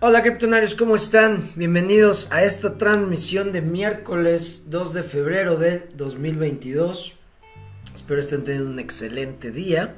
Hola 0.00 0.22
criptonarios, 0.22 0.76
¿cómo 0.76 0.94
están? 0.94 1.42
Bienvenidos 1.56 2.28
a 2.30 2.44
esta 2.44 2.78
transmisión 2.78 3.50
de 3.50 3.62
miércoles 3.62 4.66
2 4.68 4.94
de 4.94 5.02
febrero 5.02 5.56
del 5.56 5.88
2022. 5.96 7.14
Espero 7.96 8.20
estén 8.20 8.44
teniendo 8.44 8.70
un 8.70 8.78
excelente 8.78 9.50
día. 9.50 9.96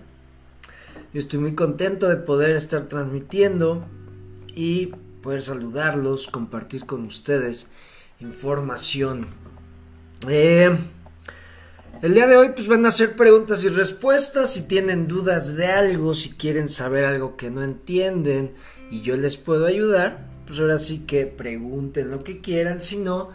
Yo 1.13 1.21
estoy 1.21 1.39
muy 1.39 1.55
contento 1.55 2.09
de 2.09 2.17
poder 2.17 2.57
estar 2.57 2.85
transmitiendo 2.85 3.85
y 4.55 4.87
poder 5.23 5.43
saludarlos, 5.43 6.29
compartir 6.29 6.87
con 6.87 7.05
ustedes 7.05 7.67
información. 8.21 9.27
Eh, 10.31 10.75
el 12.01 12.15
día 12.15 12.27
de 12.27 12.39
hoy 12.39 12.53
pues 12.55 12.69
van 12.69 12.87
a 12.87 12.89
hacer 12.89 13.17
preguntas 13.17 13.65
y 13.65 13.69
respuestas, 13.69 14.55
si 14.55 14.63
tienen 14.63 15.09
dudas 15.09 15.57
de 15.57 15.67
algo, 15.67 16.15
si 16.15 16.31
quieren 16.31 16.71
saber 16.71 17.05
algo 17.05 17.37
que 17.37 17.51
no 17.51 17.63
entienden 17.63 18.55
y 18.91 19.03
yo 19.03 19.17
les 19.17 19.37
puedo 19.37 19.67
ayudar, 19.67 20.27
pues 20.47 20.59
ahora 20.59 20.79
sí 20.79 21.01
que 21.07 21.27
pregunten 21.27 22.11
lo 22.11 22.25
que 22.25 22.41
quieran, 22.41 22.81
si 22.81 22.99
no, 22.99 23.31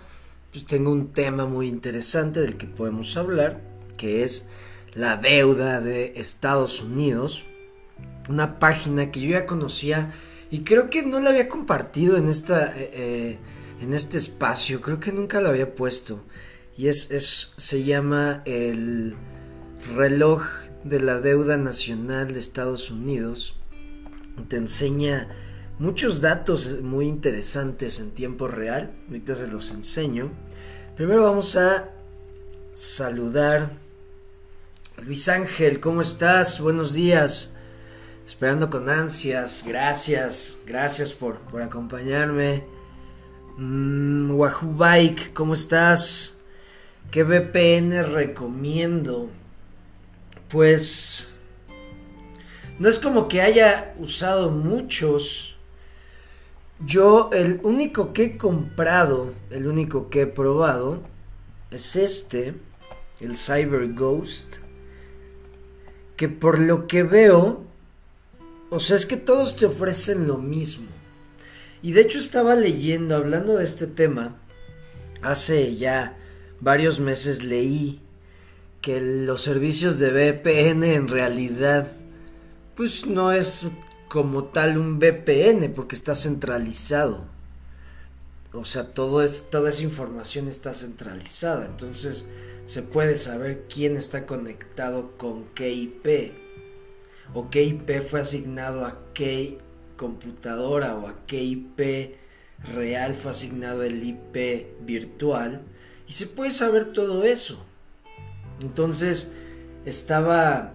pues 0.51 0.65
tengo 0.65 0.91
un 0.91 1.13
tema 1.13 1.45
muy 1.45 1.67
interesante 1.67 2.41
del 2.41 2.57
que 2.57 2.67
podemos 2.67 3.15
hablar, 3.17 3.61
que 3.97 4.23
es 4.23 4.47
la 4.93 5.17
deuda 5.17 5.81
de 5.81 6.13
Estados 6.15 6.81
Unidos, 6.81 7.45
una 8.29 8.59
página 8.59 9.11
que 9.11 9.21
yo 9.21 9.31
ya 9.31 9.45
conocía 9.45 10.11
y 10.51 10.59
creo 10.61 10.89
que 10.89 11.03
no 11.03 11.19
la 11.19 11.29
había 11.29 11.49
compartido 11.49 12.17
en 12.17 12.27
esta 12.27 12.67
eh, 12.67 12.91
eh, 12.93 13.39
en 13.81 13.93
este 13.93 14.17
espacio, 14.17 14.81
creo 14.81 14.99
que 14.99 15.11
nunca 15.11 15.41
la 15.41 15.49
había 15.49 15.75
puesto. 15.75 16.23
Y 16.77 16.87
es, 16.87 17.11
es 17.11 17.53
se 17.57 17.83
llama 17.83 18.41
el 18.45 19.15
reloj 19.95 20.43
de 20.83 20.99
la 20.99 21.19
deuda 21.19 21.57
nacional 21.57 22.33
de 22.33 22.39
Estados 22.39 22.91
Unidos. 22.91 23.55
Te 24.47 24.57
enseña 24.57 25.29
muchos 25.79 26.21
datos 26.21 26.81
muy 26.81 27.07
interesantes 27.07 27.99
en 27.99 28.11
tiempo 28.11 28.47
real. 28.47 28.91
Ahorita 29.07 29.35
se 29.35 29.47
los 29.47 29.71
enseño. 29.71 30.31
Primero 30.95 31.23
vamos 31.23 31.55
a 31.55 31.89
saludar. 32.73 33.71
Luis 35.03 35.27
Ángel, 35.27 35.79
¿cómo 35.79 36.01
estás? 36.01 36.59
Buenos 36.61 36.93
días. 36.93 37.51
Esperando 38.25 38.69
con 38.69 38.89
ansias. 38.89 39.63
Gracias. 39.67 40.57
Gracias 40.65 41.13
por, 41.13 41.39
por 41.39 41.61
acompañarme. 41.61 42.63
Mm, 43.57 44.31
Wahoo 44.31 44.73
Bike, 44.73 45.33
¿cómo 45.33 45.53
estás? 45.53 46.37
¿Qué 47.11 47.23
VPN 47.23 48.03
recomiendo? 48.03 49.29
Pues... 50.49 51.29
No 52.77 52.89
es 52.89 52.99
como 52.99 53.29
que 53.29 53.41
haya 53.41 53.93
usado 53.97 54.51
muchos 54.51 55.54
yo 56.83 57.29
el 57.31 57.59
único 57.63 58.11
que 58.13 58.23
he 58.23 58.37
comprado, 58.37 59.33
el 59.49 59.67
único 59.67 60.09
que 60.09 60.21
he 60.21 60.27
probado, 60.27 61.03
es 61.71 61.95
este, 61.95 62.55
el 63.19 63.37
Cyber 63.37 63.93
Ghost. 63.93 64.57
Que 66.17 66.29
por 66.29 66.59
lo 66.59 66.87
que 66.87 67.03
veo, 67.03 67.63
o 68.69 68.79
sea, 68.79 68.95
es 68.95 69.05
que 69.05 69.17
todos 69.17 69.55
te 69.55 69.65
ofrecen 69.65 70.27
lo 70.27 70.37
mismo. 70.37 70.87
Y 71.81 71.91
de 71.91 72.01
hecho 72.01 72.17
estaba 72.17 72.55
leyendo, 72.55 73.15
hablando 73.15 73.57
de 73.57 73.63
este 73.63 73.87
tema, 73.87 74.37
hace 75.21 75.75
ya 75.75 76.17
varios 76.59 76.99
meses 76.99 77.43
leí 77.43 78.01
que 78.81 79.01
los 79.01 79.41
servicios 79.41 79.99
de 79.99 80.11
VPN 80.11 80.83
en 80.83 81.07
realidad 81.07 81.91
pues 82.75 83.05
no 83.05 83.31
es 83.31 83.67
como 84.15 84.45
tal 84.45 84.77
un 84.77 84.97
VPN 84.97 85.73
porque 85.73 85.93
está 85.93 86.15
centralizado. 86.15 87.25
O 88.53 88.63
sea, 88.63 88.85
toda 88.85 89.25
esa 89.25 89.83
información 89.83 90.47
está 90.47 90.73
centralizada. 90.73 91.65
Entonces 91.65 92.25
se 92.65 92.81
puede 92.81 93.17
saber 93.17 93.65
quién 93.67 93.97
está 93.97 94.25
conectado 94.25 95.17
con 95.17 95.43
qué 95.53 95.73
IP. 95.73 96.31
O 97.33 97.49
qué 97.49 97.63
IP 97.63 98.01
fue 98.03 98.21
asignado 98.21 98.85
a 98.85 98.97
qué 99.13 99.57
computadora 99.97 100.95
o 100.95 101.09
a 101.09 101.17
qué 101.25 101.43
IP 101.43 102.15
real 102.73 103.15
fue 103.15 103.31
asignado 103.31 103.83
el 103.83 104.01
IP 104.01 104.77
virtual. 104.85 105.61
Y 106.07 106.13
se 106.13 106.27
puede 106.27 106.51
saber 106.51 106.93
todo 106.93 107.25
eso. 107.25 107.65
Entonces 108.61 109.33
estaba 109.83 110.71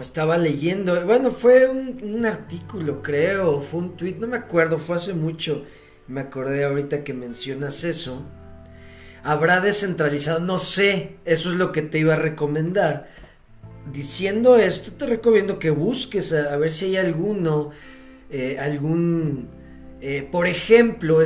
estaba 0.00 0.38
leyendo, 0.38 1.04
bueno, 1.04 1.30
fue 1.30 1.68
un, 1.68 2.24
artículo, 2.24 3.02
creo, 3.02 3.60
fue 3.60 3.80
un 3.80 3.96
tweet, 3.96 4.16
no 4.18 4.26
me 4.26 4.36
acuerdo, 4.36 4.78
fue 4.78 4.96
hace 4.96 5.14
mucho, 5.14 5.64
me 6.08 6.20
acordé 6.20 6.64
ahorita 6.64 7.04
que 7.04 7.14
mencionas 7.14 7.84
eso. 7.84 8.22
Habrá 9.22 9.60
descentralizado, 9.60 10.40
no 10.40 10.58
sé, 10.58 11.16
eso 11.24 11.50
es 11.50 11.56
lo 11.56 11.72
que 11.72 11.82
te 11.82 11.98
iba 11.98 12.14
a 12.14 12.18
recomendar. 12.18 13.08
Diciendo 13.92 14.56
esto, 14.56 14.92
te 14.92 15.06
recomiendo 15.06 15.58
que 15.58 15.70
busques 15.70 16.32
a, 16.32 16.56
ver 16.56 16.70
si 16.70 16.86
hay 16.86 16.96
alguno, 16.96 17.70
eh, 18.30 18.58
algún, 18.58 19.48
eh, 20.00 20.26
por 20.30 20.46
ejemplo, 20.46 21.20
he, 21.20 21.24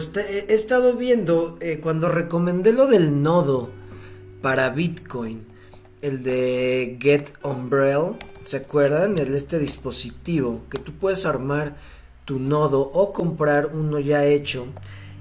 estado 0.53 0.97
viendo 0.97 1.59
eh, 1.61 1.79
cuando 1.81 2.09
recomendé 2.09 2.73
lo 2.73 2.87
del 2.87 3.23
nodo 3.23 3.71
para 4.43 4.71
Bitcoin, 4.71 5.54
el 6.05 6.23
de 6.23 6.99
Get 7.01 7.33
Umbrella 7.43 8.13
¿Se 8.45 8.59
acuerdan? 8.59 9.17
El, 9.17 9.35
este 9.35 9.59
dispositivo 9.59 10.61
que 10.69 10.79
tú 10.79 10.93
puedes 10.93 11.25
armar 11.25 11.77
tu 12.27 12.39
nodo 12.39 12.81
o 12.81 13.13
comprar 13.13 13.71
uno 13.75 13.99
ya 13.99 14.27
hecho 14.27 14.67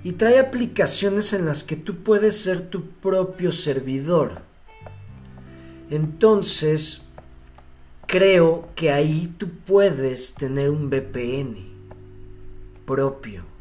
y 0.03 0.13
trae 0.13 0.39
aplicaciones 0.39 1.31
en 1.31 1.45
las 1.45 1.63
que 1.63 1.77
tú 1.77 2.03
puedes 2.03 2.37
ser 2.37 2.59
tu 2.69 2.89
propio 2.89 3.53
servidor. 3.53 4.41
Entonces, 5.89 7.03
creo 8.05 8.67
que 8.75 8.91
ahí 8.91 9.33
tú 9.37 9.49
puedes 9.65 10.33
tener 10.33 10.69
un 10.69 10.89
VPN 10.89 11.55
propio. 12.85 13.52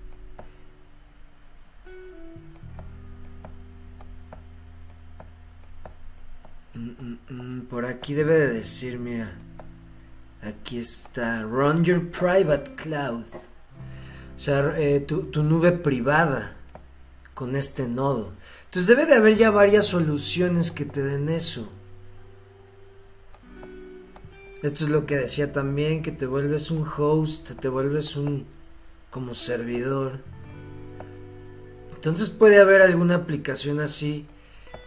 Mm, 6.74 6.90
mm, 6.90 7.18
mm, 7.28 7.60
por 7.66 7.84
aquí 7.84 8.14
debe 8.14 8.38
de 8.38 8.48
decir, 8.48 8.98
mira. 8.98 9.32
Aquí 10.42 10.78
está, 10.78 11.42
Run 11.42 11.84
Your 11.84 12.10
Private 12.10 12.74
Cloud. 12.74 13.24
O 14.34 14.38
sea, 14.38 14.76
eh, 14.76 15.00
tu, 15.00 15.24
tu, 15.24 15.42
nube 15.44 15.70
privada 15.72 16.56
con 17.34 17.54
este 17.54 17.86
nodo. 17.86 18.32
Entonces 18.64 18.88
debe 18.88 19.06
de 19.06 19.14
haber 19.14 19.36
ya 19.36 19.50
varias 19.50 19.86
soluciones 19.86 20.72
que 20.72 20.84
te 20.84 21.02
den 21.02 21.28
eso. 21.28 21.68
Esto 24.62 24.84
es 24.84 24.90
lo 24.90 25.06
que 25.06 25.16
decía 25.16 25.52
también, 25.52 26.02
que 26.02 26.12
te 26.12 26.26
vuelves 26.26 26.70
un 26.70 26.84
host, 26.84 27.52
te 27.60 27.68
vuelves 27.68 28.16
un 28.16 28.46
como 29.10 29.34
servidor. 29.34 30.20
Entonces 31.94 32.30
puede 32.30 32.58
haber 32.58 32.82
alguna 32.82 33.16
aplicación 33.16 33.78
así 33.78 34.26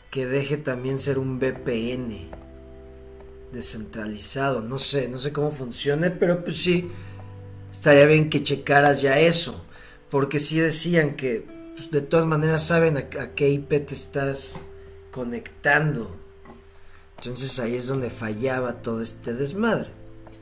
que 0.10 0.26
deje 0.26 0.58
también 0.58 1.00
ser 1.00 1.20
un 1.20 1.40
VPN 1.40 2.30
descentralizado. 3.52 4.62
No 4.62 4.78
sé, 4.78 5.10
no 5.10 5.18
sé 5.18 5.34
cómo 5.34 5.52
funcione, 5.52 6.12
pero 6.12 6.44
pues 6.44 6.58
sí, 6.58 6.90
estaría 7.72 8.06
bien 8.06 8.30
que 8.30 8.44
checaras 8.44 9.02
ya 9.02 9.20
eso. 9.20 9.64
Porque 10.10 10.40
sí 10.40 10.60
decían 10.60 11.16
que 11.16 11.46
pues, 11.76 11.92
de 11.92 12.02
todas 12.02 12.26
maneras 12.26 12.66
saben 12.66 12.98
a, 12.98 13.10
qué 13.10 13.50
IP 13.50 13.70
te 13.70 13.94
estás 13.94 14.62
conectando. 15.12 16.16
Entonces 17.18 17.60
ahí 17.60 17.75
es 17.75 17.88
donde 17.88 18.10
fallaba 18.10 18.81
todo 18.81 19.01
este 19.01 19.34
desmadre. 19.34 19.90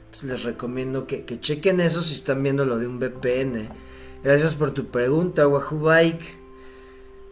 Entonces 0.05 0.29
les 0.29 0.43
recomiendo 0.43 1.07
que, 1.07 1.25
chequen 1.39 1.79
eso 1.79 2.01
si 2.01 2.13
están 2.13 2.43
viendo 2.43 2.65
lo 2.65 2.77
de 2.77 2.87
un 2.87 2.99
VPN. 2.99 3.69
Gracias 4.23 4.55
por 4.55 4.71
tu 4.71 4.87
pregunta, 4.87 5.47
Wahoo. 5.47 5.89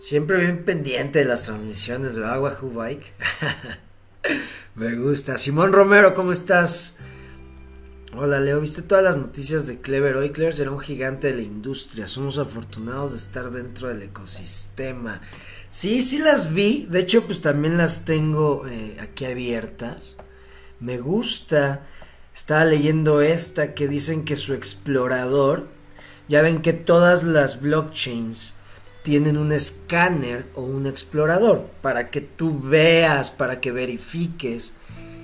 Siempre 0.01 0.39
bien 0.39 0.65
pendiente 0.65 1.19
de 1.19 1.25
las 1.25 1.44
transmisiones, 1.44 2.18
¿verdad, 2.18 2.42
Wahoo 2.42 2.71
Bike? 2.71 3.13
Me 4.75 4.95
gusta. 4.95 5.38
Simón 5.38 5.74
Romero, 5.74 6.15
¿cómo 6.15 6.31
estás? 6.31 6.95
Hola 8.18 8.39
Leo, 8.39 8.59
¿viste 8.59 8.81
todas 8.81 9.03
las 9.03 9.18
noticias 9.18 9.68
de 9.68 9.80
Clever? 9.80 10.15
Hoy 10.15 10.31
Clever 10.31 10.56
será 10.56 10.71
un 10.71 10.80
gigante 10.80 11.27
de 11.27 11.36
la 11.36 11.44
industria. 11.44 12.07
Somos 12.07 12.39
afortunados 12.39 13.12
de 13.12 13.18
estar 13.19 13.51
dentro 13.51 13.89
del 13.89 14.01
ecosistema. 14.01 15.21
Sí, 15.69 16.01
sí 16.01 16.18
las 16.18 16.51
vi. 16.51 16.88
De 16.89 17.00
hecho, 17.00 17.27
pues 17.27 17.39
también 17.42 17.77
las 17.77 18.03
tengo 18.03 18.65
eh, 18.68 18.98
aquí 19.00 19.25
abiertas. 19.25 20.18
Me 20.80 20.98
gusta. 20.98 21.86
Estaba 22.33 22.65
leyendo 22.65 23.21
esta 23.21 23.75
que 23.75 23.88
dicen 23.88 24.25
que 24.25 24.36
su 24.36 24.56
explorador. 24.56 25.68
Ya 26.27 26.42
ven 26.42 26.63
que 26.63 26.74
todas 26.74 27.24
las 27.24 27.62
blockchains 27.62 28.56
tienen 29.03 29.38
un 29.38 29.51
escáner 29.51 30.48
o 30.56 30.62
un 30.62 30.88
explorador 30.88 31.68
para 31.81 32.09
que 32.09 32.21
tú 32.21 32.59
veas, 32.59 33.31
para 33.31 33.59
que 33.59 33.71
verifiques 33.71 34.74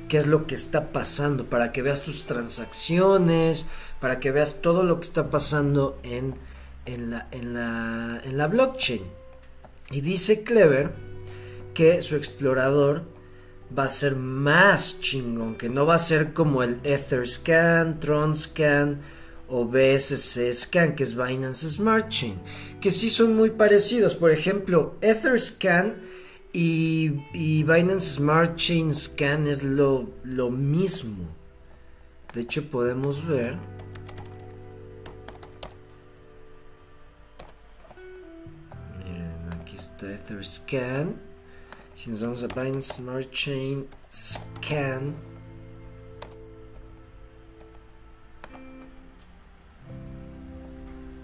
qué 0.07 0.18
es 0.18 0.27
lo 0.27 0.47
que 0.47 0.56
está 0.56 0.91
pasando, 0.91 1.50
para 1.50 1.71
que 1.71 1.81
veas 1.81 2.03
tus 2.03 2.25
transacciones, 2.25 3.68
para 4.00 4.19
que 4.19 4.31
veas 4.31 4.62
todo 4.62 4.83
lo 4.83 5.00
que 5.00 5.07
está 5.07 5.29
pasando 5.29 6.00
en 6.03 6.35
en 6.88 7.12
la, 7.12 7.27
en 7.31 7.53
la, 7.53 8.21
en 8.24 8.38
la 8.38 8.47
blockchain. 8.47 9.01
Y 9.91 10.01
dice 10.01 10.44
Clever 10.44 10.91
que 11.74 12.01
su 12.01 12.15
explorador 12.15 13.03
va 13.77 13.83
a 13.83 13.89
ser 13.89 14.15
más 14.15 15.00
chingón, 15.00 15.56
que 15.56 15.69
no 15.69 15.85
va 15.85 15.95
a 15.95 16.00
ser 16.00 16.33
como 16.33 16.63
el 16.63 16.79
Etherscan, 16.83 18.00
Tronscan 18.00 19.00
o 19.49 19.65
BSC 19.65 20.53
Scan, 20.53 20.95
que 20.95 21.03
es 21.03 21.15
Binance 21.15 21.69
Smart 21.69 22.09
Chain, 22.09 22.39
que 22.81 22.91
sí 22.91 23.09
son 23.09 23.35
muy 23.35 23.51
parecidos. 23.51 24.15
Por 24.15 24.31
ejemplo, 24.31 24.95
Etherscan 25.01 26.01
y, 26.53 27.21
y 27.33 27.63
Binance 27.63 28.15
Smart 28.15 28.55
Chain 28.55 28.94
Scan 28.94 29.47
es 29.47 29.63
lo, 29.63 30.09
lo 30.23 30.49
mismo. 30.49 31.25
De 32.33 32.41
hecho, 32.41 32.69
podemos 32.69 33.25
ver. 33.25 33.57
Miren, 38.97 39.50
aquí 39.59 39.75
está 39.75 40.11
Etherscan. 40.11 41.15
Si 41.95 42.11
nos 42.11 42.21
vamos 42.21 42.43
a 42.43 42.47
Binance 42.47 42.93
Smart 42.95 43.31
Chain 43.31 43.88
Scan. 44.11 45.26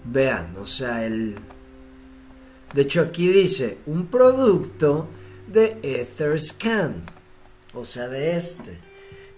Vean, 0.04 0.56
o 0.56 0.66
sea, 0.66 1.04
el... 1.04 1.36
De 2.74 2.82
hecho 2.82 3.00
aquí 3.02 3.28
dice, 3.28 3.78
un 3.86 4.06
producto 4.06 5.08
de 5.46 5.78
Etherscan. 5.82 7.04
O 7.72 7.84
sea, 7.84 8.08
de 8.08 8.36
este. 8.36 8.78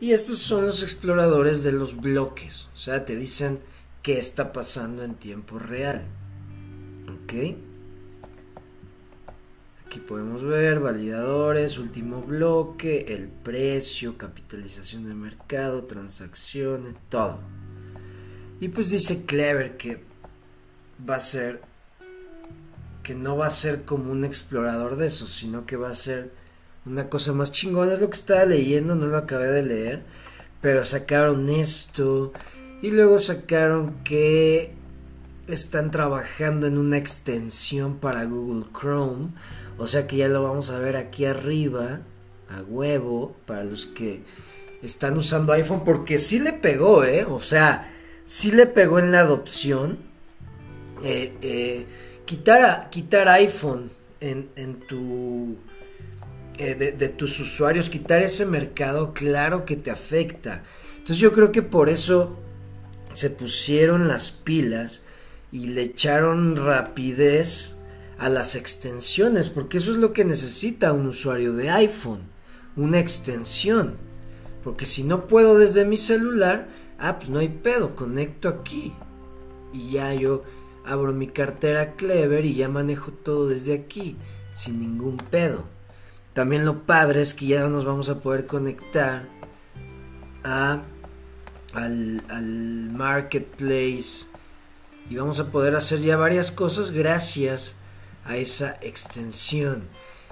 Y 0.00 0.12
estos 0.12 0.38
son 0.38 0.66
los 0.66 0.82
exploradores 0.82 1.62
de 1.62 1.72
los 1.72 1.96
bloques. 1.96 2.68
O 2.74 2.76
sea, 2.76 3.04
te 3.04 3.16
dicen 3.16 3.60
qué 4.02 4.18
está 4.18 4.52
pasando 4.52 5.02
en 5.02 5.14
tiempo 5.14 5.58
real. 5.58 6.06
¿Ok? 7.08 7.32
Aquí 9.86 10.00
podemos 10.00 10.42
ver 10.42 10.80
validadores, 10.80 11.78
último 11.78 12.22
bloque, 12.22 13.06
el 13.08 13.28
precio, 13.28 14.18
capitalización 14.18 15.04
de 15.04 15.14
mercado, 15.14 15.84
transacciones, 15.84 16.94
todo. 17.08 17.40
Y 18.60 18.68
pues 18.68 18.90
dice 18.90 19.24
Clever 19.24 19.76
que 19.76 20.02
va 21.08 21.16
a 21.16 21.20
ser 21.20 21.60
que 23.02 23.14
no 23.14 23.36
va 23.36 23.46
a 23.46 23.50
ser 23.50 23.84
como 23.84 24.10
un 24.10 24.24
explorador 24.24 24.96
de 24.96 25.06
eso, 25.06 25.26
sino 25.26 25.64
que 25.64 25.76
va 25.76 25.90
a 25.90 25.94
ser 25.94 26.32
una 26.84 27.08
cosa 27.08 27.32
más 27.32 27.52
chingona. 27.52 27.92
Es 27.92 28.00
lo 28.00 28.10
que 28.10 28.16
estaba 28.16 28.44
leyendo, 28.44 28.96
no 28.96 29.06
lo 29.06 29.16
acabé 29.16 29.52
de 29.52 29.62
leer, 29.62 30.02
pero 30.60 30.84
sacaron 30.84 31.48
esto 31.48 32.32
y 32.82 32.90
luego 32.90 33.18
sacaron 33.18 34.02
que 34.02 34.74
están 35.46 35.90
trabajando 35.90 36.66
en 36.66 36.76
una 36.78 36.98
extensión 36.98 37.98
para 37.98 38.24
Google 38.24 38.66
Chrome 38.72 39.30
o 39.78 39.86
sea 39.86 40.06
que 40.06 40.16
ya 40.16 40.28
lo 40.28 40.42
vamos 40.42 40.70
a 40.70 40.78
ver 40.78 40.96
aquí 40.96 41.26
arriba, 41.26 42.00
a 42.48 42.62
huevo, 42.62 43.36
para 43.46 43.64
los 43.64 43.86
que 43.86 44.22
están 44.82 45.16
usando 45.16 45.52
iPhone, 45.52 45.84
porque 45.84 46.18
sí 46.18 46.38
le 46.38 46.52
pegó, 46.52 47.04
¿eh? 47.04 47.24
O 47.24 47.40
sea, 47.40 47.92
sí 48.24 48.50
le 48.50 48.66
pegó 48.66 48.98
en 48.98 49.12
la 49.12 49.20
adopción. 49.20 49.98
Eh, 51.02 51.36
eh, 51.42 51.86
quitar, 52.24 52.88
quitar 52.90 53.28
iPhone 53.28 53.90
en, 54.20 54.48
en 54.56 54.80
tu... 54.80 55.56
Eh, 56.58 56.74
de, 56.74 56.92
de 56.92 57.10
tus 57.10 57.38
usuarios, 57.38 57.90
quitar 57.90 58.22
ese 58.22 58.46
mercado, 58.46 59.12
claro 59.12 59.66
que 59.66 59.76
te 59.76 59.90
afecta. 59.90 60.62
Entonces 60.92 61.18
yo 61.18 61.30
creo 61.30 61.52
que 61.52 61.60
por 61.62 61.90
eso 61.90 62.38
se 63.12 63.28
pusieron 63.28 64.08
las 64.08 64.30
pilas 64.30 65.02
y 65.52 65.66
le 65.66 65.82
echaron 65.82 66.56
rapidez 66.56 67.76
a 68.18 68.28
las 68.30 68.56
extensiones, 68.56 69.50
porque 69.50 69.76
eso 69.78 69.90
es 69.90 69.98
lo 69.98 70.12
que 70.12 70.24
necesita 70.24 70.92
un 70.92 71.06
usuario 71.06 71.52
de 71.52 71.70
iPhone, 71.70 72.22
una 72.74 72.98
extensión. 72.98 73.96
Porque 74.64 74.86
si 74.86 75.02
no 75.02 75.26
puedo 75.26 75.58
desde 75.58 75.84
mi 75.84 75.96
celular, 75.96 76.68
ah, 76.98 77.18
pues 77.18 77.30
no 77.30 77.38
hay 77.38 77.48
pedo, 77.48 77.94
conecto 77.94 78.48
aquí. 78.48 78.94
Y 79.72 79.92
ya 79.92 80.14
yo 80.14 80.42
abro 80.86 81.12
mi 81.12 81.28
cartera 81.28 81.94
Clever 81.94 82.44
y 82.44 82.54
ya 82.54 82.68
manejo 82.68 83.12
todo 83.12 83.48
desde 83.48 83.74
aquí, 83.74 84.16
sin 84.52 84.78
ningún 84.78 85.16
pedo. 85.16 85.64
También 86.32 86.64
lo 86.64 86.82
padre 86.82 87.22
es 87.22 87.34
que 87.34 87.46
ya 87.46 87.68
nos 87.68 87.84
vamos 87.84 88.08
a 88.08 88.20
poder 88.20 88.46
conectar 88.46 89.28
a, 90.44 90.82
al, 91.72 92.90
marketplace 92.92 94.26
y 95.08 95.16
vamos 95.16 95.40
a 95.40 95.50
poder 95.50 95.76
hacer 95.76 96.00
ya 96.00 96.16
varias 96.16 96.50
cosas 96.50 96.90
gracias 96.90 97.74
a 98.24 98.36
esa 98.36 98.78
extensión. 98.82 99.84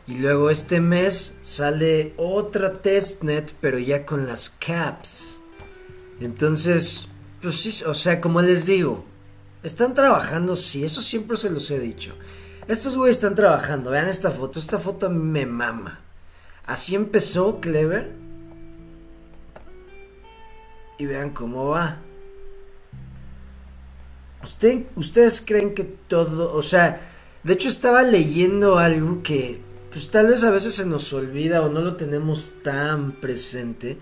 Y 0.07 0.17
luego 0.17 0.51
este 0.51 0.81
mes 0.81 1.39
sale 1.41 2.13
otra 2.19 2.83
testnet, 2.83 3.55
pero 3.61 3.79
ya 3.79 4.05
con 4.05 4.27
las 4.27 4.51
caps. 4.51 5.41
Entonces, 6.21 7.09
pues 7.41 7.55
sí, 7.55 7.85
o 7.85 7.95
sea, 7.95 8.21
como 8.21 8.43
les 8.43 8.67
digo, 8.67 9.05
están 9.65 9.95
trabajando, 9.95 10.55
sí, 10.55 10.85
eso 10.85 11.03
siempre 11.03 11.37
se 11.37 11.51
los 11.51 11.71
he 11.71 11.81
dicho. 11.81 12.15
Estos 12.69 12.97
güeyes 12.97 13.17
están 13.17 13.35
trabajando, 13.35 13.91
vean 13.91 14.09
esta 14.09 14.31
foto, 14.31 14.59
esta 14.59 14.79
foto 14.79 15.11
me 15.11 15.47
mama. 15.47 16.01
Así 16.67 16.95
empezó 16.95 17.59
Clever. 17.61 18.13
Y 20.99 21.07
vean 21.07 21.31
cómo 21.31 21.67
va. 21.67 21.99
¿Usted, 24.43 24.85
¿Ustedes 24.95 25.43
creen 25.45 25.75
que 25.75 25.85
todo, 25.85 26.55
o 26.55 26.63
sea, 26.63 27.01
de 27.43 27.53
hecho 27.53 27.69
estaba 27.69 28.03
leyendo 28.03 28.79
algo 28.79 29.23
que 29.23 29.61
pues 29.91 30.11
tal 30.11 30.29
vez 30.29 30.43
a 30.43 30.51
veces 30.51 30.75
se 30.75 30.87
nos 30.87 31.13
olvida 31.13 31.63
o 31.63 31.69
no 31.69 31.81
lo 31.81 31.97
tenemos 31.97 32.55
tan 32.65 33.13
presente. 33.13 33.97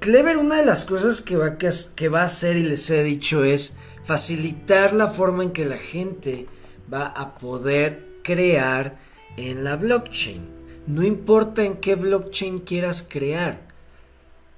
Clever 0.00 0.36
una 0.36 0.56
de 0.56 0.66
las 0.66 0.84
cosas 0.84 1.20
que 1.20 1.36
va, 1.36 1.56
que 1.58 2.08
va 2.08 2.22
a 2.22 2.24
hacer 2.24 2.56
y 2.56 2.64
les 2.64 2.90
he 2.90 3.04
dicho 3.04 3.44
es 3.44 3.76
facilitar 4.06 4.92
la 4.92 5.08
forma 5.08 5.42
en 5.42 5.50
que 5.50 5.66
la 5.66 5.76
gente 5.76 6.46
va 6.92 7.06
a 7.08 7.36
poder 7.36 8.20
crear 8.22 8.96
en 9.36 9.64
la 9.64 9.76
blockchain. 9.76 10.40
No 10.86 11.02
importa 11.02 11.64
en 11.64 11.78
qué 11.78 11.96
blockchain 11.96 12.58
quieras 12.58 13.04
crear. 13.06 13.66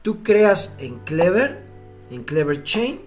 Tú 0.03 0.23
creas 0.23 0.77
en 0.79 0.99
Clever, 0.99 1.63
en 2.11 2.25
Clever 2.25 2.63
Chain, 2.63 3.01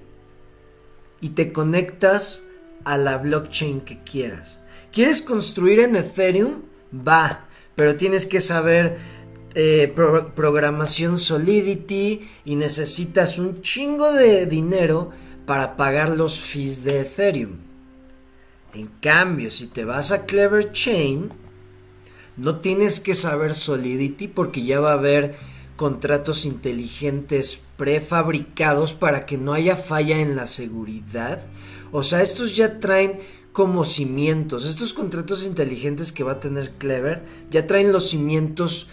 y 1.21 1.29
te 1.29 1.53
conectas 1.53 2.43
a 2.83 2.97
la 2.97 3.19
blockchain 3.19 3.81
que 3.81 4.03
quieras. 4.03 4.59
¿Quieres 4.91 5.21
construir 5.21 5.79
en 5.79 5.95
Ethereum? 5.95 6.63
Va, 6.91 7.45
pero 7.75 7.95
tienes 7.95 8.25
que 8.25 8.41
saber 8.41 8.97
eh, 9.53 9.93
programación 10.35 11.19
Solidity 11.19 12.27
y 12.45 12.55
necesitas 12.55 13.37
un 13.37 13.61
chingo 13.61 14.11
de 14.11 14.47
dinero 14.47 15.11
para 15.51 15.75
pagar 15.75 16.07
los 16.07 16.39
fees 16.39 16.85
de 16.85 17.01
Ethereum. 17.01 17.57
En 18.73 18.87
cambio, 19.01 19.51
si 19.51 19.67
te 19.67 19.83
vas 19.83 20.13
a 20.13 20.25
Clever 20.25 20.71
Chain, 20.71 21.29
no 22.37 22.61
tienes 22.61 23.01
que 23.01 23.13
saber 23.13 23.53
Solidity 23.53 24.29
porque 24.29 24.63
ya 24.63 24.79
va 24.79 24.91
a 24.91 24.93
haber 24.93 25.35
contratos 25.75 26.45
inteligentes 26.45 27.61
prefabricados 27.75 28.93
para 28.93 29.25
que 29.25 29.37
no 29.37 29.51
haya 29.51 29.75
falla 29.75 30.21
en 30.21 30.37
la 30.37 30.47
seguridad 30.47 31.45
o 31.91 32.03
sea, 32.03 32.21
estos 32.21 32.55
ya 32.55 32.79
traen 32.79 33.19
como 33.51 33.83
cimientos. 33.83 34.65
Estos 34.65 34.93
contratos 34.93 35.45
inteligentes 35.45 36.11
que 36.11 36.23
va 36.23 36.33
a 36.33 36.39
tener 36.39 36.71
Clever 36.71 37.23
ya 37.49 37.67
traen 37.67 37.91
los 37.91 38.09
cimientos 38.09 38.87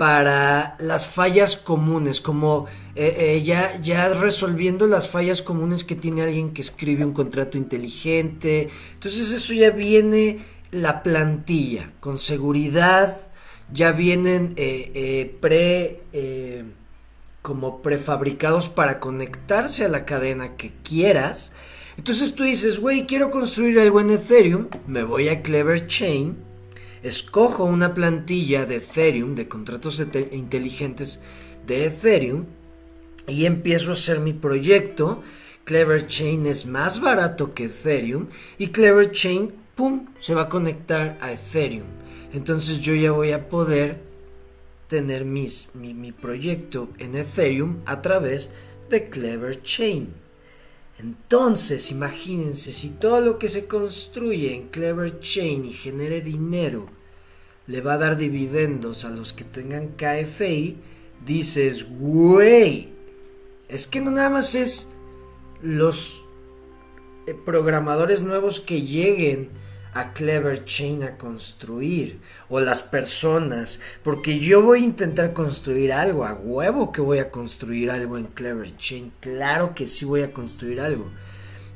para 0.00 0.76
las 0.78 1.06
fallas 1.06 1.58
comunes, 1.58 2.22
como 2.22 2.64
eh, 2.94 3.16
eh, 3.18 3.42
ya, 3.42 3.78
ya 3.82 4.08
resolviendo 4.14 4.86
las 4.86 5.10
fallas 5.10 5.42
comunes 5.42 5.84
que 5.84 5.94
tiene 5.94 6.22
alguien 6.22 6.54
que 6.54 6.62
escribe 6.62 7.04
un 7.04 7.12
contrato 7.12 7.58
inteligente. 7.58 8.70
Entonces 8.94 9.30
eso 9.30 9.52
ya 9.52 9.68
viene 9.68 10.38
la 10.70 11.02
plantilla, 11.02 11.92
con 12.00 12.18
seguridad, 12.18 13.14
ya 13.74 13.92
vienen 13.92 14.54
eh, 14.56 15.36
pre 15.38 16.00
como 17.42 17.82
prefabricados 17.82 18.70
para 18.70 19.00
conectarse 19.00 19.84
a 19.84 19.88
la 19.88 20.06
cadena 20.06 20.56
que 20.56 20.72
quieras 20.82 21.52
entonces 22.00 22.34
tú 22.34 22.44
dices, 22.44 22.78
güey, 22.78 23.06
quiero 23.06 23.30
construir 23.30 23.78
algo 23.78 24.00
en 24.00 24.08
Ethereum, 24.08 24.68
me 24.86 25.02
voy 25.02 25.28
a 25.28 25.42
Clever 25.42 25.86
Chain, 25.86 26.34
escojo 27.02 27.64
una 27.64 27.94
plantilla 27.94 28.66
de 28.66 28.76
Ethereum, 28.76 29.34
de 29.34 29.48
contratos 29.48 30.02
inteligentes 30.32 31.20
de 31.66 31.86
Ethereum, 31.86 32.46
y 33.26 33.46
empiezo 33.46 33.90
a 33.90 33.94
hacer 33.94 34.20
mi 34.20 34.32
proyecto. 34.32 35.22
Clever 35.64 36.06
Chain 36.06 36.46
es 36.46 36.66
más 36.66 37.00
barato 37.00 37.54
que 37.54 37.64
Ethereum 37.64 38.26
y 38.58 38.68
Clever 38.68 39.12
Chain, 39.12 39.52
¡pum!, 39.74 40.06
se 40.18 40.34
va 40.34 40.42
a 40.42 40.48
conectar 40.48 41.16
a 41.20 41.32
Ethereum. 41.32 41.86
Entonces 42.32 42.80
yo 42.80 42.94
ya 42.94 43.12
voy 43.12 43.32
a 43.32 43.48
poder 43.48 44.00
tener 44.88 45.24
mis, 45.24 45.68
mi, 45.74 45.94
mi 45.94 46.12
proyecto 46.12 46.88
en 46.98 47.14
Ethereum 47.14 47.78
a 47.86 48.02
través 48.02 48.50
de 48.88 49.08
Clever 49.08 49.62
Chain. 49.62 50.12
Entonces, 51.02 51.90
imagínense, 51.90 52.72
si 52.72 52.90
todo 52.90 53.22
lo 53.22 53.38
que 53.38 53.48
se 53.48 53.66
construye 53.66 54.54
en 54.54 54.68
Clever 54.68 55.20
Chain 55.20 55.64
y 55.64 55.72
genere 55.72 56.20
dinero 56.20 56.88
le 57.66 57.80
va 57.80 57.94
a 57.94 57.98
dar 57.98 58.18
dividendos 58.18 59.06
a 59.06 59.10
los 59.10 59.32
que 59.32 59.44
tengan 59.44 59.94
KFI, 59.96 60.76
dices, 61.24 61.86
güey, 61.88 62.90
es 63.68 63.86
que 63.86 64.00
no 64.00 64.10
nada 64.10 64.28
más 64.28 64.54
es 64.54 64.88
los 65.62 66.22
eh, 67.26 67.34
programadores 67.46 68.22
nuevos 68.22 68.60
que 68.60 68.82
lleguen 68.82 69.48
a 69.92 70.12
Clever 70.12 70.64
Chain 70.64 71.02
a 71.02 71.16
construir 71.16 72.20
o 72.48 72.60
las 72.60 72.82
personas 72.82 73.80
porque 74.02 74.38
yo 74.38 74.62
voy 74.62 74.80
a 74.80 74.84
intentar 74.84 75.32
construir 75.32 75.92
algo 75.92 76.24
a 76.24 76.34
huevo 76.34 76.92
que 76.92 77.00
voy 77.00 77.18
a 77.18 77.30
construir 77.30 77.90
algo 77.90 78.16
en 78.16 78.26
Clever 78.26 78.76
Chain 78.76 79.12
claro 79.20 79.74
que 79.74 79.86
sí 79.86 80.04
voy 80.04 80.22
a 80.22 80.32
construir 80.32 80.80
algo 80.80 81.10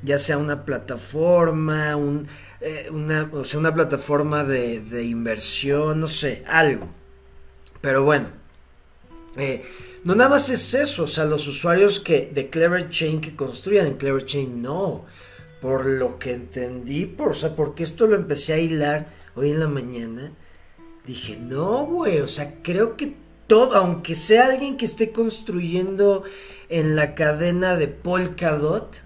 ya 0.02 0.18
sea 0.18 0.38
una 0.38 0.64
plataforma 0.64 1.96
un, 1.96 2.28
eh, 2.60 2.88
o 3.32 3.44
sea, 3.44 3.58
una 3.58 3.74
plataforma 3.74 4.44
de, 4.44 4.80
de, 4.80 5.02
inversión 5.02 5.98
no 5.98 6.06
sé 6.06 6.44
algo 6.46 6.88
pero 7.80 8.04
bueno 8.04 8.28
eh, 9.36 9.64
no 10.04 10.14
nada 10.14 10.30
más 10.30 10.50
es 10.50 10.72
eso 10.74 11.04
o 11.04 11.08
sea 11.08 11.24
los 11.24 11.48
usuarios 11.48 11.98
que 11.98 12.30
de 12.32 12.48
Clever 12.48 12.90
Chain 12.90 13.20
que 13.20 13.34
construyan 13.34 13.86
en 13.86 13.96
Clever 13.96 14.24
Chain 14.24 14.62
no 14.62 15.04
por 15.64 15.86
lo 15.86 16.18
que 16.18 16.34
entendí, 16.34 17.06
por, 17.06 17.30
o 17.30 17.34
sea, 17.34 17.56
porque 17.56 17.84
esto 17.84 18.06
lo 18.06 18.16
empecé 18.16 18.52
a 18.52 18.58
hilar 18.58 19.06
hoy 19.34 19.50
en 19.50 19.60
la 19.60 19.66
mañana, 19.66 20.30
dije, 21.06 21.38
no, 21.38 21.86
güey, 21.86 22.20
o 22.20 22.28
sea, 22.28 22.60
creo 22.62 22.98
que 22.98 23.14
todo, 23.46 23.74
aunque 23.74 24.14
sea 24.14 24.44
alguien 24.44 24.76
que 24.76 24.84
esté 24.84 25.10
construyendo 25.10 26.22
en 26.68 26.96
la 26.96 27.14
cadena 27.14 27.78
de 27.78 27.88
Polkadot, 27.88 29.04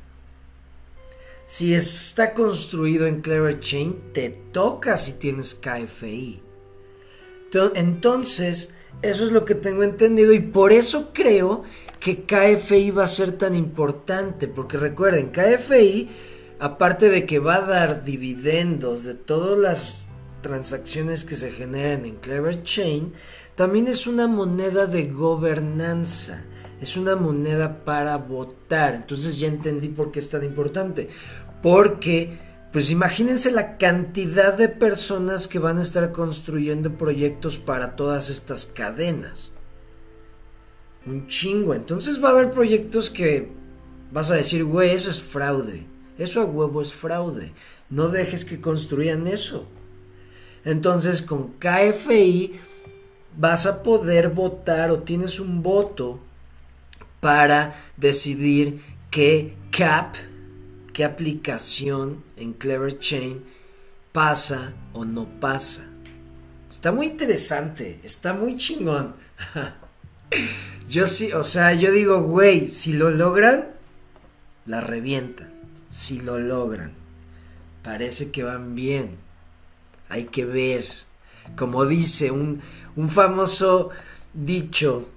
si 1.47 1.75
está 1.75 2.35
construido 2.35 3.07
en 3.07 3.21
Clever 3.21 3.61
Chain, 3.61 4.11
te 4.13 4.31
toca 4.31 4.97
si 4.97 5.13
tienes 5.13 5.55
KFI. 5.55 6.43
Entonces, 7.77 8.75
eso 9.03 9.25
es 9.25 9.31
lo 9.31 9.45
que 9.45 9.55
tengo 9.55 9.85
entendido 9.85 10.33
y 10.33 10.41
por 10.41 10.73
eso 10.73 11.11
creo 11.13 11.63
que 12.01 12.25
KFI 12.25 12.91
va 12.91 13.05
a 13.05 13.07
ser 13.07 13.31
tan 13.39 13.55
importante, 13.55 14.49
porque 14.49 14.77
recuerden, 14.77 15.31
KFI 15.31 16.09
aparte 16.59 17.09
de 17.09 17.27
que 17.27 17.39
va 17.39 17.57
a 17.57 17.61
dar 17.67 18.05
dividendos 18.05 19.05
de 19.05 19.15
todas 19.15 19.59
las 19.59 20.09
transacciones 20.43 21.25
que 21.25 21.37
se 21.37 21.51
generan 21.51 22.05
en 22.05 22.17
Clever 22.17 22.63
Chain, 22.63 23.13
también 23.55 23.89
es 23.89 24.07
una 24.07 24.29
moneda 24.29 24.87
de 24.87 25.05
gobernanza, 25.09 26.45
es 26.81 26.97
una 26.97 27.17
moneda 27.17 27.85
para 27.85 28.17
votar. 28.17 28.95
Entonces 28.95 29.39
ya 29.39 29.49
entendí 29.49 29.89
por 29.89 30.13
qué 30.13 30.21
es 30.21 30.31
tan 30.31 30.45
importante. 30.45 31.09
Porque, 31.63 32.39
pues 32.73 32.91
imagínense 32.91 33.51
la 33.51 33.77
cantidad 33.77 34.57
de 34.57 34.69
personas 34.69 35.49
que 35.49 35.59
van 35.59 35.79
a 35.79 35.83
estar 35.83 36.13
construyendo 36.13 36.97
proyectos 36.97 37.59
para 37.59 37.97
todas 37.97 38.31
estas 38.31 38.67
cadenas. 38.67 39.53
Un 41.05 41.27
chingo. 41.27 41.75
Entonces 41.75 42.23
va 42.23 42.29
a 42.29 42.33
haber 42.33 42.51
proyectos 42.51 43.11
que 43.11 43.51
vas 44.13 44.31
a 44.31 44.37
decir, 44.37 44.65
güey, 44.65 44.91
eso 44.91 45.11
es 45.11 45.21
fraude 45.21 45.98
eso 46.19 46.41
a 46.41 46.45
huevo 46.45 46.83
es 46.83 46.93
fraude. 46.93 47.53
No 47.89 48.09
dejes 48.09 48.45
que 48.45 48.61
construyan 48.61 49.27
eso. 49.29 49.67
Entonces 50.65 51.23
con 51.23 51.55
KFI 51.55 52.61
vas 53.37 53.67
a 53.67 53.83
poder 53.85 54.31
votar 54.31 54.91
o 54.91 54.99
tienes 54.99 55.39
un 55.39 55.63
voto 55.63 56.19
para 57.21 57.81
decidir 57.97 58.83
qué 59.11 59.57
cap, 59.71 60.17
qué 60.93 61.05
aplicación 61.05 62.25
en 62.37 62.53
Clever 62.53 62.99
Chain 62.99 63.45
pasa 64.13 64.75
o 64.93 65.05
no 65.05 65.29
pasa. 65.39 65.85
Está 66.69 66.91
muy 66.91 67.07
interesante, 67.07 68.01
está 68.03 68.35
muy 68.35 68.57
chingón. 68.57 69.15
yo 70.89 71.07
sí, 71.07 71.33
o 71.33 71.45
sea, 71.45 71.73
yo 71.73 71.93
digo, 71.93 72.23
güey, 72.23 72.69
si 72.69 72.93
lo 72.93 73.09
logran, 73.11 73.71
la 74.67 74.81
revientan 74.81 75.58
si 75.89 76.21
lo 76.21 76.39
logran. 76.39 76.93
Parece 77.83 78.31
que 78.31 78.43
van 78.43 78.75
bien. 78.75 79.17
Hay 80.09 80.25
que 80.25 80.45
ver. 80.45 80.85
Como 81.57 81.87
dice 81.87 82.31
un, 82.31 82.61
un 82.97 83.09
famoso 83.09 83.91
dicho, 84.35 85.09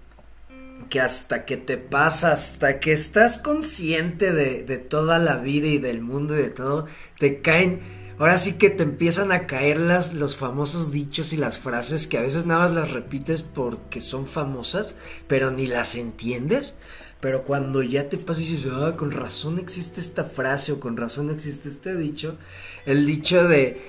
que 0.89 0.99
hasta 0.99 1.45
que 1.45 1.57
te 1.57 1.77
pasa, 1.77 2.33
hasta 2.33 2.79
que 2.79 2.91
estás 2.91 3.37
consciente 3.37 4.33
de, 4.33 4.63
de, 4.63 4.77
toda 4.77 5.19
la 5.19 5.37
vida 5.37 5.67
y 5.67 5.77
del 5.77 6.01
mundo 6.01 6.37
y 6.37 6.41
de 6.41 6.49
todo, 6.49 6.85
te 7.17 7.41
caen, 7.41 7.79
ahora 8.19 8.37
sí 8.37 8.53
que 8.53 8.69
te 8.69 8.83
empiezan 8.83 9.31
a 9.31 9.47
caer 9.47 9.79
las, 9.79 10.13
los 10.13 10.35
famosos 10.35 10.91
dichos 10.91 11.33
y 11.33 11.37
las 11.37 11.59
frases 11.59 12.07
que 12.07 12.17
a 12.17 12.21
veces 12.21 12.45
nada 12.45 12.65
más 12.65 12.73
las 12.73 12.91
repites 12.91 13.41
porque 13.41 14.01
son 14.01 14.27
famosas, 14.27 14.95
pero 15.27 15.49
ni 15.49 15.65
las 15.65 15.95
entiendes. 15.95 16.75
Pero 17.21 17.43
cuando 17.43 17.83
ya 17.83 18.09
te 18.09 18.17
pasa 18.17 18.41
y 18.41 18.47
dices, 18.47 18.71
ah, 18.73 18.95
con 18.97 19.11
razón 19.11 19.59
existe 19.59 20.01
esta 20.01 20.23
frase 20.23 20.71
o 20.71 20.79
con 20.79 20.97
razón 20.97 21.29
existe 21.29 21.69
este 21.69 21.95
dicho, 21.95 22.37
el 22.85 23.05
dicho 23.05 23.47
de 23.47 23.79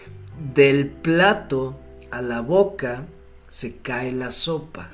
del 0.55 0.89
plato 0.89 1.79
a 2.11 2.21
la 2.21 2.41
boca 2.41 3.07
se 3.49 3.77
cae 3.77 4.13
la 4.13 4.31
sopa. 4.31 4.91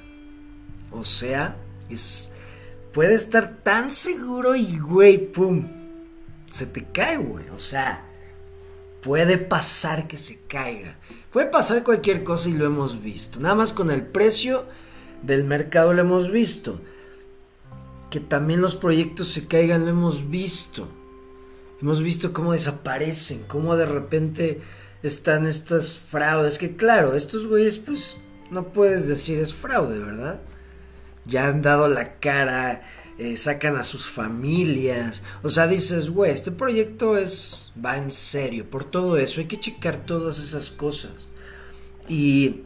O 0.92 1.04
sea, 1.04 1.56
es 1.90 2.32
puede 2.92 3.14
estar 3.14 3.58
tan 3.62 3.90
seguro 3.90 4.54
y 4.54 4.78
güey, 4.78 5.30
pum, 5.32 5.68
se 6.48 6.66
te 6.66 6.84
cae, 6.84 7.16
güey. 7.16 7.48
O 7.48 7.58
sea, 7.58 8.04
puede 9.02 9.38
pasar 9.38 10.06
que 10.06 10.16
se 10.16 10.42
caiga. 10.46 10.96
Puede 11.32 11.48
pasar 11.48 11.82
cualquier 11.82 12.22
cosa 12.22 12.48
y 12.48 12.52
lo 12.52 12.66
hemos 12.66 13.02
visto. 13.02 13.40
Nada 13.40 13.56
más 13.56 13.72
con 13.72 13.90
el 13.90 14.06
precio 14.06 14.64
del 15.24 15.42
mercado 15.42 15.92
lo 15.92 16.02
hemos 16.02 16.30
visto 16.30 16.80
que 18.10 18.20
también 18.20 18.60
los 18.60 18.76
proyectos 18.76 19.28
se 19.28 19.46
caigan, 19.46 19.84
lo 19.84 19.90
hemos 19.90 20.30
visto. 20.30 20.88
Hemos 21.80 22.02
visto 22.02 22.32
cómo 22.32 22.52
desaparecen, 22.52 23.44
cómo 23.46 23.76
de 23.76 23.86
repente 23.86 24.60
están 25.02 25.46
estas 25.46 25.98
fraudes. 25.98 26.58
Que 26.58 26.76
claro, 26.76 27.14
estos 27.14 27.46
güeyes 27.46 27.78
pues 27.78 28.16
no 28.50 28.72
puedes 28.72 29.06
decir 29.06 29.38
es 29.38 29.54
fraude, 29.54 29.98
¿verdad? 29.98 30.40
Ya 31.24 31.46
han 31.46 31.62
dado 31.62 31.88
la 31.88 32.18
cara, 32.18 32.82
eh, 33.18 33.36
sacan 33.36 33.76
a 33.76 33.84
sus 33.84 34.08
familias. 34.08 35.22
O 35.42 35.50
sea, 35.50 35.66
dices, 35.66 36.10
güey, 36.10 36.32
este 36.32 36.50
proyecto 36.50 37.16
es 37.16 37.72
va 37.84 37.96
en 37.96 38.10
serio. 38.10 38.68
Por 38.68 38.84
todo 38.84 39.18
eso 39.18 39.40
hay 39.40 39.46
que 39.46 39.60
checar 39.60 40.04
todas 40.04 40.38
esas 40.38 40.70
cosas. 40.70 41.28
Y, 42.08 42.62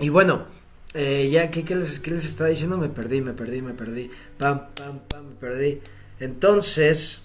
y 0.00 0.08
bueno, 0.08 0.46
eh, 0.94 1.28
ya, 1.30 1.50
¿qué, 1.50 1.62
les, 1.74 2.06
les 2.06 2.24
estaba 2.26 2.50
diciendo? 2.50 2.76
Me 2.76 2.88
perdí, 2.88 3.20
me 3.20 3.32
perdí, 3.32 3.62
me 3.62 3.72
perdí. 3.72 4.10
Pam, 4.38 4.68
pam, 4.74 5.00
pam, 5.08 5.28
me 5.30 5.34
perdí. 5.36 5.80
Entonces, 6.20 7.22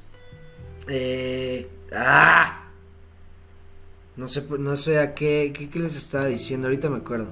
eh, 0.87 1.69
¡ah! 1.93 2.71
No 4.15 4.27
sé, 4.27 4.45
no 4.57 4.75
sé 4.75 4.99
a 4.99 5.13
qué, 5.13 5.53
qué, 5.71 5.79
les 5.79 5.95
estaba 5.95 6.25
diciendo, 6.25 6.67
ahorita 6.67 6.89
me 6.89 6.97
acuerdo. 6.97 7.27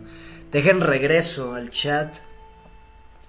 Dejen 0.52 0.82
regreso 0.82 1.56
al 1.56 1.72
chat 1.72 2.18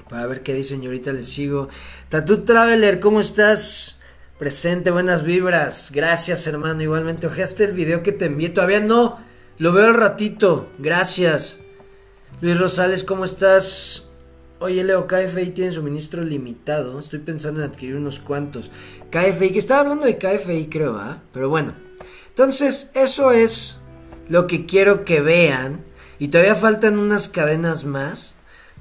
para 0.09 0.27
ver 0.27 0.43
qué 0.43 0.53
dicen 0.53 0.83
y 0.83 0.87
ahorita 0.87 1.13
les 1.13 1.29
sigo. 1.29 1.69
Tatu 2.09 2.45
Traveler, 2.45 3.01
¿cómo 3.01 3.21
estás? 3.21 3.99
Presente, 4.39 4.91
buenas 4.91 5.23
vibras. 5.23 5.91
Gracias, 5.95 6.47
hermano. 6.47 6.83
Igualmente, 6.83 7.27
ojeaste 7.27 7.65
el 7.65 7.73
video 7.73 8.03
que 8.03 8.13
te 8.13 8.27
envié. 8.27 8.51
Todavía 8.51 8.81
no. 8.81 9.19
Lo 9.57 9.73
veo 9.73 9.87
al 9.87 9.95
ratito. 9.95 10.71
Gracias. 10.79 11.61
Luis 12.43 12.61
Rosales, 12.61 13.03
¿cómo 13.03 13.25
estás? 13.25 14.11
Oye, 14.61 14.85
Leo, 14.85 15.07
KFI 15.07 15.53
tiene 15.53 15.73
suministro 15.73 16.23
limitado. 16.23 16.99
Estoy 16.99 17.21
pensando 17.21 17.65
en 17.65 17.71
adquirir 17.71 17.97
unos 17.97 18.21
cuantos. 18.21 18.71
KFI, 19.11 19.53
que 19.53 19.59
estaba 19.59 19.81
hablando 19.81 20.05
de 20.05 20.19
KFI, 20.19 20.67
creo, 20.67 20.99
¿ah? 20.99 21.23
Pero 21.33 21.49
bueno. 21.49 21.75
Entonces, 22.29 22.91
eso 22.93 23.33
es 23.33 23.81
lo 24.29 24.47
que 24.47 24.67
quiero 24.67 25.07
que 25.07 25.23
vean. 25.23 25.83
Y 26.19 26.29
todavía 26.29 26.55
faltan 26.55 26.99
unas 26.99 27.31
cadenas 27.31 27.87
más. 27.87 28.35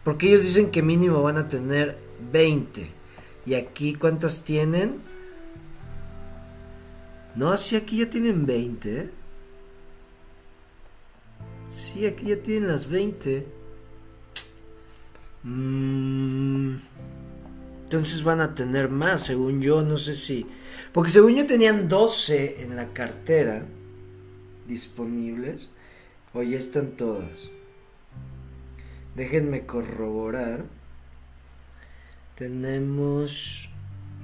Porque 0.04 0.28
ellos 0.28 0.42
dicen 0.42 0.70
que 0.70 0.82
mínimo 0.82 1.22
van 1.22 1.38
a 1.38 1.48
tener 1.48 1.98
20. 2.34 2.92
¿Y 3.46 3.54
aquí 3.54 3.96
cuántas 3.96 4.42
tienen? 4.42 5.00
No, 7.36 7.52
así 7.52 7.78
aquí 7.78 8.00
ya 8.00 8.10
tienen 8.10 8.46
20. 8.46 9.12
Sí, 11.70 12.06
aquí 12.06 12.28
ya 12.28 12.42
tienen 12.42 12.68
las 12.70 12.88
20. 12.88 13.46
Mm. 15.44 16.76
Entonces 17.84 18.24
van 18.24 18.42
a 18.42 18.56
tener 18.56 18.90
más, 18.90 19.24
según 19.24 19.62
yo, 19.62 19.82
no 19.84 19.98
sé 19.98 20.16
si... 20.16 20.46
Porque 20.92 21.12
según 21.12 21.36
yo 21.36 21.46
tenían 21.46 21.88
12 21.88 22.64
en 22.64 22.76
la 22.76 22.94
cartera 22.94 23.66
disponibles. 24.68 25.70
O 26.34 26.42
ya 26.44 26.58
están 26.58 26.98
todas. 26.98 27.50
Déjenme 29.16 29.66
corroborar. 29.66 30.66
Tenemos... 32.36 33.70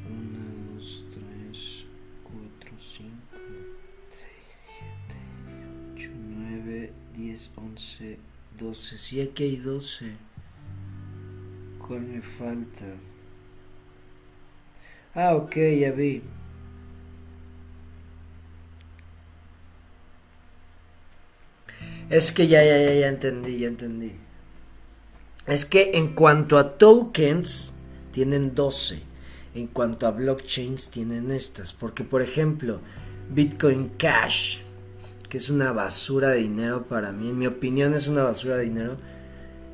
1, 0.10 0.80
2, 0.80 1.06
3, 1.52 1.86
4, 2.24 2.78
5, 2.80 3.12
6, 4.10 4.22
7, 5.08 5.20
8, 5.96 6.10
9, 6.16 6.94
10, 7.16 7.52
11, 7.56 8.20
12. 8.58 8.98
Sí, 8.98 9.22
aquí 9.22 9.44
hay 9.44 9.56
12. 9.58 10.12
¿Cuál 11.80 12.02
me 12.02 12.22
falta? 12.22 12.86
Ah, 15.14 15.36
ok, 15.36 15.56
ya 15.80 15.92
vi. 15.92 16.24
Es 22.10 22.32
que 22.32 22.48
ya, 22.48 22.64
ya, 22.64 22.78
ya, 22.78 22.94
ya 22.94 23.08
entendí, 23.08 23.58
ya 23.58 23.68
entendí. 23.68 24.14
Es 25.48 25.66
que 25.66 25.92
en 25.96 26.14
cuanto 26.14 26.58
a 26.58 26.78
tokens, 26.78 27.74
tienen 28.12 28.54
12. 28.54 29.02
En 29.56 29.68
cuanto 29.68 30.08
a 30.08 30.12
blockchains, 30.12 30.92
tienen 30.92 31.32
estas. 31.32 31.74
Porque, 31.74 32.04
por 32.04 32.22
ejemplo, 32.22 32.80
Bitcoin 33.30 33.90
Cash, 33.98 34.60
que 35.32 35.38
es 35.38 35.50
una 35.50 35.72
basura 35.72 36.28
de 36.28 36.42
dinero 36.42 36.86
para 36.90 37.14
mí, 37.14 37.30
en 37.30 37.40
mi 37.40 37.48
opinión 37.48 37.94
es 37.94 38.10
una 38.10 38.22
basura 38.22 38.58
de 38.58 38.66
dinero, 38.66 38.98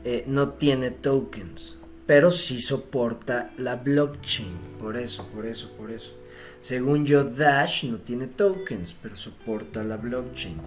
eh, 0.04 0.24
no 0.28 0.50
tiene 0.50 0.92
tokens. 0.92 1.78
Pero 2.06 2.30
sí 2.30 2.62
soporta 2.62 3.52
la 3.58 3.76
blockchain. 3.78 4.56
Por 4.80 4.98
eso, 4.98 5.26
por 5.34 5.48
eso, 5.48 5.72
por 5.72 5.90
eso. 5.90 6.12
Según 6.62 7.08
yo, 7.08 7.24
Dash 7.24 7.86
no 7.86 7.98
tiene 7.98 8.28
tokens, 8.28 8.94
pero 8.94 9.16
soporta 9.18 9.84
la 9.84 9.98
blockchain. 9.98 10.58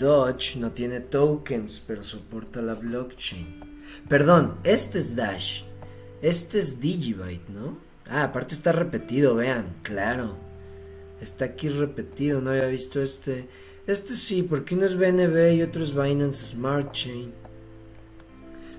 Dodge 0.00 0.56
no 0.56 0.72
tiene 0.72 0.98
tokens, 0.98 1.78
pero 1.78 2.02
soporta 2.02 2.60
la 2.60 2.74
blockchain. 2.74 3.60
Perdón, 4.08 4.58
este 4.64 4.98
es 4.98 5.14
Dash. 5.14 5.62
Este 6.22 6.58
es 6.58 6.80
Digibyte, 6.80 7.50
¿no? 7.50 7.78
Ah, 8.10 8.24
aparte 8.24 8.56
está 8.56 8.72
repetido, 8.72 9.36
vean, 9.36 9.76
claro. 9.84 10.36
Está 11.20 11.44
aquí 11.44 11.68
repetido, 11.68 12.40
no 12.40 12.50
había 12.50 12.66
visto 12.66 13.00
este. 13.00 13.46
Este 13.86 14.14
sí, 14.14 14.42
porque 14.42 14.74
uno 14.74 14.86
es 14.86 14.96
BNB 14.96 15.56
y 15.56 15.62
otro 15.62 15.82
es 15.82 15.94
Binance 15.94 16.46
Smart 16.46 16.92
Chain. 16.92 17.34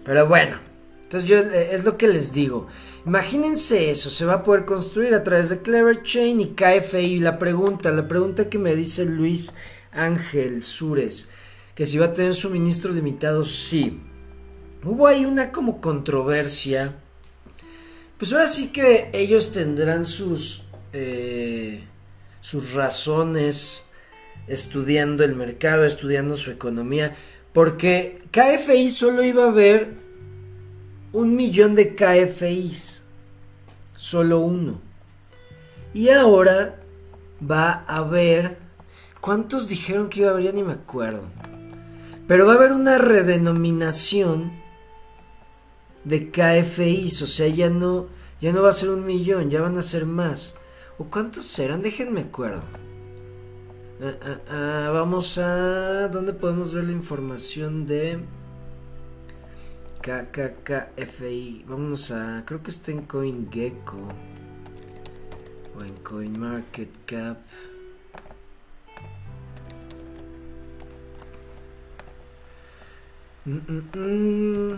Pero 0.03 0.27
bueno, 0.27 0.57
entonces 1.03 1.29
yo 1.29 1.37
eh, 1.37 1.75
es 1.75 1.83
lo 1.83 1.95
que 1.95 2.07
les 2.07 2.33
digo. 2.33 2.67
Imagínense 3.05 3.91
eso, 3.91 4.09
se 4.09 4.25
va 4.25 4.33
a 4.33 4.43
poder 4.43 4.65
construir 4.65 5.13
a 5.13 5.23
través 5.23 5.49
de 5.49 5.61
Clever 5.61 6.01
Chain 6.01 6.39
y 6.39 6.47
KFI. 6.55 7.19
La 7.19 7.37
pregunta, 7.37 7.91
la 7.91 8.07
pregunta 8.07 8.49
que 8.49 8.57
me 8.57 8.75
dice 8.75 9.05
Luis 9.05 9.53
Ángel 9.91 10.63
Sures, 10.63 11.29
que 11.75 11.85
si 11.85 11.99
va 11.99 12.07
a 12.07 12.13
tener 12.13 12.33
suministro 12.33 12.91
limitado, 12.91 13.45
sí. 13.45 14.01
Hubo 14.83 15.05
ahí 15.05 15.25
una 15.25 15.51
como 15.51 15.81
controversia. 15.81 16.95
Pues 18.17 18.33
ahora 18.33 18.47
sí 18.47 18.69
que 18.69 19.11
ellos 19.13 19.51
tendrán 19.51 20.05
sus, 20.05 20.63
eh, 20.93 21.83
sus 22.41 22.73
razones 22.73 23.85
estudiando 24.47 25.23
el 25.23 25.35
mercado, 25.35 25.85
estudiando 25.85 26.37
su 26.37 26.51
economía, 26.51 27.15
porque 27.53 28.21
KFI 28.31 28.89
solo 28.89 29.23
iba 29.23 29.45
a 29.45 29.49
haber 29.49 29.93
un 31.13 31.35
millón 31.35 31.75
de 31.75 31.95
KFIs, 31.95 33.03
solo 33.95 34.39
uno. 34.39 34.81
Y 35.93 36.09
ahora 36.09 36.81
va 37.41 37.85
a 37.87 37.97
haber 37.97 38.65
¿Cuántos 39.25 39.67
dijeron 39.67 40.07
que 40.07 40.19
iba 40.19 40.29
a 40.29 40.33
haber? 40.33 40.43
Ya 40.43 40.51
ni 40.51 40.61
me 40.61 40.73
acuerdo. 40.73 41.23
Pero 42.27 42.45
va 42.45 42.53
a 42.53 42.57
haber 42.57 42.73
una 42.73 42.99
redenominación 42.99 44.51
de 46.03 46.29
KFIs, 46.29 47.23
o 47.23 47.25
sea, 47.25 47.47
ya 47.47 47.71
no, 47.71 48.05
ya 48.39 48.53
no 48.53 48.61
va 48.61 48.69
a 48.69 48.73
ser 48.73 48.89
un 48.89 49.03
millón, 49.03 49.49
ya 49.49 49.63
van 49.63 49.79
a 49.79 49.81
ser 49.81 50.05
más. 50.05 50.53
¿O 50.99 51.05
cuántos 51.05 51.45
serán? 51.45 51.81
Déjenme 51.81 52.21
acuerdo. 52.21 52.61
Ah, 54.05 54.13
ah, 54.21 54.39
ah, 54.51 54.89
vamos 54.93 55.39
a... 55.39 56.09
¿Dónde 56.09 56.31
podemos 56.33 56.75
ver 56.75 56.83
la 56.83 56.91
información 56.91 57.87
de 57.87 58.19
KKKFI? 59.99 61.65
Vámonos 61.67 62.11
a... 62.11 62.43
Creo 62.45 62.61
que 62.61 62.69
está 62.69 62.91
en 62.91 63.01
CoinGecko. 63.07 63.97
O 65.75 65.81
en 65.83 65.95
CoinMarketCap. 66.03 67.39
Mm, 73.45 73.57
mm, 73.67 73.97
mm. 73.97 74.77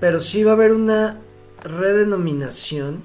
Pero 0.00 0.20
sí 0.20 0.44
va 0.44 0.52
a 0.52 0.54
haber 0.54 0.72
una 0.72 1.20
redenominación. 1.62 3.02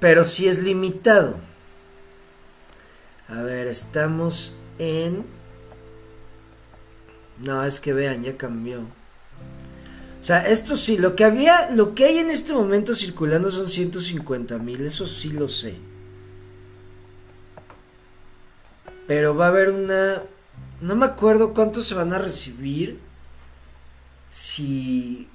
Pero 0.00 0.24
sí 0.24 0.48
es 0.48 0.60
limitado. 0.64 1.36
A 3.28 3.42
ver, 3.42 3.66
estamos 3.66 4.54
en... 4.78 5.24
No, 7.46 7.64
es 7.64 7.80
que 7.80 7.92
vean, 7.92 8.22
ya 8.22 8.36
cambió. 8.36 8.80
O 8.80 10.22
sea, 10.26 10.46
esto 10.46 10.76
sí, 10.76 10.98
lo 10.98 11.14
que 11.14 11.24
había, 11.24 11.70
lo 11.70 11.94
que 11.94 12.06
hay 12.06 12.18
en 12.18 12.30
este 12.30 12.52
momento 12.52 12.94
circulando 12.94 13.50
son 13.50 13.68
150 13.68 14.58
mil, 14.58 14.84
eso 14.84 15.06
sí 15.06 15.30
lo 15.30 15.48
sé. 15.48 15.76
Pero 19.06 19.36
va 19.36 19.46
a 19.46 19.48
haber 19.48 19.70
una 19.70 20.22
no 20.80 20.94
me 20.94 21.06
acuerdo 21.06 21.54
cuántos 21.54 21.86
se 21.86 21.94
van 21.94 22.12
a 22.12 22.18
recibir. 22.18 23.00
Si... 24.30 25.28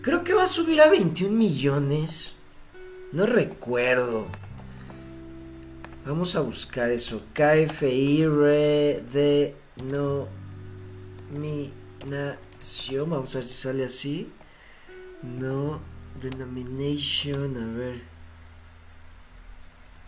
Creo 0.00 0.24
que 0.24 0.34
va 0.34 0.44
a 0.44 0.48
subir 0.48 0.80
a 0.80 0.88
21 0.88 1.34
millones. 1.36 2.34
No 3.12 3.26
recuerdo. 3.26 4.28
Vamos 6.04 6.34
a 6.36 6.40
buscar 6.40 6.90
eso. 6.90 7.22
KFI 7.32 8.22
de 9.12 9.54
no 9.84 10.28
nación. 12.06 13.10
Vamos 13.10 13.34
a 13.34 13.38
ver 13.38 13.46
si 13.46 13.54
sale 13.54 13.84
así. 13.84 14.32
No 15.22 15.80
denomination. 16.20 17.56
A 17.56 17.66
ver. 17.78 18.02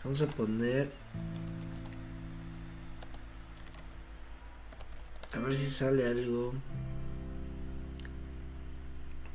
Vamos 0.03 0.21
a 0.21 0.27
poner 0.27 0.91
A 5.35 5.39
ver 5.41 5.55
si 5.55 5.67
sale 5.67 6.07
algo. 6.07 6.53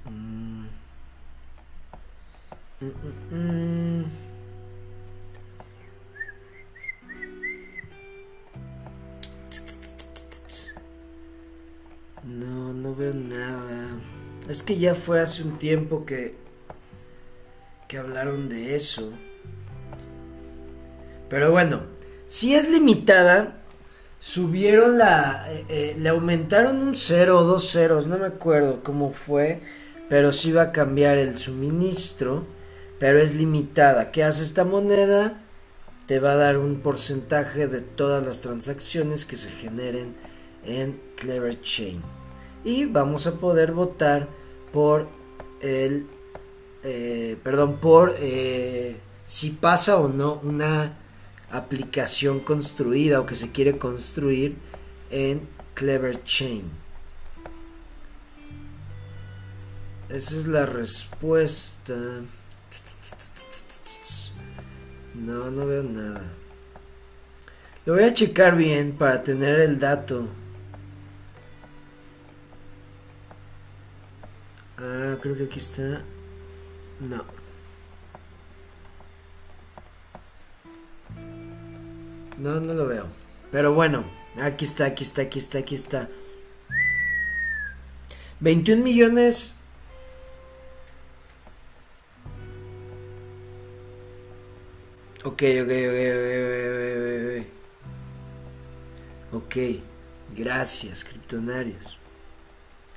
Mm. 0.06 0.65
Mm, 2.82 4.06
mm, 4.06 4.28
no, 12.23 12.73
no 12.73 12.95
veo 12.95 13.13
nada. 13.13 13.97
Es 14.47 14.63
que 14.63 14.77
ya 14.77 14.95
fue 14.95 15.21
hace 15.21 15.43
un 15.43 15.58
tiempo 15.60 16.05
que 16.05 16.38
que 17.89 17.97
hablaron 17.97 18.49
de 18.49 18.75
eso. 18.75 19.12
Pero 21.27 21.51
bueno, 21.51 21.82
si 22.27 22.53
es 22.53 22.69
limitada, 22.69 23.63
subieron 24.19 24.99
la, 24.99 25.47
eh, 25.51 25.65
eh, 25.69 25.95
le 25.99 26.10
aumentaron 26.10 26.77
un 26.77 26.95
cero 26.95 27.39
o 27.39 27.43
dos 27.43 27.71
ceros, 27.71 28.05
no 28.05 28.19
me 28.19 28.27
acuerdo 28.27 28.84
cómo 28.84 29.12
fue, 29.12 29.62
pero 30.08 30.32
sí 30.32 30.51
va 30.51 30.62
a 30.62 30.71
cambiar 30.71 31.17
el 31.17 31.39
suministro, 31.39 32.45
pero 32.99 33.17
es 33.17 33.34
limitada. 33.34 34.12
¿Qué 34.12 34.23
hace 34.23 34.43
esta 34.43 34.65
moneda? 34.65 35.41
Te 36.05 36.19
va 36.19 36.34
a 36.34 36.36
dar 36.36 36.60
un 36.60 36.82
porcentaje 36.82 37.67
de 37.67 37.82
todas 37.82 38.23
las 38.23 38.41
transacciones 38.41 39.25
que 39.25 39.36
se 39.36 39.49
generen 39.49 40.15
en 40.63 41.01
Clever 41.19 41.60
Chain. 41.62 42.01
Y 42.63 42.86
vamos 42.86 43.27
a 43.27 43.34
poder 43.34 43.71
votar 43.71 44.27
por 44.73 45.08
el, 45.62 46.08
eh, 46.84 47.38
perdón, 47.43 47.77
por 47.77 48.15
si 49.25 49.51
pasa 49.51 49.97
o 49.97 50.08
no 50.08 50.39
una 50.43 50.97
aplicación 51.51 52.39
construida 52.39 53.19
o 53.19 53.25
que 53.25 53.36
se 53.36 53.51
quiere 53.51 53.77
construir 53.77 54.58
en 55.10 55.47
Clever 55.73 56.23
Chain. 56.23 56.63
Esa 60.10 60.36
es 60.36 60.47
la 60.47 60.65
respuesta. 60.65 61.93
No, 65.13 65.51
no 65.51 65.65
veo 65.67 65.84
nada. 65.84 66.23
Lo 67.86 67.93
voy 67.93 68.03
a 68.03 68.13
checar 68.13 68.55
bien 68.55 68.93
para 68.93 69.21
tener 69.23 69.60
el 69.60 69.79
dato. 69.79 70.27
Ah, 74.81 75.17
creo 75.21 75.35
que 75.35 75.43
aquí 75.43 75.59
está. 75.59 76.03
No. 77.09 77.25
No, 82.37 82.59
no 82.61 82.73
lo 82.73 82.87
veo. 82.87 83.07
Pero 83.51 83.73
bueno, 83.73 84.05
aquí 84.41 84.63
está, 84.63 84.85
aquí 84.85 85.03
está, 85.03 85.23
aquí 85.23 85.39
está, 85.39 85.59
aquí 85.59 85.75
está. 85.75 86.07
21 88.39 88.81
millones. 88.83 89.55
Ok, 95.25 95.43
ok, 95.61 95.71
ok, 95.81 95.99
ok, 96.15 96.29
ok, 99.31 99.39
Ok, 99.43 99.55
gracias, 100.35 101.03
criptonarios. 101.03 101.98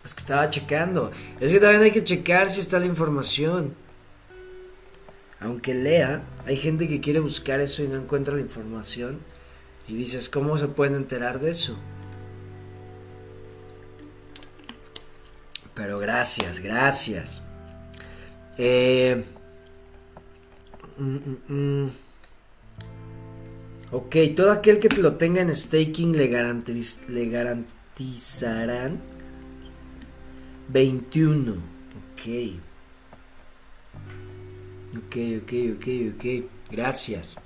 Es 0.04 0.14
que 0.14 0.20
estaba 0.20 0.50
checando. 0.50 1.10
Es 1.40 1.52
que 1.52 1.60
también 1.60 1.82
hay 1.82 1.92
que 1.92 2.02
checar 2.04 2.50
si 2.50 2.60
está 2.60 2.78
la 2.78 2.86
información. 2.86 3.74
Aunque 5.40 5.74
lea, 5.74 6.24
hay 6.46 6.56
gente 6.56 6.88
que 6.88 7.00
quiere 7.00 7.20
buscar 7.20 7.60
eso 7.60 7.82
y 7.82 7.88
no 7.88 7.96
encuentra 7.96 8.34
la 8.34 8.40
información. 8.40 9.20
Y 9.88 9.94
dices, 9.94 10.28
¿cómo 10.28 10.56
se 10.56 10.68
pueden 10.68 10.94
enterar 10.94 11.40
de 11.40 11.50
eso? 11.50 11.76
Pero 15.74 15.98
gracias, 15.98 16.60
gracias. 16.60 17.42
Eh, 18.58 19.24
mm, 20.98 21.16
mm, 21.16 21.38
mm. 21.48 21.90
Ok, 23.92 24.16
todo 24.36 24.52
aquel 24.52 24.78
que 24.78 24.88
lo 25.00 25.16
tenga 25.16 25.42
en 25.42 25.54
staking 25.54 26.16
le, 26.16 26.28
le 27.08 27.26
garantizarán 27.26 29.11
21. 30.68 31.52
Ok. 31.52 32.60
Ok, 34.96 35.16
ok, 35.42 35.52
ok, 35.76 35.86
ok. 36.14 36.24
Gracias. 36.70 37.36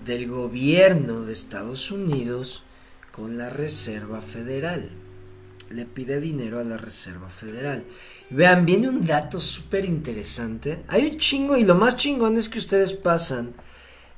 del 0.04 0.26
gobierno 0.26 1.22
de 1.22 1.32
Estados 1.32 1.92
Unidos 1.92 2.64
con 3.12 3.38
la 3.38 3.50
Reserva 3.50 4.20
Federal. 4.20 4.90
Le 5.70 5.84
pide 5.84 6.18
dinero 6.18 6.58
a 6.58 6.64
la 6.64 6.76
Reserva 6.76 7.28
Federal. 7.28 7.84
vean, 8.30 8.66
viene 8.66 8.88
un 8.88 9.06
dato 9.06 9.38
súper 9.38 9.84
interesante. 9.84 10.82
Hay 10.88 11.06
un 11.06 11.18
chingo 11.18 11.56
y 11.56 11.62
lo 11.62 11.76
más 11.76 11.94
chingón 11.94 12.36
es 12.36 12.48
que 12.48 12.58
ustedes 12.58 12.94
pasan 12.94 13.52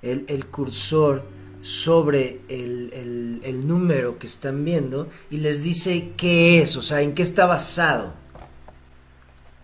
el, 0.01 0.47
cursor 0.47 1.23
sobre 1.61 2.41
el, 2.49 3.43
el, 3.45 3.69
número 3.69 4.19
que 4.19 4.27
están 4.27 4.65
viendo 4.65 5.11
y 5.31 5.37
les 5.37 5.63
dice 5.63 6.13
qué 6.17 6.63
es, 6.63 6.79
o 6.79 6.83
sea, 6.83 7.03
en 7.03 7.13
qué 7.13 7.21
está 7.21 7.45
basado. 7.45 8.15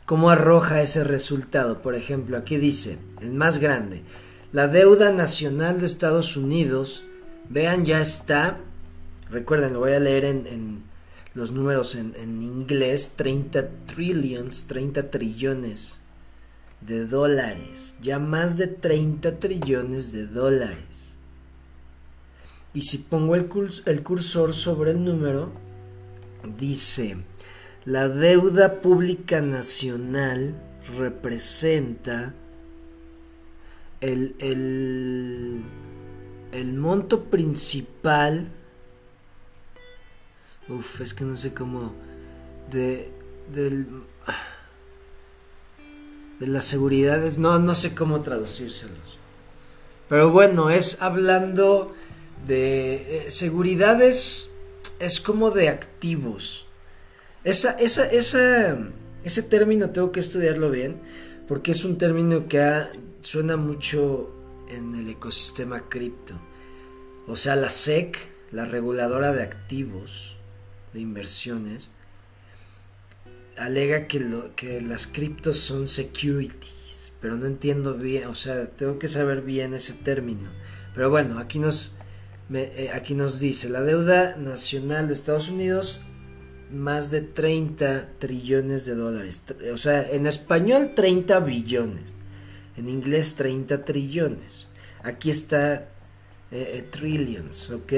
Cómo 0.04 0.28
arroja 0.28 0.82
ese 0.82 1.02
resultado. 1.02 1.80
Por 1.80 1.94
ejemplo, 1.94 2.36
aquí 2.36 2.58
dice, 2.58 2.98
el 3.20 3.32
más 3.32 3.58
grande, 3.58 4.02
la 4.52 4.66
deuda 4.66 5.12
nacional 5.12 5.80
de 5.80 5.86
Estados 5.86 6.36
Unidos, 6.36 7.04
vean, 7.48 7.84
ya 7.84 8.00
está, 8.00 8.58
recuerden, 9.30 9.74
lo 9.74 9.80
voy 9.80 9.92
a 9.92 10.00
leer 10.00 10.24
en, 10.24 10.86
los 11.34 11.52
números 11.52 11.94
en, 11.94 12.42
inglés, 12.42 13.12
30 13.14 13.68
trillions, 13.86 14.66
30 14.66 15.10
trillones 15.10 15.98
de 16.80 17.06
dólares, 17.06 17.96
ya 18.00 18.18
más 18.18 18.56
de 18.56 18.66
30 18.66 19.38
trillones 19.38 20.12
de 20.12 20.26
dólares. 20.26 21.18
Y 22.74 22.82
si 22.82 22.98
pongo 22.98 23.36
el, 23.36 23.48
el 23.86 24.02
cursor 24.02 24.52
sobre 24.52 24.92
el 24.92 25.04
número, 25.04 25.52
dice, 26.58 27.18
la 27.84 28.08
deuda 28.08 28.80
pública 28.80 29.40
nacional 29.40 30.54
representa 30.96 32.34
el, 34.00 34.36
el, 34.38 35.62
el 36.52 36.72
monto 36.74 37.24
principal. 37.24 38.48
Uf, 40.68 41.00
es 41.00 41.14
que 41.14 41.24
no 41.24 41.36
sé 41.36 41.54
cómo. 41.54 41.94
De. 42.70 43.10
Del. 43.52 43.86
De 46.38 46.46
las 46.46 46.64
seguridades. 46.64 47.38
No, 47.38 47.58
no 47.58 47.74
sé 47.74 47.94
cómo 47.94 48.20
traducírselos. 48.22 49.18
Pero 50.08 50.30
bueno, 50.30 50.70
es 50.70 51.02
hablando 51.02 51.94
de. 52.46 53.26
Eh, 53.26 53.30
seguridades. 53.30 54.50
Es 55.00 55.20
como 55.20 55.50
de 55.50 55.68
activos. 55.68 56.66
Esa, 57.44 57.70
esa, 57.72 58.04
esa, 58.06 58.78
ese 59.24 59.42
término 59.42 59.90
tengo 59.90 60.12
que 60.12 60.20
estudiarlo 60.20 60.70
bien. 60.70 61.00
Porque 61.46 61.72
es 61.72 61.84
un 61.84 61.96
término 61.98 62.46
que 62.46 62.60
ha 62.60 62.90
suena 63.28 63.58
mucho 63.58 64.30
en 64.70 64.94
el 64.94 65.10
ecosistema 65.10 65.90
cripto. 65.90 66.32
O 67.26 67.36
sea, 67.36 67.56
la 67.56 67.68
SEC, 67.68 68.16
la 68.52 68.64
reguladora 68.64 69.34
de 69.34 69.42
activos, 69.42 70.38
de 70.94 71.00
inversiones, 71.00 71.90
alega 73.58 74.06
que, 74.06 74.20
lo, 74.20 74.56
que 74.56 74.80
las 74.80 75.06
criptos 75.06 75.58
son 75.58 75.86
securities, 75.86 77.12
pero 77.20 77.36
no 77.36 77.44
entiendo 77.44 77.98
bien, 77.98 78.28
o 78.28 78.34
sea, 78.34 78.66
tengo 78.66 78.98
que 78.98 79.08
saber 79.08 79.42
bien 79.42 79.74
ese 79.74 79.92
término. 79.92 80.48
Pero 80.94 81.10
bueno, 81.10 81.38
aquí 81.38 81.58
nos, 81.58 81.96
eh, 82.54 82.90
aquí 82.94 83.14
nos 83.14 83.40
dice, 83.40 83.68
la 83.68 83.82
deuda 83.82 84.36
nacional 84.38 85.06
de 85.06 85.12
Estados 85.12 85.50
Unidos, 85.50 86.00
más 86.72 87.10
de 87.10 87.20
30 87.20 88.08
trillones 88.18 88.86
de 88.86 88.94
dólares. 88.94 89.42
O 89.70 89.76
sea, 89.76 90.00
en 90.00 90.24
español 90.24 90.92
30 90.94 91.40
billones, 91.40 92.14
en 92.78 92.88
inglés 92.88 93.34
30 93.34 93.84
trillones. 93.84 94.68
Aquí 95.02 95.30
está 95.30 95.74
eh, 95.74 95.86
eh, 96.50 96.86
trillions, 96.88 97.70
¿ok? 97.70 97.92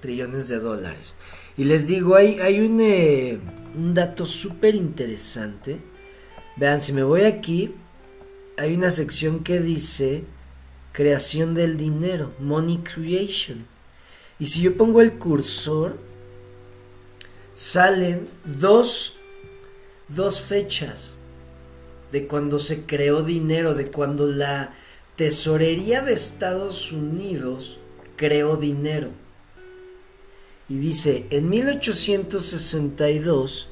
Trillones 0.00 0.48
de 0.48 0.60
dólares. 0.60 1.16
Y 1.56 1.64
les 1.64 1.88
digo, 1.88 2.14
hay, 2.14 2.38
hay 2.38 2.60
un, 2.60 2.80
eh, 2.80 3.40
un 3.74 3.94
dato 3.94 4.26
súper 4.26 4.76
interesante. 4.76 5.80
Vean, 6.56 6.80
si 6.80 6.92
me 6.92 7.02
voy 7.02 7.22
aquí, 7.22 7.74
hay 8.56 8.74
una 8.74 8.92
sección 8.92 9.42
que 9.42 9.60
dice 9.60 10.24
creación 10.92 11.54
del 11.54 11.76
dinero, 11.76 12.34
money 12.38 12.78
creation. 12.78 13.66
Y 14.38 14.46
si 14.46 14.62
yo 14.62 14.76
pongo 14.76 15.00
el 15.00 15.18
cursor, 15.18 15.98
salen 17.56 18.28
dos, 18.44 19.16
dos 20.08 20.40
fechas 20.40 21.17
de 22.12 22.26
cuando 22.26 22.58
se 22.58 22.86
creó 22.86 23.22
dinero, 23.22 23.74
de 23.74 23.90
cuando 23.90 24.26
la 24.26 24.74
tesorería 25.16 26.02
de 26.02 26.12
Estados 26.12 26.92
Unidos 26.92 27.78
creó 28.16 28.56
dinero. 28.56 29.10
Y 30.68 30.78
dice, 30.78 31.26
en 31.30 31.48
1862 31.48 33.70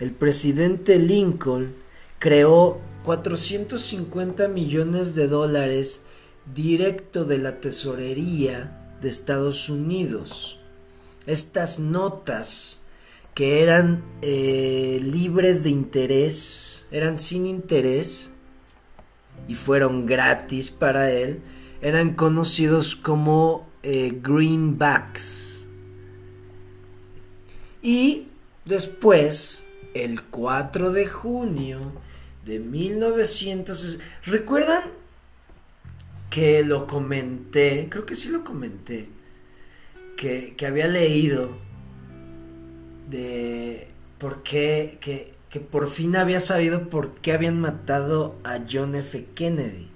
el 0.00 0.12
presidente 0.12 0.98
Lincoln 0.98 1.74
creó 2.18 2.80
450 3.04 4.48
millones 4.48 5.14
de 5.14 5.28
dólares 5.28 6.02
directo 6.54 7.24
de 7.24 7.38
la 7.38 7.60
tesorería 7.60 8.96
de 9.00 9.08
Estados 9.08 9.68
Unidos. 9.68 10.58
Estas 11.26 11.78
notas 11.78 12.81
que 13.34 13.62
eran 13.62 14.02
eh, 14.22 15.00
libres 15.02 15.62
de 15.62 15.70
interés, 15.70 16.86
eran 16.90 17.18
sin 17.18 17.46
interés 17.46 18.30
y 19.48 19.54
fueron 19.54 20.06
gratis 20.06 20.70
para 20.70 21.10
él, 21.10 21.40
eran 21.80 22.14
conocidos 22.14 22.94
como 22.94 23.66
eh, 23.82 24.18
greenbacks 24.22 25.62
y 27.82 28.28
después, 28.64 29.66
el 29.94 30.22
4 30.22 30.92
de 30.92 31.06
junio 31.06 31.92
de 32.44 32.60
1900... 32.60 33.98
¿Recuerdan 34.24 34.84
que 36.30 36.62
lo 36.62 36.86
comenté? 36.86 37.88
Creo 37.90 38.06
que 38.06 38.14
sí 38.14 38.28
lo 38.28 38.44
comenté. 38.44 39.08
Que, 40.16 40.54
había 40.64 40.86
leído 40.86 41.56
de 43.12 43.88
por 44.18 44.42
qué, 44.42 44.98
que, 45.00 45.34
que 45.50 45.60
por 45.60 45.88
fin 45.88 46.16
había 46.16 46.40
sabido 46.40 46.88
por 46.88 47.14
qué 47.16 47.32
habían 47.32 47.60
matado 47.60 48.36
a 48.42 48.60
John 48.68 48.94
F. 48.94 49.26
Kennedy. 49.34 49.90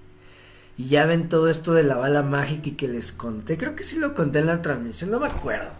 Y 0.76 0.88
ya 0.88 1.06
ven 1.06 1.30
todo 1.30 1.48
esto 1.48 1.72
de 1.72 1.82
la 1.82 1.96
bala 1.96 2.22
mágica 2.22 2.68
y 2.68 2.72
que 2.72 2.86
les 2.86 3.10
conté. 3.10 3.56
Creo 3.56 3.74
que 3.74 3.82
sí 3.82 3.98
lo 3.98 4.14
conté 4.14 4.40
en 4.40 4.46
la 4.46 4.60
transmisión, 4.60 5.10
no 5.10 5.18
me 5.18 5.26
acuerdo. 5.26 5.70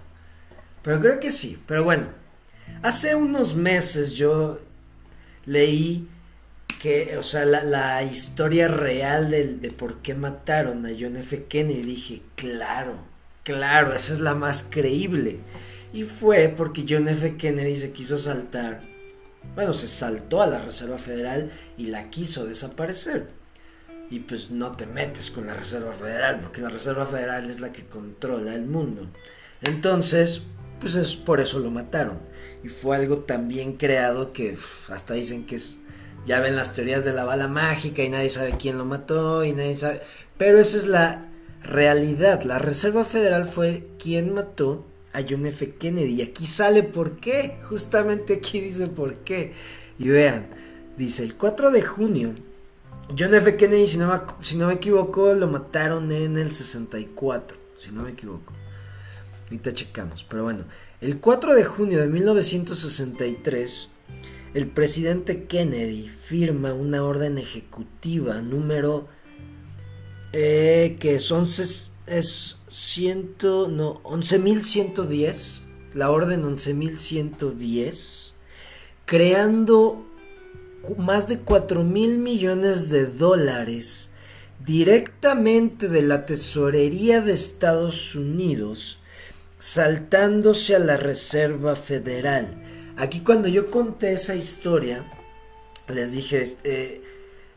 Pero 0.82 1.00
creo 1.00 1.20
que 1.20 1.30
sí. 1.30 1.62
Pero 1.66 1.84
bueno, 1.84 2.06
hace 2.82 3.14
unos 3.14 3.54
meses 3.54 4.12
yo 4.12 4.58
leí 5.44 6.08
que, 6.80 7.18
o 7.18 7.22
sea, 7.22 7.44
la, 7.44 8.02
historia 8.04 8.68
real 8.68 9.30
de, 9.30 9.56
de, 9.56 9.70
por 9.70 10.00
qué 10.00 10.14
mataron 10.14 10.86
a 10.86 10.90
John 10.98 11.16
F. 11.16 11.44
Kennedy. 11.44 11.82
Dije, 11.82 12.22
claro, 12.34 13.04
claro, 13.42 13.92
esa 13.92 14.14
es 14.14 14.20
la 14.20 14.34
más 14.34 14.66
creíble. 14.70 15.40
Y 15.92 16.04
fue 16.04 16.52
porque 16.54 16.84
John 16.88 17.08
F. 17.08 17.36
Kennedy 17.36 17.76
se 17.76 17.92
quiso 17.92 18.18
saltar. 18.18 18.82
Bueno, 19.54 19.72
se 19.72 19.88
saltó 19.88 20.42
a 20.42 20.46
la 20.46 20.58
Reserva 20.58 20.98
Federal 20.98 21.50
y 21.76 21.86
la 21.86 22.10
quiso 22.10 22.44
desaparecer. 22.44 23.28
Y 24.10 24.20
pues 24.20 24.50
no 24.50 24.72
te 24.76 24.86
metes 24.86 25.30
con 25.30 25.46
la 25.46 25.54
Reserva 25.54 25.92
Federal, 25.92 26.40
porque 26.40 26.60
la 26.60 26.68
Reserva 26.68 27.06
Federal 27.06 27.50
es 27.50 27.60
la 27.60 27.72
que 27.72 27.86
controla 27.86 28.54
el 28.54 28.66
mundo. 28.66 29.08
Entonces, 29.62 30.42
pues 30.80 30.94
es 30.94 31.16
por 31.16 31.40
eso 31.40 31.58
lo 31.58 31.70
mataron. 31.70 32.20
Y 32.62 32.68
fue 32.68 32.96
algo 32.96 33.18
tan 33.18 33.48
bien 33.48 33.76
creado 33.76 34.32
que 34.32 34.56
hasta 34.88 35.14
dicen 35.14 35.46
que 35.46 35.56
es, 35.56 35.80
ya 36.26 36.40
ven 36.40 36.56
las 36.56 36.74
teorías 36.74 37.04
de 37.04 37.12
la 37.12 37.24
bala 37.24 37.48
mágica 37.48 38.02
y 38.02 38.08
nadie 38.08 38.30
sabe 38.30 38.56
quién 38.58 38.78
lo 38.78 38.84
mató 38.84 39.44
y 39.44 39.52
nadie 39.52 39.76
sabe, 39.76 40.02
pero 40.36 40.58
esa 40.58 40.76
es 40.78 40.86
la 40.86 41.28
realidad. 41.62 42.42
La 42.42 42.58
Reserva 42.58 43.04
Federal 43.04 43.44
fue 43.44 43.88
quien 43.98 44.34
mató 44.34 44.84
a 45.16 45.24
John 45.28 45.46
F. 45.46 45.74
Kennedy 45.76 46.16
y 46.16 46.22
aquí 46.22 46.44
sale 46.44 46.82
por 46.82 47.18
qué, 47.18 47.58
justamente 47.68 48.34
aquí 48.34 48.60
dice 48.60 48.86
por 48.88 49.18
qué. 49.20 49.52
Y 49.98 50.08
vean, 50.08 50.48
dice 50.96 51.24
el 51.24 51.36
4 51.36 51.70
de 51.70 51.82
junio 51.82 52.34
John 53.16 53.34
F. 53.34 53.56
Kennedy, 53.56 53.86
si 53.86 53.98
no, 53.98 54.08
me, 54.08 54.20
si 54.40 54.56
no 54.56 54.66
me 54.66 54.74
equivoco, 54.74 55.32
lo 55.32 55.46
mataron 55.46 56.10
en 56.10 56.36
el 56.36 56.52
64, 56.52 57.56
si 57.76 57.92
no 57.92 58.02
me 58.02 58.10
equivoco. 58.10 58.52
Ahorita 59.44 59.72
checamos, 59.72 60.24
pero 60.24 60.42
bueno. 60.42 60.64
El 61.00 61.20
4 61.20 61.54
de 61.54 61.64
junio 61.64 62.00
de 62.00 62.08
1963, 62.08 63.90
el 64.54 64.66
presidente 64.66 65.44
Kennedy 65.44 66.08
firma 66.08 66.72
una 66.72 67.04
orden 67.04 67.38
ejecutiva 67.38 68.42
número 68.42 69.06
eh, 70.32 70.96
que 70.98 71.16
11, 71.16 71.92
es 72.06 72.55
ciento, 72.68 73.68
no, 73.68 74.02
11.110, 74.02 75.62
la 75.94 76.10
orden 76.10 76.44
11.110, 76.44 78.34
creando 79.04 80.04
más 80.98 81.28
de 81.28 81.38
4 81.40 81.84
mil 81.84 82.18
millones 82.18 82.90
de 82.90 83.06
dólares 83.06 84.10
directamente 84.64 85.88
de 85.88 86.02
la 86.02 86.26
tesorería 86.26 87.20
de 87.20 87.32
Estados 87.32 88.14
Unidos 88.14 89.00
saltándose 89.58 90.76
a 90.76 90.78
la 90.78 90.96
Reserva 90.96 91.76
Federal. 91.76 92.62
Aquí 92.96 93.20
cuando 93.20 93.48
yo 93.48 93.70
conté 93.70 94.12
esa 94.12 94.34
historia, 94.34 95.04
les 95.88 96.12
dije, 96.12 96.40
este, 96.42 97.02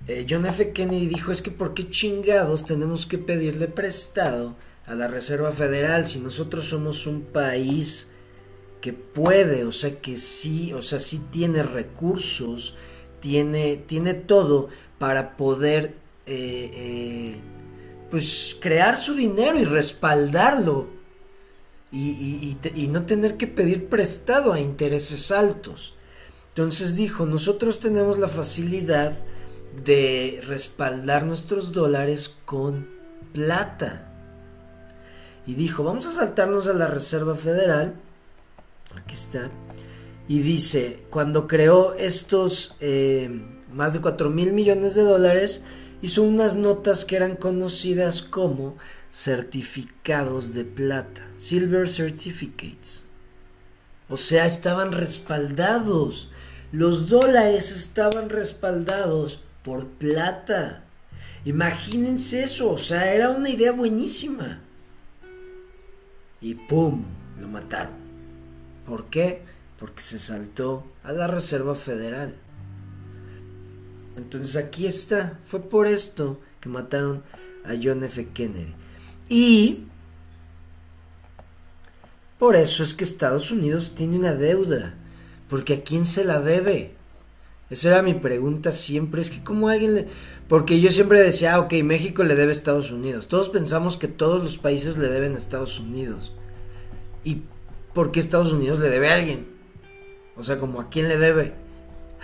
eh, 0.07 0.25
John 0.29 0.45
F. 0.45 0.71
Kennedy 0.71 1.07
dijo, 1.07 1.31
es 1.31 1.41
que 1.41 1.51
¿por 1.51 1.73
qué 1.73 1.89
chingados 1.89 2.65
tenemos 2.65 3.05
que 3.05 3.17
pedirle 3.17 3.67
prestado 3.67 4.55
a 4.89 4.95
la 4.95 5.07
Reserva 5.07 5.51
Federal 5.51 6.07
si 6.07 6.19
nosotros 6.19 6.65
somos 6.65 7.05
un 7.05 7.21
país 7.21 8.09
que 8.81 8.91
puede, 8.91 9.63
o 9.63 9.71
sea, 9.71 10.01
que 10.01 10.17
sí, 10.17 10.73
o 10.73 10.81
sea, 10.81 10.99
sí 10.99 11.21
tiene 11.31 11.63
recursos, 11.63 12.75
tiene, 13.19 13.77
tiene 13.77 14.15
todo 14.15 14.69
para 14.97 15.37
poder, 15.37 15.95
eh, 16.25 16.71
eh, 16.73 17.35
pues, 18.09 18.57
crear 18.59 18.97
su 18.97 19.13
dinero 19.13 19.59
y 19.59 19.65
respaldarlo 19.65 20.87
y, 21.91 22.57
no 22.89 23.05
tener 23.05 23.37
que 23.37 23.47
pedir 23.47 23.89
prestado 23.89 24.53
a 24.53 24.59
intereses 24.59 25.31
altos. 25.31 25.95
Entonces 26.49 26.95
dijo, 26.95 27.25
nosotros 27.25 27.79
tenemos 27.79 28.17
la 28.17 28.27
facilidad 28.27 29.13
de 29.83 30.41
respaldar 30.45 31.25
nuestros 31.25 31.73
dólares 31.73 32.35
con 32.45 32.89
plata. 33.33 34.08
Y 35.49 35.55
dijo, 35.55 35.83
vamos 35.83 36.05
a 36.05 36.11
saltarnos 36.11 36.67
a 36.67 36.73
la 36.73 36.85
Reserva 36.85 37.33
Federal. 37.33 37.95
Aquí 38.95 39.15
está. 39.15 39.49
Y 40.27 40.41
dice, 40.41 41.07
cuando 41.09 41.47
creó 41.47 41.95
estos 41.95 42.75
eh, 42.79 43.31
más 43.73 43.93
de 43.93 43.99
4 43.99 44.29
mil 44.29 44.53
millones 44.53 44.93
de 44.93 45.01
dólares, 45.01 45.63
hizo 46.03 46.21
unas 46.21 46.55
notas 46.55 47.03
que 47.03 47.15
eran 47.15 47.35
conocidas 47.35 48.21
como 48.21 48.77
certificados 49.11 50.53
de 50.53 50.65
plata, 50.65 51.27
silver 51.37 51.89
certificates. 51.89 53.05
O 54.07 54.17
sea, 54.17 54.45
estaban 54.45 54.91
respaldados. 54.91 56.29
Los 56.71 57.09
dólares 57.09 57.71
estaban 57.71 58.29
respaldados 58.29 59.41
por 59.63 59.87
plata. 59.87 60.83
Imagínense 61.43 62.43
eso, 62.43 62.69
o 62.69 62.77
sea, 62.77 63.15
era 63.15 63.31
una 63.31 63.49
idea 63.49 63.71
buenísima. 63.71 64.61
Y 66.41 66.55
¡pum! 66.55 67.03
Lo 67.39 67.47
mataron. 67.47 67.95
¿Por 68.85 69.09
qué? 69.09 69.43
Porque 69.77 70.01
se 70.01 70.19
saltó 70.19 70.85
a 71.03 71.11
la 71.11 71.27
Reserva 71.27 71.75
Federal. 71.75 72.35
Entonces 74.17 74.55
aquí 74.57 74.85
está, 74.85 75.39
fue 75.43 75.61
por 75.61 75.87
esto 75.87 76.41
que 76.59 76.69
mataron 76.69 77.23
a 77.65 77.73
John 77.81 78.03
F. 78.03 78.29
Kennedy. 78.33 78.73
Y 79.29 79.85
por 82.37 82.55
eso 82.55 82.83
es 82.83 82.93
que 82.93 83.03
Estados 83.03 83.51
Unidos 83.51 83.93
tiene 83.95 84.17
una 84.17 84.33
deuda, 84.33 84.95
porque 85.49 85.75
¿a 85.75 85.83
quién 85.83 86.05
se 86.05 86.23
la 86.23 86.41
debe? 86.41 86.95
Esa 87.69 87.89
era 87.89 88.01
mi 88.01 88.15
pregunta 88.15 88.71
siempre, 88.71 89.21
es 89.21 89.29
que 89.29 89.43
como 89.43 89.69
alguien 89.69 89.93
le... 89.93 90.07
Porque 90.47 90.81
yo 90.81 90.91
siempre 90.91 91.21
decía, 91.21 91.53
ah, 91.53 91.59
ok, 91.59 91.73
México 91.83 92.23
le 92.23 92.33
debe 92.33 92.49
a 92.49 92.51
Estados 92.51 92.91
Unidos. 92.91 93.27
Todos 93.27 93.49
pensamos 93.49 93.95
que 93.95 94.07
todos 94.07 94.41
los 94.41 94.57
países 94.57 94.97
le 94.97 95.07
deben 95.07 95.35
a 95.35 95.37
Estados 95.37 95.79
Unidos. 95.79 96.33
¿Y 97.23 97.43
por 97.93 98.11
qué 98.11 98.19
Estados 98.19 98.53
Unidos 98.53 98.79
le 98.79 98.89
debe 98.89 99.09
a 99.09 99.15
alguien? 99.15 99.47
O 100.35 100.43
sea, 100.43 100.57
como 100.57 100.81
a 100.81 100.89
quién 100.89 101.07
le 101.07 101.17
debe. 101.17 101.53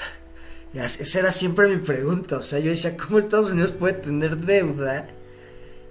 Esa 0.74 1.20
era 1.20 1.32
siempre 1.32 1.68
mi 1.68 1.78
pregunta. 1.78 2.38
O 2.38 2.42
sea, 2.42 2.58
yo 2.58 2.72
decía, 2.72 2.98
¿cómo 2.98 3.20
Estados 3.20 3.52
Unidos 3.52 3.72
puede 3.72 3.94
tener 3.94 4.38
deuda 4.38 5.08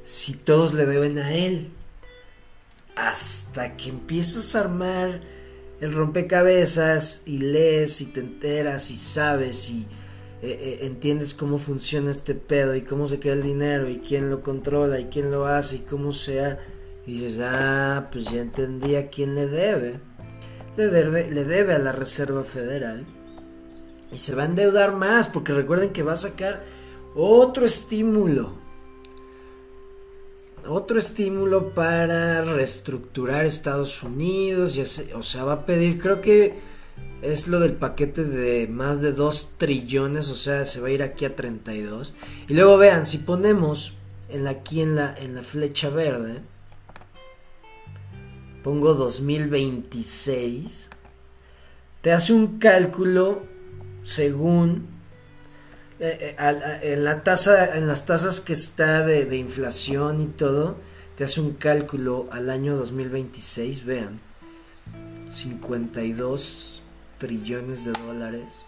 si 0.02 0.32
todos 0.32 0.74
le 0.74 0.86
deben 0.86 1.16
a 1.18 1.32
él? 1.32 1.70
Hasta 2.96 3.76
que 3.76 3.90
empiezas 3.90 4.56
a 4.56 4.60
armar 4.60 5.20
el 5.84 5.92
rompecabezas 5.92 7.20
y 7.26 7.36
lees 7.36 8.00
y 8.00 8.06
te 8.06 8.20
enteras 8.20 8.90
y 8.90 8.96
sabes 8.96 9.68
y 9.68 9.86
eh, 10.40 10.58
eh, 10.58 10.78
entiendes 10.86 11.34
cómo 11.34 11.58
funciona 11.58 12.10
este 12.10 12.34
pedo 12.34 12.74
y 12.74 12.80
cómo 12.80 13.06
se 13.06 13.20
crea 13.20 13.34
el 13.34 13.42
dinero 13.42 13.90
y 13.90 13.98
quién 13.98 14.30
lo 14.30 14.40
controla 14.40 14.98
y 14.98 15.04
quién 15.06 15.30
lo 15.30 15.44
hace 15.44 15.76
y 15.76 15.78
cómo 15.80 16.14
sea. 16.14 16.58
Y 17.06 17.12
dices, 17.12 17.38
ah, 17.42 18.08
pues 18.10 18.30
ya 18.30 18.40
entendí 18.40 18.96
a 18.96 19.10
quién 19.10 19.34
le 19.34 19.46
debe. 19.46 20.00
Le 20.78 20.86
debe, 20.86 21.30
le 21.30 21.44
debe 21.44 21.74
a 21.74 21.78
la 21.78 21.92
Reserva 21.92 22.44
Federal. 22.44 23.04
Y 24.10 24.16
se 24.16 24.34
va 24.34 24.44
a 24.44 24.46
endeudar 24.46 24.96
más 24.96 25.28
porque 25.28 25.52
recuerden 25.52 25.90
que 25.90 26.02
va 26.02 26.14
a 26.14 26.16
sacar 26.16 26.64
otro 27.14 27.66
estímulo 27.66 28.54
otro 30.68 30.98
estímulo 30.98 31.70
para 31.74 32.42
reestructurar 32.42 33.46
Estados 33.46 34.02
Unidos, 34.02 34.78
o 35.14 35.22
sea, 35.22 35.44
va 35.44 35.52
a 35.52 35.66
pedir, 35.66 36.00
creo 36.00 36.20
que 36.20 36.54
es 37.22 37.48
lo 37.48 37.60
del 37.60 37.74
paquete 37.74 38.24
de 38.24 38.68
más 38.68 39.00
de 39.00 39.12
2 39.12 39.54
trillones, 39.56 40.28
o 40.30 40.36
sea, 40.36 40.66
se 40.66 40.80
va 40.80 40.88
a 40.88 40.92
ir 40.92 41.02
aquí 41.02 41.24
a 41.24 41.34
32. 41.34 42.12
Y 42.48 42.54
luego 42.54 42.76
vean, 42.76 43.06
si 43.06 43.18
ponemos 43.18 43.94
en 44.28 44.46
aquí 44.46 44.82
en 44.82 44.96
la, 44.96 45.14
en 45.14 45.34
la 45.34 45.42
flecha 45.42 45.88
verde, 45.90 46.42
pongo 48.62 48.94
2026, 48.94 50.90
te 52.00 52.12
hace 52.12 52.32
un 52.32 52.58
cálculo 52.58 53.42
según 54.02 54.93
eh, 56.00 56.36
eh, 56.38 56.80
en 56.82 57.04
la 57.04 57.22
tasa, 57.22 57.76
en 57.76 57.86
las 57.86 58.04
tasas 58.04 58.40
que 58.40 58.52
está 58.52 59.06
de, 59.06 59.36
inflación 59.36 60.20
y 60.20 60.26
todo, 60.26 60.76
te 61.16 61.24
hace 61.24 61.40
un 61.40 61.52
cálculo 61.54 62.28
al 62.32 62.50
año 62.50 62.76
2026, 62.76 63.84
vean, 63.84 64.20
52 65.28 66.82
trillones 67.18 67.84
de 67.84 67.92
dólares. 67.92 68.66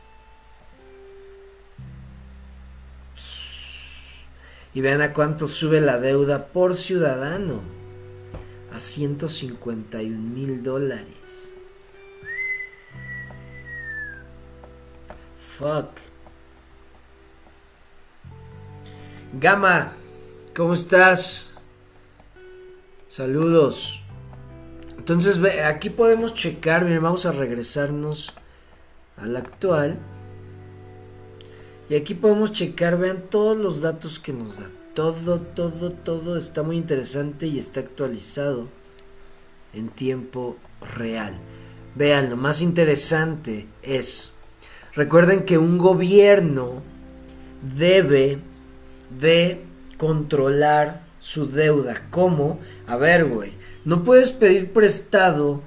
Y 4.72 4.80
vean 4.82 5.00
a 5.00 5.12
cuánto 5.12 5.48
sube 5.48 5.80
la 5.80 5.98
deuda 5.98 6.48
por 6.48 6.74
ciudadano. 6.74 7.62
A 8.72 8.78
151 8.78 10.18
mil 10.18 10.62
dólares. 10.62 11.54
Fuck. 15.38 16.05
Gama, 19.32 19.92
¿cómo 20.54 20.72
estás? 20.72 21.50
Saludos. 23.08 24.02
Entonces, 24.96 25.38
aquí 25.64 25.90
podemos 25.90 26.32
checar, 26.32 26.84
miren, 26.84 27.02
vamos 27.02 27.26
a 27.26 27.32
regresarnos 27.32 28.34
al 29.16 29.36
actual. 29.36 29.98
Y 31.88 31.96
aquí 31.96 32.14
podemos 32.14 32.52
checar, 32.52 32.98
vean 32.98 33.24
todos 33.28 33.56
los 33.58 33.80
datos 33.80 34.18
que 34.18 34.32
nos 34.32 34.58
da. 34.58 34.70
Todo, 34.94 35.40
todo, 35.40 35.90
todo 35.90 36.38
está 36.38 36.62
muy 36.62 36.76
interesante 36.76 37.46
y 37.46 37.58
está 37.58 37.80
actualizado 37.80 38.68
en 39.74 39.88
tiempo 39.88 40.56
real. 40.96 41.36
Vean, 41.96 42.30
lo 42.30 42.36
más 42.36 42.62
interesante 42.62 43.66
es, 43.82 44.32
recuerden 44.94 45.44
que 45.44 45.58
un 45.58 45.78
gobierno 45.78 46.82
debe 47.62 48.40
de 49.10 49.64
controlar 49.96 51.06
su 51.18 51.48
deuda. 51.48 52.06
¿Cómo? 52.10 52.60
A 52.86 52.96
ver, 52.96 53.26
güey, 53.26 53.54
no 53.84 54.04
puedes 54.04 54.32
pedir 54.32 54.72
prestado 54.72 55.62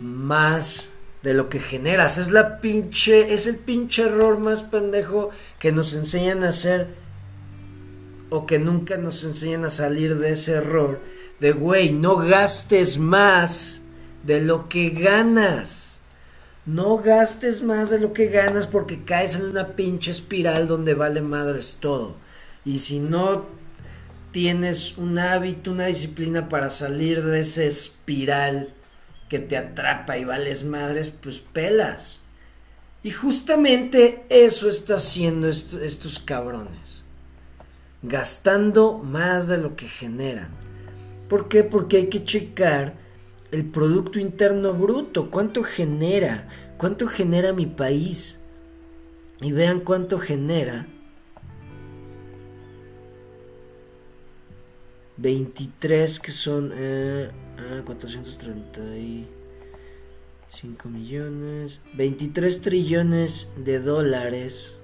más 0.00 0.94
de 1.22 1.34
lo 1.34 1.48
que 1.48 1.58
generas. 1.58 2.18
Es 2.18 2.30
la 2.30 2.60
pinche, 2.60 3.32
es 3.32 3.46
el 3.46 3.56
pinche 3.56 4.04
error 4.04 4.38
más 4.38 4.62
pendejo 4.62 5.30
que 5.58 5.72
nos 5.72 5.94
enseñan 5.94 6.44
a 6.44 6.50
hacer 6.50 6.88
o 8.30 8.46
que 8.46 8.58
nunca 8.58 8.96
nos 8.96 9.24
enseñan 9.24 9.64
a 9.64 9.70
salir 9.70 10.18
de 10.18 10.32
ese 10.32 10.52
error. 10.52 11.00
De, 11.40 11.52
güey, 11.52 11.92
no 11.92 12.16
gastes 12.16 12.98
más 12.98 13.82
de 14.24 14.40
lo 14.40 14.68
que 14.68 14.90
ganas. 14.90 16.00
No 16.66 16.98
gastes 16.98 17.62
más 17.62 17.90
de 17.90 18.00
lo 18.00 18.12
que 18.12 18.28
ganas 18.28 18.66
porque 18.66 19.04
caes 19.04 19.36
en 19.36 19.44
una 19.46 19.76
pinche 19.76 20.10
espiral 20.10 20.66
donde 20.66 20.94
vale 20.94 21.20
madres 21.20 21.78
todo. 21.78 22.16
Y 22.64 22.78
si 22.78 22.98
no 22.98 23.46
tienes 24.30 24.98
un 24.98 25.18
hábito, 25.18 25.70
una 25.70 25.86
disciplina 25.86 26.48
para 26.48 26.70
salir 26.70 27.22
de 27.22 27.40
ese 27.40 27.66
espiral 27.66 28.74
que 29.28 29.38
te 29.38 29.56
atrapa 29.56 30.18
y 30.18 30.24
vales 30.24 30.64
madres, 30.64 31.12
pues 31.22 31.40
pelas. 31.40 32.24
Y 33.02 33.10
justamente 33.10 34.24
eso 34.30 34.68
está 34.68 34.96
haciendo 34.96 35.48
estos 35.48 36.18
cabrones. 36.18 37.04
Gastando 38.02 38.98
más 38.98 39.48
de 39.48 39.58
lo 39.58 39.76
que 39.76 39.88
generan. 39.88 40.48
¿Por 41.28 41.48
qué? 41.48 41.64
Porque 41.64 41.98
hay 41.98 42.06
que 42.06 42.24
checar 42.24 42.94
el 43.50 43.66
Producto 43.66 44.18
Interno 44.18 44.72
Bruto. 44.72 45.30
¿Cuánto 45.30 45.62
genera? 45.62 46.48
¿Cuánto 46.76 47.06
genera 47.06 47.52
mi 47.52 47.66
país? 47.66 48.40
Y 49.40 49.52
vean 49.52 49.80
cuánto 49.80 50.18
genera 50.18 50.86
23 55.16 56.20
que 56.20 56.32
son 56.32 56.72
eh, 56.74 57.30
435 57.84 59.28
ah, 60.84 60.88
millones, 60.88 61.80
23 61.94 62.60
trillones 62.60 63.48
de 63.56 63.80
dólares. 63.80 64.76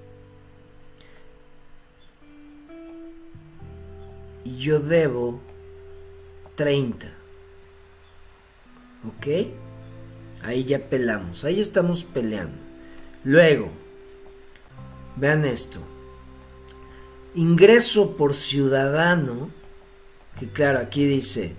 Y 4.43 4.57
yo 4.57 4.79
debo 4.79 5.39
30. 6.55 7.07
¿Ok? 9.07 9.27
Ahí 10.43 10.63
ya 10.63 10.89
pelamos, 10.89 11.45
ahí 11.45 11.59
estamos 11.59 12.03
peleando. 12.03 12.57
Luego, 13.23 13.71
vean 15.15 15.45
esto. 15.45 15.79
Ingreso 17.35 18.17
por 18.17 18.33
ciudadano 18.33 19.60
claro, 20.47 20.79
aquí 20.79 21.05
dice, 21.05 21.55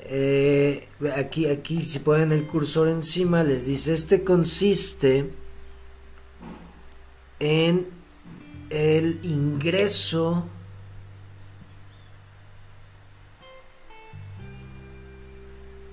eh, 0.00 0.88
aquí, 1.16 1.46
aquí 1.46 1.80
si 1.82 2.00
ponen 2.00 2.32
el 2.32 2.46
cursor 2.46 2.88
encima, 2.88 3.44
les 3.44 3.66
dice, 3.66 3.92
este 3.92 4.24
consiste 4.24 5.30
en 7.38 7.88
el 8.70 9.20
ingreso 9.24 10.46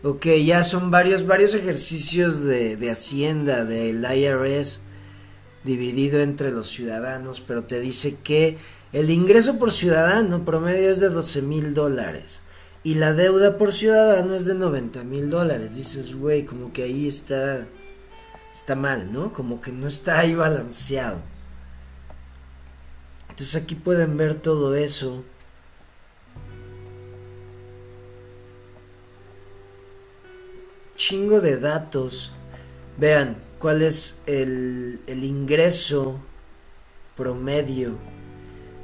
Ok, 0.03 0.28
ya 0.45 0.63
son 0.63 0.89
varios, 0.89 1.25
varios 1.28 1.53
ejercicios 1.53 2.41
de, 2.43 2.78
de 2.78 2.91
Hacienda, 2.91 3.65
del 3.65 4.05
IRS, 4.05 4.80
dividido 5.65 6.21
entre 6.21 6.51
los 6.51 6.69
ciudadanos, 6.69 7.41
pero 7.41 7.65
te 7.65 7.82
dice 7.82 8.15
que 8.23 8.57
el 8.97 9.11
ingreso 9.11 9.59
por 9.59 9.71
ciudadano 9.71 10.43
promedio 10.43 10.89
es 10.89 10.99
de 10.99 11.09
12 11.09 11.43
mil 11.43 11.75
dólares 11.75 12.41
y 12.83 12.95
la 12.95 13.13
deuda 13.13 13.59
por 13.59 13.71
ciudadano 13.71 14.33
es 14.33 14.45
de 14.45 14.55
90 14.55 15.03
mil 15.03 15.29
dólares. 15.29 15.75
Dices, 15.75 16.15
güey, 16.15 16.45
como 16.45 16.73
que 16.73 16.81
ahí 16.81 17.05
está, 17.05 17.67
está 18.51 18.75
mal, 18.75 19.11
¿no? 19.13 19.33
Como 19.33 19.61
que 19.61 19.71
no 19.71 19.85
está 19.85 20.17
ahí 20.17 20.33
balanceado. 20.33 21.21
Entonces 23.29 23.55
aquí 23.55 23.75
pueden 23.75 24.17
ver 24.17 24.33
todo 24.33 24.73
eso. 24.75 25.23
Chingo 30.95 31.39
de 31.39 31.59
datos. 31.59 32.31
Vean 32.97 33.37
cuál 33.59 33.83
es 33.83 34.21
el, 34.25 35.01
el 35.05 35.23
ingreso 35.23 36.19
promedio 37.15 38.16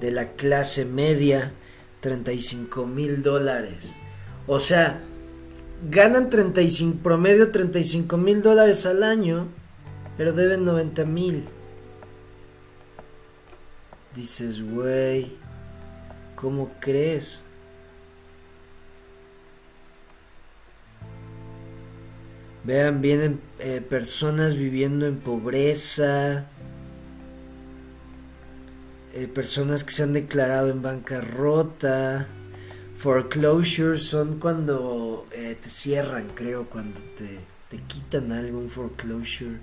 de 0.03 0.11
la 0.11 0.33
clase 0.33 0.83
media 0.83 1.53
35 2.01 2.85
mil 2.85 3.23
dólares. 3.23 3.93
O 4.47 4.59
sea, 4.59 4.99
ganan 5.89 6.29
35, 6.29 6.99
promedio 7.01 7.51
35 7.51 8.17
mil 8.17 8.41
dólares 8.41 8.85
al 8.85 9.01
año, 9.01 9.47
pero 10.17 10.33
deben 10.33 10.65
90 10.65 11.05
mil. 11.05 11.45
Dices, 14.13 14.61
güey, 14.61 15.37
¿cómo 16.35 16.69
crees? 16.81 17.45
Vean, 22.65 22.99
vienen 22.99 23.39
eh, 23.59 23.79
personas 23.79 24.55
viviendo 24.55 25.07
en 25.07 25.21
pobreza, 25.21 26.49
eh, 29.13 29.27
personas 29.27 29.83
que 29.83 29.91
se 29.91 30.03
han 30.03 30.13
declarado 30.13 30.69
en 30.69 30.81
bancarrota. 30.81 32.27
Foreclosure 32.95 33.97
son 33.97 34.39
cuando 34.39 35.27
eh, 35.31 35.57
te 35.59 35.69
cierran, 35.69 36.29
creo, 36.35 36.69
cuando 36.69 36.99
te, 37.15 37.39
te 37.69 37.77
quitan 37.77 38.31
algo, 38.31 38.59
un 38.59 38.69
foreclosure 38.69 39.59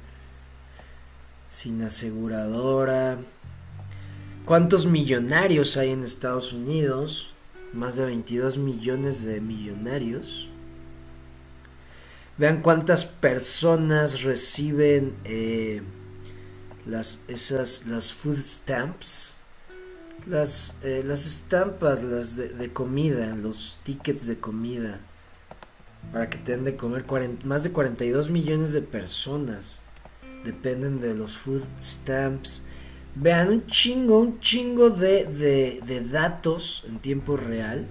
sin 1.49 1.83
aseguradora. 1.83 3.19
¿Cuántos 4.45 4.87
millonarios 4.87 5.77
hay 5.77 5.91
en 5.91 6.05
Estados 6.05 6.53
Unidos? 6.53 7.35
Más 7.73 7.97
de 7.97 8.07
22 8.07 8.59
millones 8.59 9.25
de 9.25 9.41
millonarios. 9.41 10.49
Vean 12.39 12.63
cuántas 12.63 13.05
personas 13.05 14.23
reciben 14.23 15.15
eh, 15.25 15.83
las, 16.87 17.23
esas, 17.29 17.87
las 17.87 18.13
food 18.13 18.39
stamps. 18.39 19.40
Las, 20.27 20.77
eh, 20.83 21.03
las 21.05 21.27
estampas, 21.27 22.03
las 22.03 22.37
de, 22.37 22.73
comida, 22.73 23.35
los 23.35 23.79
tickets 23.83 24.27
de 24.27 24.39
comida. 24.39 25.01
Para 26.13 26.29
que 26.29 26.39
te 26.39 26.53
den 26.53 26.65
de 26.65 26.77
comer 26.77 27.05
más 27.45 27.63
de 27.65 27.73
42 27.73 28.31
millones 28.31 28.73
de 28.73 28.83
personas. 28.83 29.83
Dependen 30.45 31.01
de 31.01 31.15
los 31.15 31.37
food 31.37 31.63
stamps. 31.81 32.63
Vean 33.15 33.49
un 33.49 33.67
chingo, 33.67 34.21
un 34.21 34.41
chingo 34.41 34.91
de, 34.91 35.27
de, 35.27 36.01
datos 36.01 36.85
en 36.87 37.01
tiempo 37.01 37.37
real 37.37 37.89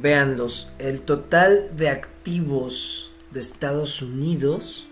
Veanlos, 0.00 0.68
el 0.78 1.02
total 1.02 1.76
de 1.76 1.88
activos 1.88 3.10
de 3.32 3.40
Estados 3.40 4.02
Unidos, 4.02 4.86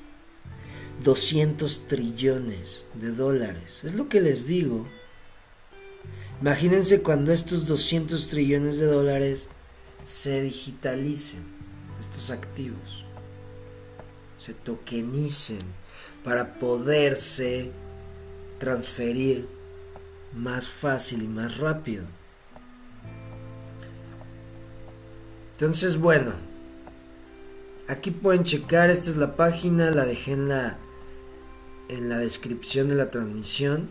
200 1.03 1.87
trillones 1.87 2.87
de 2.95 3.13
dólares. 3.13 3.85
Es 3.85 3.95
lo 3.95 4.09
que 4.09 4.21
les 4.21 4.47
digo. 4.47 4.87
Imagínense 6.41 7.03
cuando 7.03 7.33
estos 7.33 7.67
200 7.67 8.29
trillones 8.29 8.79
de 8.79 8.87
dólares 8.87 9.49
se 10.05 10.43
digitalicen, 10.43 11.45
estos 11.99 12.31
activos, 12.31 13.05
se 14.37 14.53
tokenicen 14.53 15.61
para 16.23 16.59
poderse 16.59 17.71
transferir 18.59 19.49
más 20.35 20.69
fácil 20.69 21.23
y 21.23 21.29
más 21.29 21.59
rápido. 21.59 22.05
Entonces, 25.53 25.99
bueno, 25.99 26.35
aquí 27.89 28.11
pueden 28.11 28.45
checar, 28.45 28.91
esta 28.91 29.09
es 29.09 29.17
la 29.17 29.37
página, 29.37 29.91
la 29.91 30.05
dejé 30.05 30.33
en 30.33 30.49
la, 30.49 30.79
en 31.89 32.09
la 32.09 32.18
descripción 32.18 32.89
de 32.89 32.95
la 32.95 33.07
transmisión. 33.07 33.89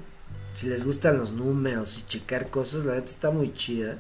Si 0.54 0.68
les 0.68 0.86
gustan 0.86 1.18
los 1.18 1.34
números 1.34 2.00
y 2.00 2.08
checar 2.08 2.50
cosas, 2.50 2.86
la 2.86 2.96
neta 2.96 3.10
está 3.10 3.32
muy 3.32 3.54
chida. 3.54 3.98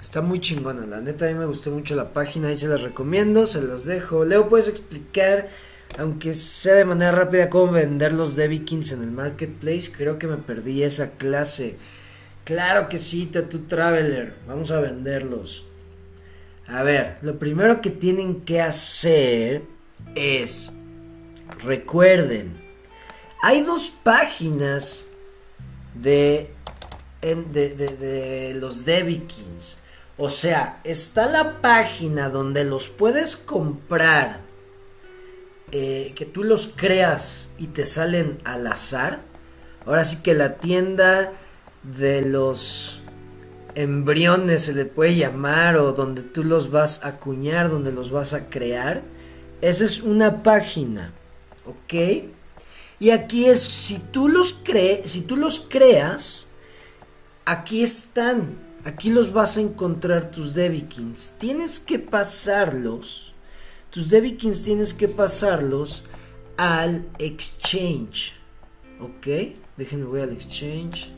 Está 0.00 0.22
muy 0.22 0.40
chingona, 0.40 0.86
la 0.86 1.00
neta 1.00 1.26
a 1.26 1.28
mí 1.28 1.34
me 1.34 1.46
gustó 1.46 1.70
mucho 1.70 1.94
la 1.94 2.12
página, 2.12 2.48
ahí 2.48 2.56
se 2.56 2.68
las 2.68 2.82
recomiendo, 2.82 3.46
se 3.46 3.60
las 3.60 3.84
dejo. 3.84 4.24
Leo, 4.24 4.48
¿puedes 4.48 4.68
explicar 4.68 5.48
aunque 5.98 6.34
sea 6.34 6.74
de 6.74 6.84
manera 6.84 7.12
rápida 7.12 7.48
cómo 7.48 7.72
vender 7.72 8.12
los 8.12 8.36
Debikins 8.36 8.92
en 8.92 9.02
el 9.02 9.10
marketplace, 9.10 9.90
creo 9.90 10.18
que 10.18 10.26
me 10.26 10.36
perdí 10.36 10.82
esa 10.82 11.12
clase. 11.12 11.76
Claro 12.46 12.88
que 12.88 13.00
sí, 13.00 13.26
Tattoo 13.26 13.62
Traveler, 13.62 14.32
vamos 14.46 14.70
a 14.70 14.78
venderlos. 14.78 15.64
A 16.68 16.84
ver, 16.84 17.18
lo 17.22 17.40
primero 17.40 17.80
que 17.80 17.90
tienen 17.90 18.42
que 18.42 18.60
hacer 18.60 19.62
es, 20.14 20.70
recuerden, 21.64 22.56
hay 23.42 23.62
dos 23.62 23.92
páginas 24.04 25.06
de, 25.94 26.52
de, 27.20 27.70
de, 27.70 27.88
de 27.96 28.54
los 28.54 28.84
Debikins. 28.84 29.78
O 30.16 30.30
sea, 30.30 30.80
está 30.84 31.26
la 31.26 31.60
página 31.60 32.28
donde 32.28 32.62
los 32.62 32.90
puedes 32.90 33.36
comprar 33.36 34.38
eh, 35.72 36.12
que 36.14 36.26
tú 36.26 36.44
los 36.44 36.68
creas 36.68 37.54
y 37.58 37.66
te 37.66 37.84
salen 37.84 38.38
al 38.44 38.68
azar. 38.68 39.22
Ahora 39.84 40.04
sí 40.04 40.18
que 40.22 40.34
la 40.34 40.58
tienda 40.58 41.32
de 41.94 42.22
los 42.22 43.02
embriones 43.74 44.64
se 44.64 44.74
le 44.74 44.84
puede 44.84 45.16
llamar 45.16 45.76
o 45.76 45.92
donde 45.92 46.22
tú 46.22 46.42
los 46.44 46.70
vas 46.70 47.04
a 47.04 47.08
acuñar, 47.08 47.70
donde 47.70 47.92
los 47.92 48.10
vas 48.10 48.34
a 48.34 48.48
crear. 48.48 49.02
Esa 49.60 49.84
es 49.84 50.02
una 50.02 50.42
página, 50.42 51.12
¿ok? 51.66 52.24
Y 52.98 53.10
aquí 53.10 53.46
es, 53.46 53.62
si 53.62 53.98
tú 53.98 54.28
los, 54.28 54.54
crees, 54.54 55.12
si 55.12 55.20
tú 55.22 55.36
los 55.36 55.60
creas, 55.60 56.48
aquí 57.44 57.82
están, 57.82 58.58
aquí 58.84 59.10
los 59.10 59.32
vas 59.32 59.56
a 59.58 59.60
encontrar 59.60 60.30
tus 60.30 60.54
debikins. 60.54 61.34
Tienes 61.38 61.78
que 61.78 61.98
pasarlos 61.98 63.34
tus 63.96 64.10
debikins 64.10 64.62
tienes 64.62 64.92
que 64.92 65.08
pasarlos 65.08 66.04
al 66.58 67.08
exchange. 67.18 68.34
¿Ok? 69.00 69.56
Déjenme 69.78 70.04
voy 70.04 70.20
al 70.20 70.32
exchange. 70.32 71.12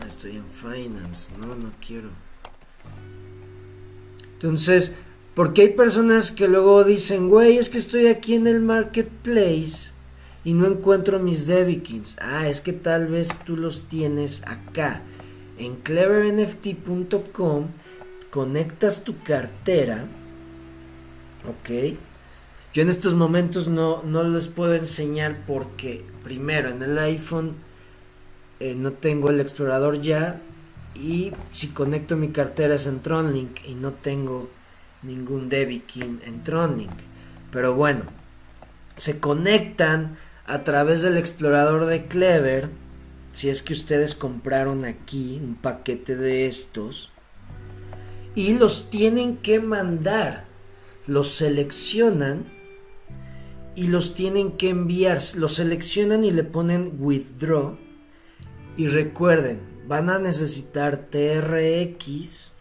Ah, 0.00 0.06
estoy 0.06 0.36
en 0.36 0.48
finance. 0.50 1.32
No, 1.38 1.54
no 1.54 1.70
quiero. 1.84 2.10
Entonces, 4.34 4.94
porque 5.34 5.62
hay 5.62 5.68
personas 5.70 6.30
que 6.30 6.48
luego 6.48 6.84
dicen, 6.84 7.28
güey, 7.28 7.58
es 7.58 7.68
que 7.68 7.78
estoy 7.78 8.06
aquí 8.06 8.34
en 8.34 8.46
el 8.46 8.60
marketplace 8.60 9.92
y 10.44 10.54
no 10.54 10.66
encuentro 10.66 11.18
mis 11.18 11.46
debikins. 11.46 12.16
Ah, 12.20 12.48
es 12.48 12.60
que 12.60 12.72
tal 12.72 13.08
vez 13.08 13.28
tú 13.44 13.56
los 13.56 13.88
tienes 13.88 14.42
acá. 14.46 15.02
En 15.58 15.76
clevernft.com 15.76 17.66
conectas 18.30 19.04
tu 19.04 19.22
cartera 19.22 20.08
Ok. 21.48 21.96
Yo 22.72 22.82
en 22.82 22.88
estos 22.88 23.14
momentos 23.14 23.68
no, 23.68 24.02
no 24.02 24.22
les 24.22 24.48
puedo 24.48 24.74
enseñar 24.74 25.44
porque, 25.46 26.04
primero, 26.22 26.68
en 26.68 26.82
el 26.82 26.98
iPhone 26.98 27.56
eh, 28.60 28.74
no 28.74 28.92
tengo 28.92 29.30
el 29.30 29.40
explorador 29.40 30.00
ya. 30.00 30.40
Y 30.94 31.32
si 31.50 31.68
conecto 31.68 32.16
mi 32.16 32.28
cartera 32.28 32.74
es 32.74 32.86
en 32.86 33.00
Tronlink 33.00 33.66
y 33.66 33.74
no 33.74 33.92
tengo 33.92 34.50
ningún 35.02 35.48
Debikin 35.48 36.20
en 36.24 36.42
Tronlink. 36.42 36.92
Pero 37.50 37.74
bueno, 37.74 38.04
se 38.96 39.18
conectan 39.18 40.16
a 40.46 40.62
través 40.62 41.02
del 41.02 41.16
explorador 41.16 41.86
de 41.86 42.06
Clever. 42.06 42.70
Si 43.32 43.48
es 43.48 43.62
que 43.62 43.72
ustedes 43.72 44.14
compraron 44.14 44.84
aquí 44.84 45.40
un 45.42 45.54
paquete 45.54 46.16
de 46.16 46.46
estos. 46.46 47.10
Y 48.34 48.54
los 48.54 48.90
tienen 48.90 49.38
que 49.38 49.60
mandar 49.60 50.50
los 51.10 51.32
seleccionan 51.32 52.44
y 53.74 53.88
los 53.88 54.14
tienen 54.14 54.52
que 54.52 54.68
enviar. 54.68 55.18
Los 55.36 55.54
seleccionan 55.54 56.22
y 56.22 56.30
le 56.30 56.44
ponen 56.44 56.94
withdraw. 56.98 57.78
Y 58.80 58.88
recuerden, 58.88 59.60
van 59.86 60.08
a 60.08 60.18
necesitar 60.18 61.10
TRX 61.10 62.54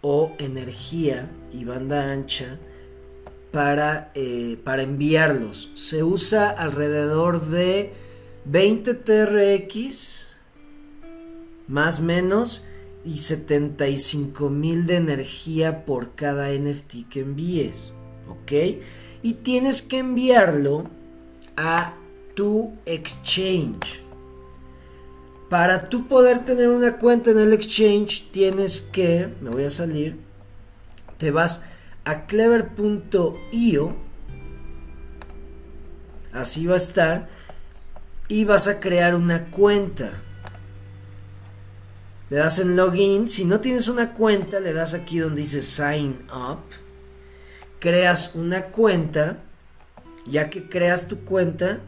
o 0.00 0.30
energía 0.38 1.28
y 1.52 1.64
banda 1.64 2.12
ancha 2.12 2.60
para, 3.50 4.12
eh, 4.14 4.56
para 4.62 4.82
enviarlos. 4.82 5.72
Se 5.74 6.04
usa 6.04 6.50
alrededor 6.50 7.48
de 7.48 7.94
20 8.44 8.94
TRX 8.94 10.36
más 11.66 11.98
menos 11.98 12.62
y 13.04 13.16
75 13.16 14.50
mil 14.50 14.86
de 14.86 14.98
energía 14.98 15.84
por 15.84 16.14
cada 16.14 16.52
NFT 16.52 17.08
que 17.10 17.20
envíes. 17.22 17.92
¿Ok? 18.28 18.52
Y 19.20 19.32
tienes 19.32 19.82
que 19.82 19.98
enviarlo 19.98 20.88
a 21.56 21.96
tu 22.36 22.72
exchange. 22.86 24.03
Para 25.54 25.88
tú 25.88 26.08
poder 26.08 26.44
tener 26.44 26.68
una 26.68 26.98
cuenta 26.98 27.30
en 27.30 27.38
el 27.38 27.52
exchange, 27.52 28.28
tienes 28.32 28.80
que, 28.80 29.32
me 29.40 29.50
voy 29.50 29.62
a 29.62 29.70
salir, 29.70 30.18
te 31.16 31.30
vas 31.30 31.62
a 32.04 32.26
clever.io, 32.26 33.96
así 36.32 36.66
va 36.66 36.74
a 36.74 36.76
estar, 36.76 37.28
y 38.26 38.42
vas 38.44 38.66
a 38.66 38.80
crear 38.80 39.14
una 39.14 39.48
cuenta. 39.52 40.14
Le 42.30 42.38
das 42.38 42.58
en 42.58 42.74
login, 42.74 43.28
si 43.28 43.44
no 43.44 43.60
tienes 43.60 43.86
una 43.86 44.12
cuenta, 44.12 44.58
le 44.58 44.72
das 44.72 44.92
aquí 44.92 45.20
donde 45.20 45.42
dice 45.42 45.62
sign 45.62 46.18
up, 46.34 46.64
creas 47.78 48.34
una 48.34 48.64
cuenta, 48.72 49.38
ya 50.26 50.50
que 50.50 50.68
creas 50.68 51.06
tu 51.06 51.20
cuenta, 51.20 51.78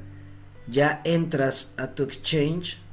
ya 0.69 1.01
entras 1.03 1.75
a 1.77 1.89
tu 1.97 2.05
exchange. 2.05 2.86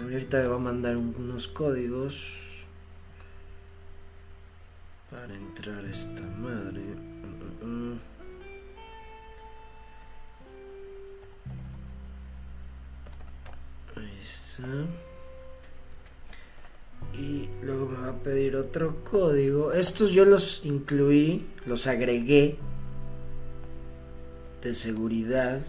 Ahorita 0.00 0.38
me 0.38 0.46
va 0.46 0.56
a 0.56 0.58
mandar 0.58 0.96
unos 0.96 1.48
códigos 1.48 2.66
para 5.10 5.34
entrar 5.34 5.84
esta 5.84 6.22
madre. 6.22 6.80
Mm, 6.80 7.66
mm, 7.66 7.92
mm. 7.92 7.98
Ahí 13.96 14.18
está. 14.20 14.68
Y 17.14 17.48
luego 17.62 17.86
me 17.86 17.98
va 17.98 18.08
a 18.08 18.22
pedir 18.22 18.56
otro 18.56 19.04
código. 19.04 19.72
Estos 19.72 20.12
yo 20.12 20.24
los 20.24 20.64
incluí, 20.64 21.46
los 21.66 21.86
agregué 21.86 22.56
de 24.62 24.74
seguridad. 24.74 25.60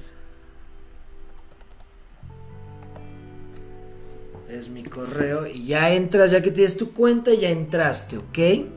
Es 4.50 4.70
mi 4.70 4.84
correo 4.84 5.48
y 5.48 5.66
ya 5.66 5.94
entras, 5.94 6.32
ya 6.32 6.42
que 6.42 6.52
tienes 6.52 6.78
tu 6.78 6.94
cuenta, 6.94 7.34
ya 7.34 7.50
entraste, 7.50 8.18
¿ok? 8.18 8.68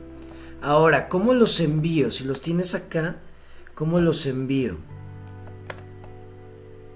Ahora, 0.63 1.09
¿cómo 1.09 1.35
los 1.35 1.61
envío? 1.61 2.11
Si 2.11 2.25
los 2.25 2.41
tienes 2.41 2.75
acá, 2.75 3.17
¿cómo 3.75 4.01
los 4.01 4.27
envío? 4.27 4.79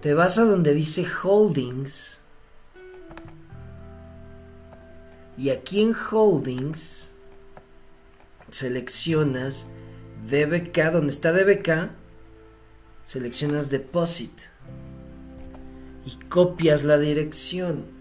Te 0.00 0.14
vas 0.14 0.38
a 0.38 0.44
donde 0.44 0.72
dice 0.72 1.04
Holdings. 1.22 2.20
Y 5.36 5.50
aquí 5.50 5.82
en 5.82 5.94
Holdings 6.10 7.14
seleccionas 8.50 9.66
DBK, 10.28 10.92
donde 10.92 11.10
está 11.10 11.32
DBK, 11.32 11.90
seleccionas 13.04 13.70
Deposit 13.70 14.32
y 16.04 16.16
copias 16.28 16.84
la 16.84 16.98
dirección 16.98 17.99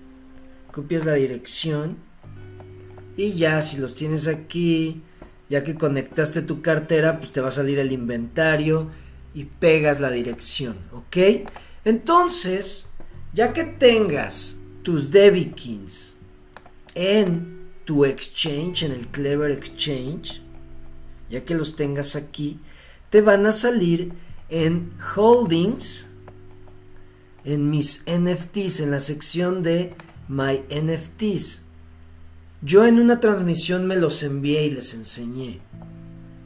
copias 0.72 1.05
la 1.05 1.13
dirección 1.13 1.97
y 3.17 3.34
ya 3.34 3.61
si 3.61 3.78
los 3.78 3.95
tienes 3.95 4.28
aquí, 4.28 5.01
ya 5.49 5.63
que 5.63 5.76
conectaste 5.76 6.41
tu 6.41 6.61
cartera, 6.61 7.17
pues 7.17 7.32
te 7.32 7.41
va 7.41 7.49
a 7.49 7.51
salir 7.51 7.80
el 7.80 7.91
inventario 7.91 8.89
y 9.34 9.45
pegas 9.45 9.99
la 9.99 10.11
dirección, 10.11 10.78
¿ok? 10.93 11.47
Entonces, 11.86 12.89
ya 13.34 13.51
que 13.51 13.63
tengas 13.63 14.57
tus 14.84 15.11
debikins 15.11 16.15
en 16.95 17.59
tu 17.86 18.05
exchange, 18.05 18.84
en 18.84 18.91
el 18.91 19.07
Clever 19.07 19.51
Exchange, 19.51 20.41
ya 21.30 21.43
que 21.43 21.55
los 21.55 21.76
tengas 21.76 22.15
aquí, 22.15 22.59
te 23.09 23.22
van 23.22 23.45
a 23.45 23.51
salir 23.53 24.11
en 24.49 24.93
Holdings, 25.15 26.07
en 27.43 27.70
mis 27.70 28.03
NFTs, 28.07 28.82
en 28.82 28.91
la 28.91 28.99
sección 28.99 29.63
de 29.63 29.93
My 30.30 30.63
NFTs. 30.69 31.63
Yo 32.61 32.86
en 32.86 32.99
una 32.99 33.19
transmisión 33.19 33.88
me 33.88 33.95
los 33.95 34.21
envié 34.21 34.65
y 34.67 34.69
les 34.69 34.93
enseñé. 34.93 35.59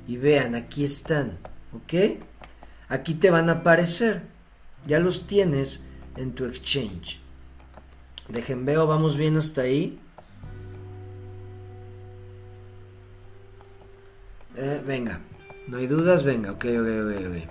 Y 0.08 0.16
vean, 0.16 0.56
aquí 0.56 0.86
están, 0.86 1.38
¿ok? 1.74 2.18
Aquí 2.88 3.14
te 3.16 3.30
van 3.30 3.50
a 3.50 3.60
aparecer. 3.60 4.24
Ya 4.88 5.00
los 5.00 5.28
tienes 5.28 5.82
en 6.16 6.32
tu 6.32 6.46
exchange. 6.46 7.20
Dejen 8.30 8.66
veo, 8.66 8.88
vamos 8.88 9.18
bien 9.18 9.36
hasta 9.36 9.64
ahí. 9.64 10.00
Eh, 14.56 14.82
venga, 14.88 15.20
no 15.68 15.78
hay 15.78 15.88
dudas, 15.88 16.24
venga, 16.24 16.54
ok, 16.54 16.66
ok, 16.66 16.88
ok, 17.04 17.28
ok. 17.28 17.50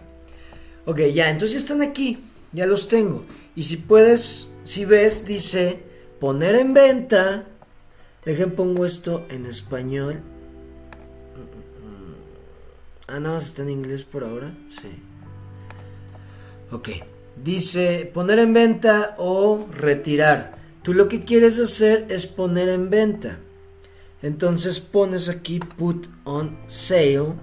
Ok, 0.86 0.98
ya, 1.14 1.28
entonces 1.28 1.52
ya 1.52 1.58
están 1.58 1.82
aquí, 1.82 2.24
ya 2.52 2.64
los 2.64 2.88
tengo. 2.88 3.26
Y 3.54 3.64
si 3.64 3.76
puedes, 3.76 4.48
si 4.64 4.86
ves, 4.86 5.26
dice 5.26 5.91
poner 6.22 6.54
en 6.54 6.72
venta. 6.72 7.48
Dejen 8.24 8.52
pongo 8.52 8.86
esto 8.86 9.26
en 9.28 9.44
español. 9.44 10.20
Ah, 13.08 13.18
nada 13.18 13.34
más 13.34 13.46
está 13.46 13.62
en 13.62 13.70
inglés 13.70 14.04
por 14.04 14.22
ahora. 14.22 14.56
Sí. 14.68 15.02
Ok. 16.70 16.90
Dice 17.42 18.08
poner 18.14 18.38
en 18.38 18.52
venta 18.52 19.16
o 19.18 19.66
retirar. 19.72 20.54
Tú 20.84 20.94
lo 20.94 21.08
que 21.08 21.22
quieres 21.22 21.58
hacer 21.58 22.06
es 22.08 22.28
poner 22.28 22.68
en 22.68 22.88
venta. 22.88 23.40
Entonces 24.22 24.78
pones 24.78 25.28
aquí 25.28 25.58
put 25.58 26.06
on 26.22 26.56
sale 26.68 27.34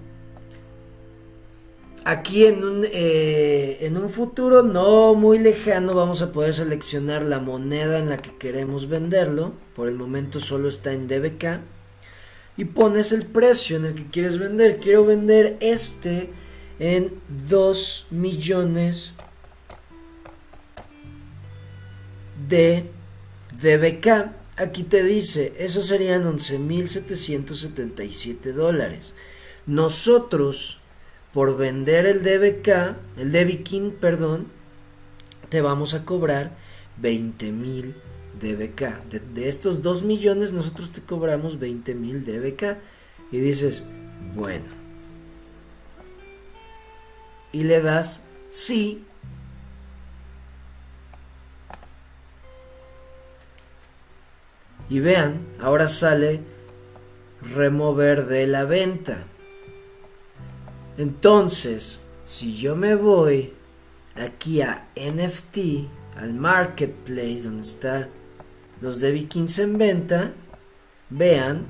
aquí 2.06 2.46
en 2.46 2.64
un, 2.64 2.86
eh, 2.92 3.78
en 3.82 3.98
un 3.98 4.10
futuro 4.10 4.64
no 4.64 5.14
muy 5.16 5.40
lejano 5.40 5.94
vamos 5.94 6.22
a 6.22 6.32
poder 6.32 6.54
seleccionar 6.54 7.24
la 7.24 7.40
moneda 7.40 8.00
en 8.00 8.10
la 8.10 8.18
que 8.18 8.38
queremos 8.38 8.88
venderlo. 8.88 9.54
Por 9.76 9.88
el 9.88 9.96
momento 9.96 10.40
solo 10.40 10.70
está 10.70 10.94
en 10.94 11.08
DBK. 11.08 11.62
Y 12.58 12.66
pones 12.66 13.14
el 13.14 13.26
precio 13.26 13.78
en 13.78 13.86
el 13.86 13.96
que 13.96 14.06
quieres 14.08 14.38
vender. 14.38 14.80
Quiero 14.80 15.06
vender 15.06 15.58
este 15.62 16.30
en 16.80 17.20
2 17.50 18.08
millones 18.12 19.14
de 22.48 22.92
DBK. 23.62 24.38
Aquí 24.58 24.84
te 24.84 25.04
dice, 25.04 25.54
eso 25.58 25.82
serían 25.82 26.24
11.777 26.24 28.52
dólares. 28.52 29.16
Nosotros 29.66 30.82
por 31.34 31.58
vender 31.58 32.06
el 32.06 32.24
DBK, 32.24 32.96
el 33.18 33.32
DBKIN, 33.32 33.92
perdón, 33.92 34.48
te 35.50 35.62
vamos 35.62 35.94
a 35.94 36.06
cobrar 36.06 36.56
20 36.98 37.52
mil 37.52 37.96
DBK. 38.40 39.04
De, 39.10 39.48
estos 39.48 39.82
2 39.82 40.04
millones 40.04 40.54
nosotros 40.54 40.92
te 40.92 41.02
cobramos 41.02 41.60
20 41.60 41.96
mil 41.96 42.24
DBK. 42.24 42.78
Y 43.32 43.40
dices, 43.40 43.84
bueno. 44.36 44.66
Y 47.52 47.64
le 47.64 47.82
das 47.82 48.26
sí. 48.50 49.06
Y 54.90 55.00
vean, 55.00 55.48
ahora 55.60 55.88
sale 55.88 56.42
remover 57.42 58.26
de 58.26 58.48
la 58.48 58.66
venta. 58.66 59.26
Entonces, 61.00 62.02
si 62.26 62.58
yo 62.58 62.76
me 62.76 62.94
voy 62.94 63.54
aquí 64.16 64.60
a 64.60 64.90
NFT, 64.98 65.88
al 66.18 66.34
marketplace 66.34 67.44
donde 67.44 67.62
está 67.62 68.10
los 68.82 69.00
de 69.00 69.14
Vikings 69.14 69.60
en 69.60 69.78
venta, 69.78 70.34
vean, 71.10 71.68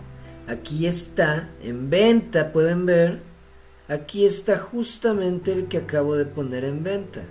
aquí 0.47 0.87
está 0.87 1.47
en 1.61 1.91
venta, 1.91 2.51
pueden 2.51 2.87
ver, 2.87 3.21
aquí 3.87 4.25
está 4.25 4.57
justamente 4.57 5.53
el 5.53 5.67
que 5.67 5.77
acabo 5.77 6.15
de 6.15 6.25
poner 6.25 6.65
en 6.65 6.83
venta. 6.83 7.21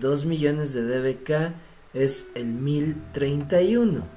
2 0.00 0.24
millones 0.24 0.72
de 0.72 0.80
DBK 0.80 1.54
es 1.92 2.30
el 2.34 2.52
1031. 2.52 4.08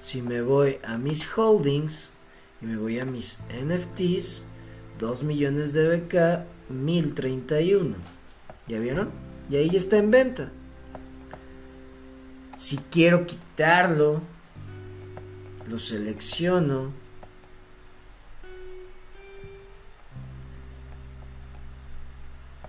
Si 0.00 0.22
me 0.22 0.42
voy 0.42 0.80
a 0.82 0.98
mis 0.98 1.24
holdings 1.38 2.10
y 2.60 2.66
me 2.66 2.78
voy 2.78 2.98
a 2.98 3.04
mis 3.04 3.38
NFTs, 3.64 4.49
2 5.00 5.24
millones 5.24 5.72
de 5.72 5.88
BK, 5.88 6.44
1031. 6.68 7.96
¿Ya 8.68 8.78
vieron? 8.78 9.10
Y 9.48 9.56
ahí 9.56 9.70
está 9.74 9.96
en 9.96 10.10
venta. 10.10 10.52
Si 12.54 12.76
quiero 12.76 13.26
quitarlo, 13.26 14.20
lo 15.68 15.78
selecciono. 15.78 16.92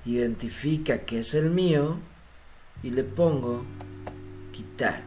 Identifica 0.05 0.99
que 0.99 1.19
es 1.19 1.35
el 1.35 1.49
mío 1.49 1.99
y 2.81 2.91
le 2.91 3.03
pongo 3.03 3.65
quitar. 4.53 5.03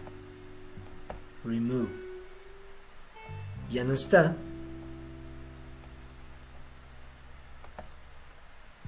Remove. 1.42 1.88
Ya 3.70 3.82
no 3.82 3.94
está. 3.94 4.36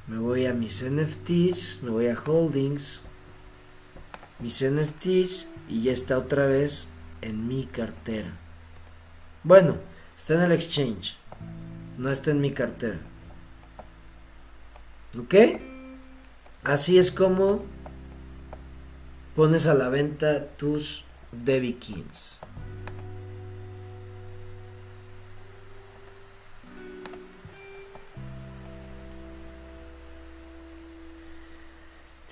Me 0.06 0.18
voy 0.18 0.46
a 0.46 0.52
mis 0.52 0.84
NFTs, 0.84 1.82
me 1.82 1.90
voy 1.90 2.06
a 2.06 2.14
Holdings, 2.18 3.02
mis 4.38 4.64
NFTs 4.64 5.48
y 5.68 5.82
ya 5.82 5.92
está 5.92 6.18
otra 6.18 6.46
vez 6.46 6.88
en 7.22 7.48
mi 7.48 7.66
cartera. 7.66 8.36
Bueno, 9.42 9.76
está 10.16 10.34
en 10.34 10.42
el 10.42 10.52
exchange, 10.52 11.16
no 11.98 12.10
está 12.10 12.30
en 12.30 12.40
mi 12.40 12.52
cartera. 12.52 12.98
¿Ok? 15.18 15.34
Así 16.62 16.98
es 16.98 17.10
como 17.10 17.64
pones 19.34 19.66
a 19.66 19.74
la 19.74 19.88
venta 19.88 20.46
tus 20.56 21.04
Kings. 21.80 22.40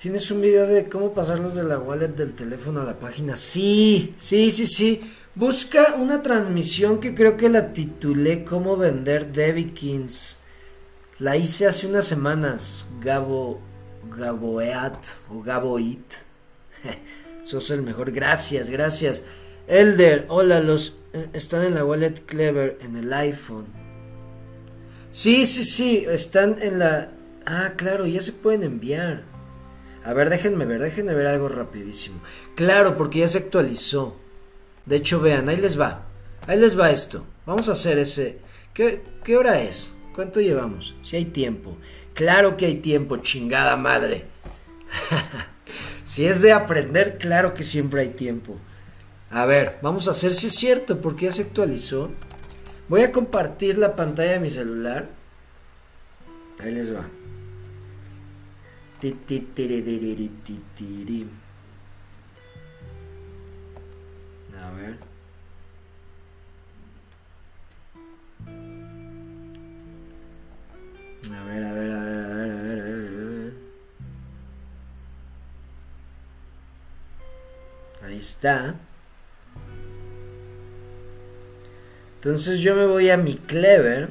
¿Tienes 0.01 0.29
un 0.29 0.41
video 0.41 0.67
de 0.67 0.89
cómo 0.89 1.13
pasarlos 1.13 1.55
de 1.55 1.63
la 1.63 1.79
wallet 1.79 2.09
del 2.09 2.33
teléfono 2.33 2.81
a 2.81 2.83
la 2.83 2.99
página? 2.99 3.37
Sí, 3.37 4.13
sí, 4.17 4.51
sí, 4.51 4.67
sí. 4.67 5.01
Busca 5.35 5.95
una 5.95 6.21
transmisión 6.21 6.99
que 6.99 7.15
creo 7.15 7.37
que 7.37 7.47
la 7.47 7.71
titulé 7.71 8.43
Cómo 8.43 8.75
vender 8.75 9.31
Kings. 9.73 10.39
La 11.19 11.37
hice 11.37 11.65
hace 11.65 11.87
unas 11.87 12.05
semanas. 12.05 12.87
Gabo, 12.99 13.61
Gaboeat 14.17 14.97
o 15.29 15.41
Gaboit. 15.41 16.13
Sos 17.45 17.71
el 17.71 17.81
mejor. 17.81 18.11
Gracias, 18.11 18.69
gracias. 18.69 19.23
Elder, 19.65 20.25
hola, 20.27 20.59
los 20.59 20.97
eh, 21.13 21.29
están 21.31 21.63
en 21.63 21.73
la 21.73 21.85
wallet 21.85 22.25
Clever 22.25 22.77
en 22.81 22.97
el 22.97 23.13
iPhone. 23.13 23.67
Sí, 25.09 25.45
sí, 25.45 25.63
sí, 25.63 26.05
están 26.09 26.57
en 26.61 26.79
la... 26.79 27.11
Ah, 27.45 27.73
claro, 27.77 28.05
ya 28.05 28.19
se 28.19 28.33
pueden 28.33 28.63
enviar. 28.63 29.34
A 30.05 30.13
ver, 30.13 30.29
déjenme 30.29 30.65
ver, 30.65 30.81
déjenme 30.81 31.15
ver 31.15 31.25
algo 31.25 31.49
rapidísimo. 31.49 32.21
Claro, 32.55 32.95
porque 32.95 33.19
ya 33.19 33.27
se 33.27 33.39
actualizó. 33.39 34.15
De 34.85 34.97
hecho, 34.97 35.19
vean, 35.19 35.49
ahí 35.49 35.57
les 35.57 35.79
va. 35.79 36.05
Ahí 36.45 36.59
les 36.59 36.79
va 36.79 36.91
esto. 36.91 37.25
Vamos 37.47 37.69
a 37.69 37.71
hacer 37.71 37.97
ese... 37.97 38.37
¿Qué, 38.71 39.01
qué 39.23 39.35
hora 39.35 39.61
es? 39.61 39.95
¿Cuánto 40.13 40.41
llevamos? 40.41 40.95
Si 41.01 41.15
hay 41.15 41.25
tiempo. 41.25 41.77
Claro 42.13 42.55
que 42.55 42.67
hay 42.67 42.75
tiempo, 42.75 43.17
chingada 43.17 43.75
madre. 43.77 44.25
si 46.05 46.27
es 46.27 46.39
de 46.41 46.53
aprender, 46.53 47.17
claro 47.17 47.55
que 47.55 47.63
siempre 47.63 48.01
hay 48.01 48.09
tiempo. 48.09 48.57
A 49.31 49.47
ver, 49.47 49.79
vamos 49.81 50.07
a 50.07 50.11
hacer 50.11 50.35
si 50.35 50.47
es 50.47 50.55
cierto, 50.55 51.01
porque 51.01 51.25
ya 51.25 51.31
se 51.31 51.41
actualizó. 51.41 52.11
Voy 52.89 53.01
a 53.01 53.11
compartir 53.11 53.79
la 53.79 53.95
pantalla 53.95 54.33
de 54.33 54.39
mi 54.39 54.51
celular. 54.51 55.09
Ahí 56.59 56.71
les 56.71 56.93
va. 56.93 57.07
A 64.57 64.71
ver. 64.71 64.97
A 71.31 71.43
ver, 71.43 71.63
a 71.63 71.73
ver, 71.73 71.91
a 71.91 71.99
ver, 71.99 72.19
a 72.19 72.27
ver, 72.27 72.51
a 72.51 72.61
ver, 72.61 72.79
a 72.79 72.83
ver, 72.83 73.53
Ahí 78.01 78.17
está. 78.17 78.75
Entonces 82.15 82.61
yo 82.61 82.75
me 82.75 82.85
voy 82.85 83.09
a 83.09 83.17
mi 83.17 83.35
Clever. 83.35 84.09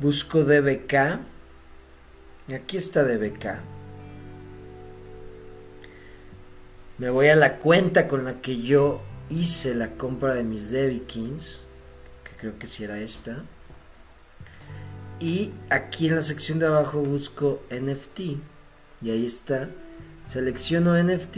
Busco 0.00 0.44
DBK. 0.44 1.33
Y 2.46 2.54
aquí 2.54 2.76
está 2.76 3.04
DBK. 3.04 3.62
Me 6.98 7.10
voy 7.10 7.28
a 7.28 7.36
la 7.36 7.58
cuenta 7.58 8.06
con 8.06 8.24
la 8.24 8.40
que 8.40 8.60
yo 8.60 9.00
hice 9.30 9.74
la 9.74 9.96
compra 9.96 10.34
de 10.34 10.44
mis 10.44 10.72
Kings. 11.06 11.60
Que 12.22 12.36
creo 12.36 12.58
que 12.58 12.66
si 12.66 12.84
era 12.84 13.00
esta. 13.00 13.44
Y 15.18 15.52
aquí 15.70 16.08
en 16.08 16.16
la 16.16 16.22
sección 16.22 16.58
de 16.58 16.66
abajo 16.66 17.00
busco 17.00 17.62
NFT. 17.70 18.20
Y 19.00 19.10
ahí 19.10 19.24
está. 19.24 19.70
Selecciono 20.26 21.02
NFT. 21.02 21.36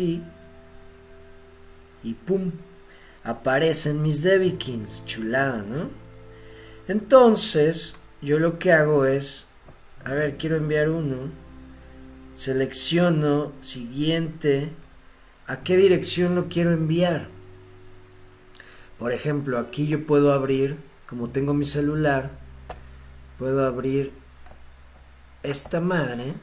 Y 2.03 2.15
pum. 2.15 2.51
Aparecen 3.23 4.03
mis 4.03 4.27
Kings. 4.59 5.05
Chulada, 5.07 5.63
¿no? 5.63 5.91
Entonces, 6.89 7.95
yo 8.21 8.39
lo 8.41 8.59
que 8.59 8.73
hago 8.73 9.07
es. 9.07 9.47
A 10.07 10.11
ver, 10.11 10.37
quiero 10.37 10.55
enviar 10.55 10.89
uno. 10.89 11.33
Selecciono 12.37 13.53
siguiente. 13.61 14.71
¿A 15.49 15.65
qué 15.65 15.77
dirección 15.77 16.37
lo 16.37 16.47
quiero 16.49 16.71
enviar? 16.71 17.27
Por 19.01 19.11
ejemplo, 19.11 19.59
aquí 19.59 19.89
yo 19.89 20.07
puedo 20.07 20.33
abrir, 20.33 20.77
como 21.09 21.31
tengo 21.31 21.55
mi 21.55 21.65
celular, 21.65 22.31
puedo 23.37 23.67
abrir 23.67 24.13
esta 25.43 25.81
madre 25.81 26.35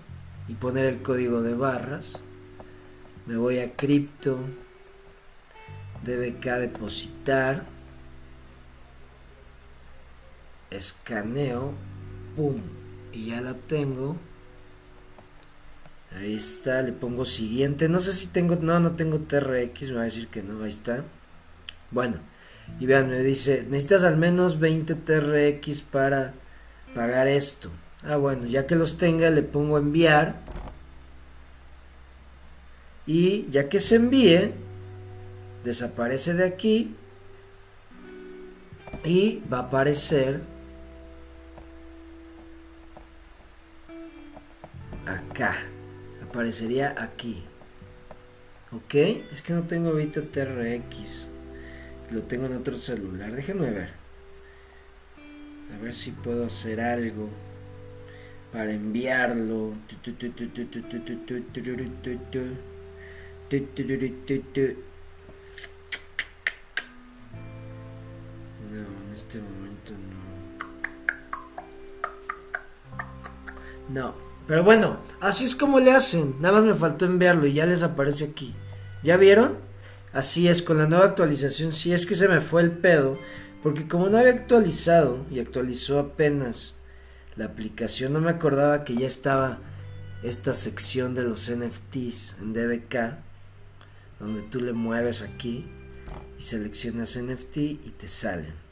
y 0.49 0.55
poner 0.55 0.83
el 0.83 1.01
código 1.01 1.41
de 1.41 1.55
barras. 1.55 2.19
Me 3.25 3.37
voy 3.37 3.59
a 3.59 3.77
cripto, 3.77 4.39
dbk 6.03 6.45
depositar, 6.59 7.63
escaneo, 10.69 11.71
pum, 12.35 12.61
y 13.13 13.27
ya 13.27 13.41
la 13.41 13.53
tengo. 13.53 14.17
Ahí 16.15 16.35
está, 16.35 16.81
le 16.81 16.91
pongo 16.91 17.25
siguiente. 17.25 17.89
No 17.89 17.99
sé 17.99 18.13
si 18.13 18.27
tengo, 18.27 18.55
no, 18.57 18.79
no 18.79 18.95
tengo 18.95 19.19
TRX, 19.19 19.89
me 19.89 19.95
va 19.95 20.01
a 20.01 20.05
decir 20.05 20.27
que 20.27 20.43
no, 20.43 20.63
ahí 20.63 20.69
está. 20.69 21.05
Bueno, 21.91 22.17
y 22.79 22.85
vean, 22.85 23.09
me 23.09 23.19
dice, 23.19 23.65
necesitas 23.69 24.03
al 24.03 24.17
menos 24.17 24.59
20 24.59 24.95
TRX 24.95 25.81
para 25.81 26.33
pagar 26.93 27.27
esto. 27.27 27.69
Ah, 28.03 28.17
bueno, 28.17 28.47
ya 28.47 28.67
que 28.67 28.75
los 28.75 28.97
tenga, 28.97 29.29
le 29.29 29.43
pongo 29.43 29.77
enviar. 29.77 30.41
Y 33.05 33.49
ya 33.49 33.69
que 33.69 33.79
se 33.79 33.95
envíe, 33.95 34.53
desaparece 35.63 36.33
de 36.33 36.45
aquí. 36.45 36.95
Y 39.03 39.41
va 39.51 39.59
a 39.59 39.61
aparecer 39.61 40.52
acá. 45.05 45.57
Aparecería 46.23 46.95
aquí. 46.97 47.43
¿Ok? 48.71 48.95
Es 49.31 49.41
que 49.41 49.53
no 49.53 49.63
tengo 49.63 49.89
ahorita 49.89 50.21
TRX. 50.21 51.29
Lo 52.11 52.23
tengo 52.23 52.45
en 52.45 52.57
otro 52.57 52.77
celular. 52.77 53.31
Déjenme 53.35 53.69
ver. 53.69 53.91
A 55.73 55.81
ver 55.81 55.93
si 55.93 56.11
puedo 56.11 56.45
hacer 56.45 56.81
algo 56.81 57.29
para 58.51 58.71
enviarlo. 58.71 59.73
No, 68.71 68.79
en 68.79 69.13
este 69.13 69.39
momento 69.39 69.93
no. 69.93 70.23
No, 73.89 74.15
pero 74.47 74.63
bueno, 74.63 74.99
así 75.21 75.45
es 75.45 75.55
como 75.55 75.79
le 75.79 75.91
hacen. 75.91 76.35
Nada 76.39 76.55
más 76.55 76.65
me 76.65 76.73
faltó 76.73 77.05
enviarlo 77.05 77.47
y 77.47 77.53
ya 77.53 77.65
les 77.65 77.83
aparece 77.83 78.25
aquí. 78.25 78.53
¿Ya 79.01 79.17
vieron? 79.17 79.57
Así 80.11 80.47
es, 80.47 80.61
con 80.61 80.77
la 80.77 80.87
nueva 80.87 81.05
actualización, 81.05 81.71
si 81.71 81.93
es 81.93 82.05
que 82.05 82.15
se 82.15 82.27
me 82.27 82.39
fue 82.39 82.61
el 82.61 82.71
pedo, 82.71 83.17
porque 83.63 83.87
como 83.87 84.09
no 84.09 84.17
había 84.17 84.31
actualizado 84.31 85.25
y 85.31 85.39
actualizó 85.39 85.97
apenas 85.97 86.75
la 87.35 87.45
aplicación, 87.45 88.13
no 88.13 88.21
me 88.21 88.29
acordaba 88.29 88.83
que 88.83 88.95
ya 88.95 89.07
estaba 89.07 89.59
esta 90.21 90.53
sección 90.53 91.15
de 91.15 91.23
los 91.23 91.51
NFTs 91.51 92.35
en 92.41 92.53
DBK, 92.53 93.17
donde 94.19 94.41
tú 94.43 94.59
le 94.59 94.73
mueves 94.73 95.21
aquí 95.21 95.65
y 96.37 96.41
seleccionas 96.41 97.17
NFT 97.17 97.57
y 97.57 97.93
te 97.97 98.07
salen. 98.07 98.62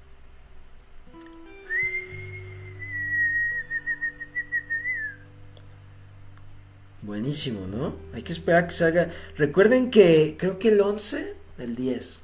Buenísimo, 7.01 7.67
¿no? 7.67 7.95
Hay 8.13 8.21
que 8.21 8.31
esperar 8.31 8.67
que 8.67 8.73
salga. 8.73 9.09
Recuerden 9.35 9.89
que 9.89 10.35
creo 10.37 10.59
que 10.59 10.69
el 10.69 10.81
11, 10.81 11.33
el 11.57 11.75
10, 11.75 12.21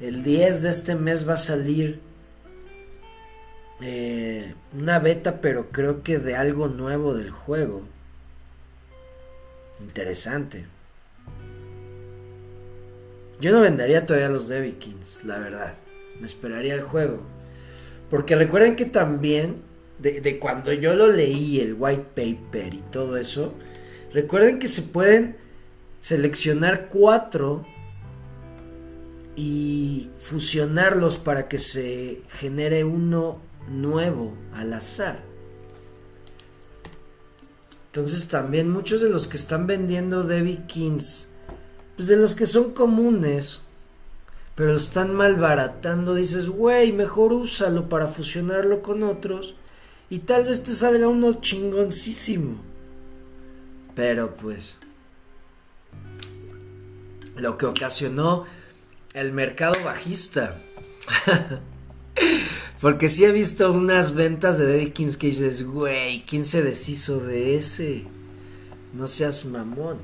el 0.00 0.22
10 0.22 0.62
de 0.62 0.70
este 0.70 0.94
mes 0.96 1.28
va 1.28 1.34
a 1.34 1.38
salir 1.38 2.00
eh, 3.80 4.54
una 4.76 4.98
beta, 4.98 5.40
pero 5.40 5.70
creo 5.70 6.02
que 6.02 6.18
de 6.18 6.34
algo 6.34 6.68
nuevo 6.68 7.14
del 7.14 7.30
juego. 7.30 7.82
Interesante. 9.80 10.66
Yo 13.40 13.52
no 13.52 13.60
vendería 13.60 14.06
todavía 14.06 14.30
los 14.30 14.48
Kings, 14.78 15.24
la 15.24 15.38
verdad. 15.38 15.74
Me 16.18 16.26
esperaría 16.26 16.74
el 16.74 16.82
juego. 16.82 17.20
Porque 18.10 18.34
recuerden 18.34 18.76
que 18.76 18.86
también, 18.86 19.62
de, 19.98 20.38
cuando 20.38 20.72
yo 20.72 20.94
lo 20.94 21.08
leí, 21.12 21.60
el 21.60 21.74
white 21.78 22.06
paper 22.14 22.72
y 22.72 22.80
todo 22.80 23.18
eso, 23.18 23.52
recuerden 24.12 24.58
que 24.58 24.68
se 24.68 24.82
pueden 24.82 25.36
seleccionar 26.00 26.88
cuatro 26.88 27.64
y 29.36 30.10
fusionarlos 30.18 31.18
para 31.18 31.48
que 31.48 31.58
se 31.58 32.22
genere 32.28 32.84
uno 32.84 33.40
nuevo 33.68 34.32
al 34.54 34.72
azar. 34.72 35.22
Entonces 37.86 38.28
también 38.28 38.70
muchos 38.70 39.00
de 39.00 39.08
los 39.08 39.26
que 39.26 39.36
están 39.36 39.66
vendiendo 39.66 40.22
Debbie 40.22 40.66
Kings, 40.66 41.28
pues 41.96 42.08
de 42.08 42.16
los 42.16 42.34
que 42.34 42.46
son 42.46 42.72
comunes, 42.72 43.62
pero 44.54 44.72
lo 44.72 44.78
están 44.78 45.14
malbaratando, 45.14 46.14
dices, 46.14 46.48
güey, 46.48 46.92
mejor 46.92 47.32
úsalo 47.32 47.88
para 47.88 48.06
fusionarlo 48.06 48.82
con 48.82 49.02
otros 49.02 49.54
y 50.08 50.20
tal 50.20 50.46
vez 50.46 50.62
te 50.62 50.72
salga 50.72 51.08
uno 51.08 51.34
chingoncísimo. 51.40 52.75
Pero 53.96 54.36
pues 54.36 54.76
lo 57.36 57.58
que 57.58 57.66
ocasionó 57.66 58.44
el 59.14 59.32
mercado 59.32 59.74
bajista. 59.82 60.58
Porque 62.80 63.08
sí 63.08 63.24
he 63.24 63.32
visto 63.32 63.72
unas 63.72 64.14
ventas 64.14 64.58
de 64.58 64.70
David 64.70 64.92
Kings 64.92 65.16
que 65.16 65.28
dices, 65.28 65.64
güey, 65.64 66.22
¿quién 66.24 66.44
se 66.44 66.62
deshizo 66.62 67.18
de 67.18 67.56
ese? 67.56 68.04
No 68.92 69.06
seas 69.06 69.46
mamón. 69.46 69.98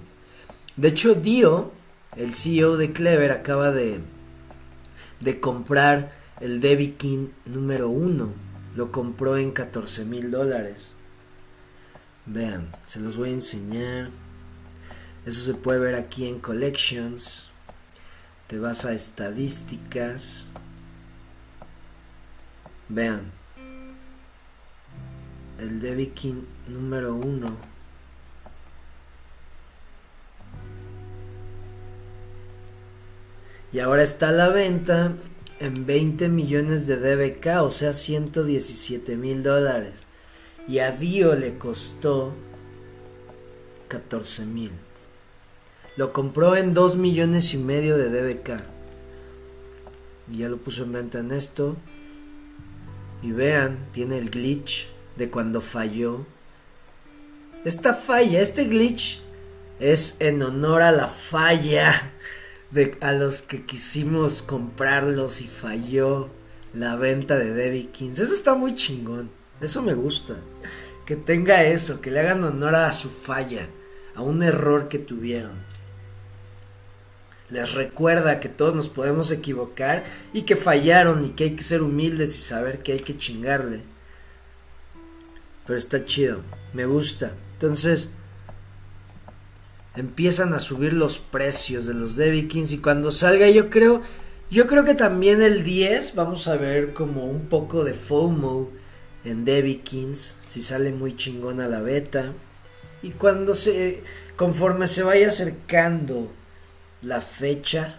De 0.76 0.88
hecho, 0.88 1.14
Dio, 1.14 1.70
el 2.16 2.34
CEO 2.34 2.78
de 2.78 2.92
Clever, 2.92 3.30
acaba 3.30 3.70
de, 3.72 4.00
de 5.20 5.40
comprar 5.40 6.12
el 6.40 6.60
Debbie 6.60 6.94
King 6.94 7.28
número 7.44 7.90
uno. 7.90 8.32
Lo 8.74 8.90
compró 8.90 9.36
en 9.36 9.50
14 9.50 10.06
mil 10.06 10.30
dólares. 10.30 10.91
Vean, 12.26 12.70
se 12.86 13.00
los 13.00 13.16
voy 13.16 13.30
a 13.30 13.34
enseñar. 13.34 14.10
Eso 15.26 15.40
se 15.40 15.54
puede 15.54 15.80
ver 15.80 15.94
aquí 15.94 16.28
en 16.28 16.38
Collections. 16.40 17.50
Te 18.46 18.58
vas 18.58 18.84
a 18.84 18.92
estadísticas. 18.92 20.52
Vean. 22.88 23.32
El 25.58 25.80
Debbie 25.80 26.10
King 26.10 26.42
número 26.68 27.14
uno. 27.14 27.56
Y 33.72 33.80
ahora 33.80 34.02
está 34.02 34.28
a 34.28 34.32
la 34.32 34.48
venta 34.50 35.14
en 35.60 35.86
20 35.86 36.28
millones 36.28 36.86
de 36.86 36.96
DBK, 36.96 37.62
o 37.62 37.70
sea, 37.70 37.92
117 37.92 39.16
mil 39.16 39.42
dólares. 39.42 40.04
Y 40.68 40.78
a 40.78 40.92
Dio 40.92 41.34
le 41.34 41.58
costó 41.58 42.32
14 43.88 44.46
mil. 44.46 44.70
Lo 45.96 46.12
compró 46.12 46.56
en 46.56 46.72
2 46.72 46.96
millones 46.96 47.52
y 47.52 47.58
medio 47.58 47.96
de 47.98 48.08
DBK. 48.08 48.64
Y 50.30 50.38
ya 50.38 50.48
lo 50.48 50.58
puso 50.58 50.84
en 50.84 50.92
venta 50.92 51.18
en 51.18 51.32
esto. 51.32 51.76
Y 53.22 53.32
vean, 53.32 53.88
tiene 53.92 54.18
el 54.18 54.30
glitch 54.30 54.88
de 55.16 55.30
cuando 55.30 55.60
falló. 55.60 56.26
Esta 57.64 57.94
falla, 57.94 58.40
este 58.40 58.64
glitch 58.64 59.20
es 59.78 60.16
en 60.20 60.42
honor 60.42 60.82
a 60.82 60.92
la 60.92 61.08
falla 61.08 62.12
de 62.70 62.96
a 63.00 63.12
los 63.12 63.42
que 63.42 63.66
quisimos 63.66 64.42
comprarlos 64.42 65.42
y 65.42 65.46
falló 65.46 66.30
la 66.72 66.96
venta 66.96 67.36
de 67.36 67.52
Debbie 67.52 67.90
Kings. 67.90 68.18
Eso 68.18 68.32
está 68.32 68.54
muy 68.54 68.74
chingón. 68.74 69.30
Eso 69.62 69.80
me 69.80 69.94
gusta. 69.94 70.36
Que 71.06 71.16
tenga 71.16 71.64
eso, 71.64 72.00
que 72.00 72.10
le 72.10 72.20
hagan 72.20 72.44
honor 72.44 72.74
a 72.74 72.92
su 72.92 73.08
falla, 73.08 73.68
a 74.14 74.22
un 74.22 74.42
error 74.42 74.88
que 74.88 74.98
tuvieron 74.98 75.72
les 77.52 77.74
recuerda 77.74 78.40
que 78.40 78.48
todos 78.48 78.74
nos 78.74 78.88
podemos 78.88 79.30
equivocar 79.30 80.04
y 80.32 80.42
que 80.42 80.56
fallaron 80.56 81.22
y 81.24 81.30
que 81.30 81.44
hay 81.44 81.50
que 81.50 81.62
ser 81.62 81.82
humildes 81.82 82.34
y 82.34 82.40
saber 82.40 82.82
que 82.82 82.92
hay 82.92 83.00
que 83.00 83.16
chingarle. 83.16 83.82
Pero 85.66 85.78
está 85.78 86.02
chido, 86.02 86.40
me 86.72 86.86
gusta. 86.86 87.34
Entonces, 87.52 88.12
empiezan 89.94 90.54
a 90.54 90.60
subir 90.60 90.94
los 90.94 91.18
precios 91.18 91.84
de 91.84 91.92
los 91.92 92.16
Debbie 92.16 92.48
Kings 92.48 92.72
y 92.72 92.78
cuando 92.78 93.10
salga 93.10 93.48
yo 93.50 93.68
creo, 93.68 94.00
yo 94.50 94.66
creo 94.66 94.84
que 94.84 94.94
también 94.94 95.42
el 95.42 95.62
10 95.62 96.14
vamos 96.14 96.48
a 96.48 96.56
ver 96.56 96.94
como 96.94 97.26
un 97.26 97.48
poco 97.48 97.84
de 97.84 97.92
FOMO 97.92 98.70
en 99.24 99.44
Debbie 99.44 99.80
Kings, 99.80 100.38
si 100.44 100.62
sale 100.62 100.92
muy 100.92 101.16
chingona 101.16 101.68
la 101.68 101.80
beta. 101.80 102.32
Y 103.02 103.10
cuando 103.12 103.54
se, 103.54 104.02
conforme 104.36 104.88
se 104.88 105.02
vaya 105.02 105.28
acercando 105.28 106.32
la 107.02 107.20
fecha 107.20 107.98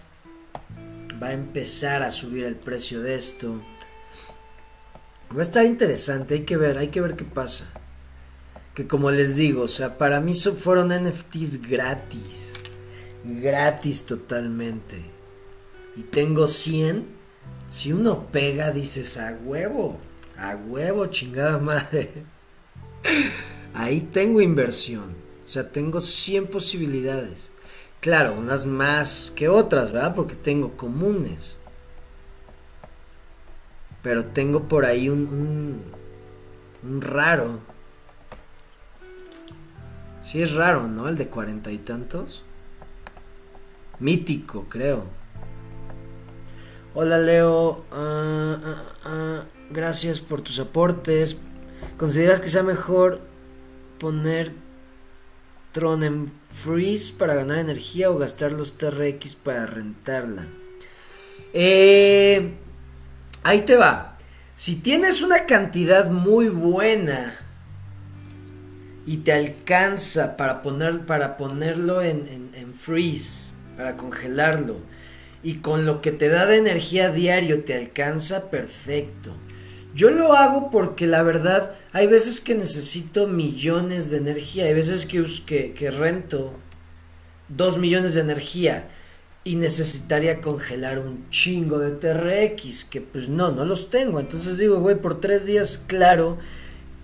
va 1.22 1.28
a 1.28 1.32
empezar 1.32 2.02
a 2.02 2.10
subir 2.10 2.44
el 2.44 2.56
precio 2.56 3.00
de 3.00 3.14
esto. 3.14 3.60
Va 5.34 5.40
a 5.40 5.42
estar 5.42 5.64
interesante, 5.64 6.34
hay 6.34 6.40
que 6.42 6.56
ver, 6.56 6.78
hay 6.78 6.88
que 6.88 7.00
ver 7.00 7.16
qué 7.16 7.24
pasa. 7.24 7.66
Que 8.74 8.86
como 8.86 9.10
les 9.10 9.36
digo, 9.36 9.62
o 9.62 9.68
sea, 9.68 9.98
para 9.98 10.20
mí 10.20 10.34
fueron 10.34 10.88
NFTs 10.88 11.62
gratis. 11.62 12.54
Gratis 13.24 14.04
totalmente. 14.04 15.04
Y 15.96 16.02
tengo 16.02 16.48
100. 16.48 17.06
Si 17.68 17.92
uno 17.92 18.26
pega, 18.30 18.70
dices, 18.70 19.16
a 19.16 19.32
huevo. 19.32 19.98
A 20.44 20.56
huevo, 20.56 21.06
chingada 21.06 21.56
madre. 21.58 22.26
Ahí 23.72 24.02
tengo 24.02 24.42
inversión. 24.42 25.16
O 25.42 25.48
sea, 25.48 25.72
tengo 25.72 26.02
100 26.02 26.48
posibilidades. 26.48 27.50
Claro, 28.00 28.34
unas 28.34 28.66
más 28.66 29.32
que 29.34 29.48
otras, 29.48 29.90
¿verdad? 29.90 30.14
Porque 30.14 30.36
tengo 30.36 30.76
comunes. 30.76 31.58
Pero 34.02 34.26
tengo 34.26 34.68
por 34.68 34.84
ahí 34.84 35.08
un, 35.08 35.82
un, 36.82 37.00
raro. 37.00 37.60
Sí 40.20 40.42
es 40.42 40.52
raro, 40.52 40.88
¿no? 40.88 41.08
El 41.08 41.16
de 41.16 41.28
cuarenta 41.28 41.72
y 41.72 41.78
tantos. 41.78 42.44
Mítico, 43.98 44.66
creo. 44.68 45.06
Hola 46.96 47.18
Leo, 47.18 47.84
ah, 47.90 48.56
ah, 48.62 48.82
ah, 49.04 49.44
gracias 49.70 50.20
por 50.20 50.42
tus 50.42 50.60
aportes. 50.60 51.36
¿Consideras 51.96 52.40
que 52.40 52.48
sea 52.48 52.62
mejor 52.62 53.20
poner 53.98 54.52
Tron 55.72 56.04
en 56.04 56.32
freeze 56.52 57.12
para 57.12 57.34
ganar 57.34 57.58
energía 57.58 58.12
o 58.12 58.16
gastar 58.16 58.52
los 58.52 58.74
TRX 58.74 59.34
para 59.34 59.66
rentarla. 59.66 60.46
Eh, 61.52 62.54
ahí 63.42 63.62
te 63.62 63.74
va. 63.74 64.16
Si 64.54 64.76
tienes 64.76 65.20
una 65.20 65.46
cantidad 65.46 66.12
muy 66.12 66.48
buena 66.48 67.34
y 69.04 69.16
te 69.16 69.32
alcanza 69.32 70.36
para, 70.36 70.62
poner, 70.62 71.06
para 71.06 71.36
ponerlo 71.36 72.02
en, 72.02 72.52
en 72.54 72.72
freeze, 72.72 73.54
para 73.76 73.96
congelarlo, 73.96 74.78
y 75.44 75.56
con 75.56 75.84
lo 75.84 76.00
que 76.00 76.10
te 76.10 76.28
da 76.28 76.46
de 76.46 76.56
energía 76.56 77.10
diario 77.10 77.62
te 77.62 77.74
alcanza, 77.74 78.50
perfecto. 78.50 79.36
Yo 79.94 80.10
lo 80.10 80.32
hago 80.32 80.70
porque 80.70 81.06
la 81.06 81.22
verdad 81.22 81.74
hay 81.92 82.06
veces 82.08 82.40
que 82.40 82.54
necesito 82.54 83.28
millones 83.28 84.10
de 84.10 84.16
energía, 84.16 84.64
hay 84.64 84.74
veces 84.74 85.06
que, 85.06 85.24
que, 85.46 85.74
que 85.74 85.90
rento 85.90 86.54
dos 87.48 87.78
millones 87.78 88.14
de 88.14 88.22
energía 88.22 88.88
y 89.44 89.56
necesitaría 89.56 90.40
congelar 90.40 90.98
un 90.98 91.28
chingo 91.28 91.78
de 91.78 91.92
TRX, 91.92 92.86
que 92.86 93.02
pues 93.02 93.28
no, 93.28 93.52
no 93.52 93.66
los 93.66 93.90
tengo. 93.90 94.18
Entonces 94.18 94.56
digo, 94.56 94.80
güey, 94.80 94.96
por 94.96 95.20
tres 95.20 95.44
días, 95.44 95.76
claro, 95.76 96.38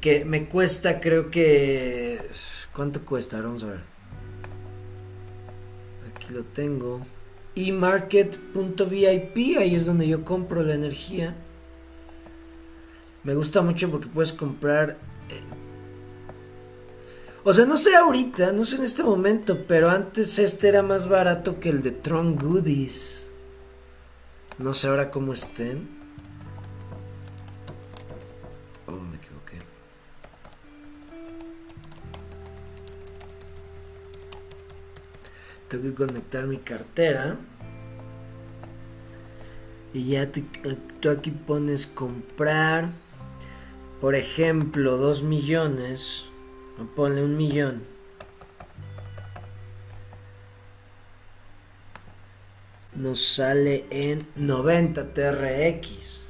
que 0.00 0.24
me 0.24 0.48
cuesta, 0.48 1.00
creo 1.00 1.30
que... 1.30 2.18
¿Cuánto 2.74 3.04
cuesta? 3.04 3.40
Vamos 3.42 3.62
a 3.64 3.66
ver. 3.66 3.80
Aquí 6.08 6.32
lo 6.32 6.44
tengo. 6.44 7.04
eMarket.vip, 7.54 9.36
ahí 9.58 9.74
es 9.74 9.86
donde 9.86 10.08
yo 10.08 10.24
compro 10.24 10.62
la 10.62 10.74
energía. 10.74 11.36
Me 13.22 13.34
gusta 13.34 13.60
mucho 13.62 13.90
porque 13.90 14.08
puedes 14.08 14.32
comprar... 14.32 14.98
Eh, 15.28 15.40
o 17.42 17.52
sea, 17.54 17.64
no 17.64 17.76
sé 17.76 17.96
ahorita, 17.96 18.52
no 18.52 18.64
sé 18.64 18.76
en 18.76 18.84
este 18.84 19.02
momento, 19.02 19.64
pero 19.66 19.88
antes 19.90 20.38
este 20.38 20.68
era 20.68 20.82
más 20.82 21.08
barato 21.08 21.58
que 21.58 21.70
el 21.70 21.82
de 21.82 21.90
Tron 21.90 22.36
Goodies. 22.36 23.32
No 24.58 24.74
sé 24.74 24.88
ahora 24.88 25.10
cómo 25.10 25.32
estén. 25.32 25.99
Tengo 35.70 35.84
que 35.84 35.94
conectar 35.94 36.44
mi 36.46 36.58
cartera. 36.58 37.38
Y 39.94 40.10
ya 40.10 40.30
tú, 40.30 40.42
tú 41.00 41.08
aquí 41.08 41.30
pones 41.30 41.86
comprar 41.86 42.90
por 44.00 44.14
ejemplo, 44.14 44.96
2 44.96 45.24
millones, 45.24 46.24
o 46.78 46.84
ponle 46.96 47.22
un 47.22 47.36
millón. 47.36 47.82
nos 52.92 53.24
sale 53.24 53.86
en 53.90 54.26
90 54.36 55.14
TRX. 55.14 56.20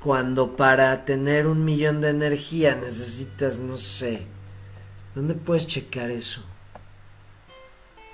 Cuando 0.00 0.56
para 0.56 1.04
tener 1.04 1.46
un 1.46 1.64
millón 1.64 2.00
de 2.00 2.08
energía 2.08 2.74
necesitas, 2.74 3.60
no 3.60 3.76
sé, 3.76 4.26
¿dónde 5.14 5.34
puedes 5.34 5.68
checar 5.68 6.10
eso? 6.10 6.42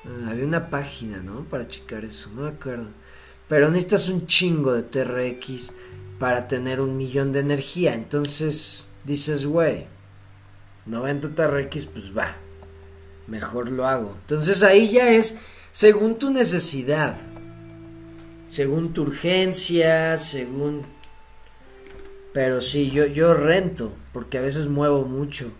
Ah, 0.05 0.31
había 0.31 0.45
una 0.45 0.71
página, 0.71 1.19
¿no? 1.19 1.45
Para 1.45 1.69
checar 1.69 2.05
eso, 2.05 2.31
no 2.35 2.43
me 2.43 2.49
acuerdo. 2.49 2.89
Pero 3.49 3.69
necesitas 3.69 4.09
un 4.09 4.27
chingo 4.27 4.73
de 4.73 4.83
TRX 4.83 5.73
para 6.19 6.47
tener 6.49 6.81
un 6.81 6.97
millón 6.97 7.33
de 7.33 7.41
energía. 7.41 7.95
Entonces 7.95 8.87
dices, 9.05 9.47
güey, 9.47 9.87
90 10.87 11.35
TRX, 11.35 11.87
pues 11.87 12.17
va. 12.17 12.37
Mejor 13.27 13.71
lo 13.71 13.87
hago. 13.87 14.17
Entonces 14.21 14.63
ahí 14.63 14.91
ya 14.91 15.11
es 15.11 15.37
según 15.73 16.17
tu 16.17 16.31
necesidad. 16.31 17.17
Según 18.49 18.93
tu 18.93 19.03
urgencia, 19.03 20.19
según... 20.19 20.85
Pero 22.33 22.61
sí, 22.61 22.91
yo, 22.91 23.07
yo 23.07 23.35
rento, 23.35 23.93
porque 24.13 24.39
a 24.39 24.41
veces 24.41 24.67
muevo 24.67 25.05
mucho. 25.05 25.51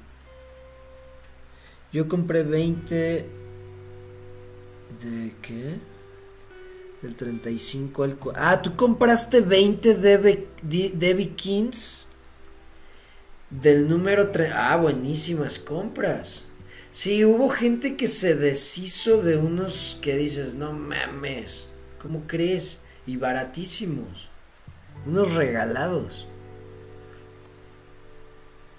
Yo 1.93 2.09
compré 2.09 2.43
20... 2.43 3.40
¿De 5.03 5.35
qué? 5.41 5.79
Del 7.03 7.17
35 7.17 8.03
al... 8.03 8.19
Ah, 8.35 8.61
tú 8.61 8.77
compraste 8.77 9.41
20 9.41 9.95
Debbie 9.95 11.35
Kings. 11.35 12.07
Del 13.49 13.89
número 13.89 14.31
3. 14.31 14.53
Ah, 14.55 14.77
buenísimas 14.77 15.59
compras. 15.59 16.45
Sí, 16.93 17.25
hubo 17.25 17.49
gente 17.49 17.97
que 17.97 18.09
se 18.09 18.35
deshizo 18.35 19.23
de 19.23 19.37
unos 19.37 19.99
que 20.03 20.17
dices, 20.17 20.55
no 20.55 20.73
mames, 20.73 21.69
¿cómo 22.03 22.25
crees? 22.27 22.81
Y 23.07 23.17
baratísimos. 23.17 24.29
Unos 25.07 25.35
regalados. 25.35 26.27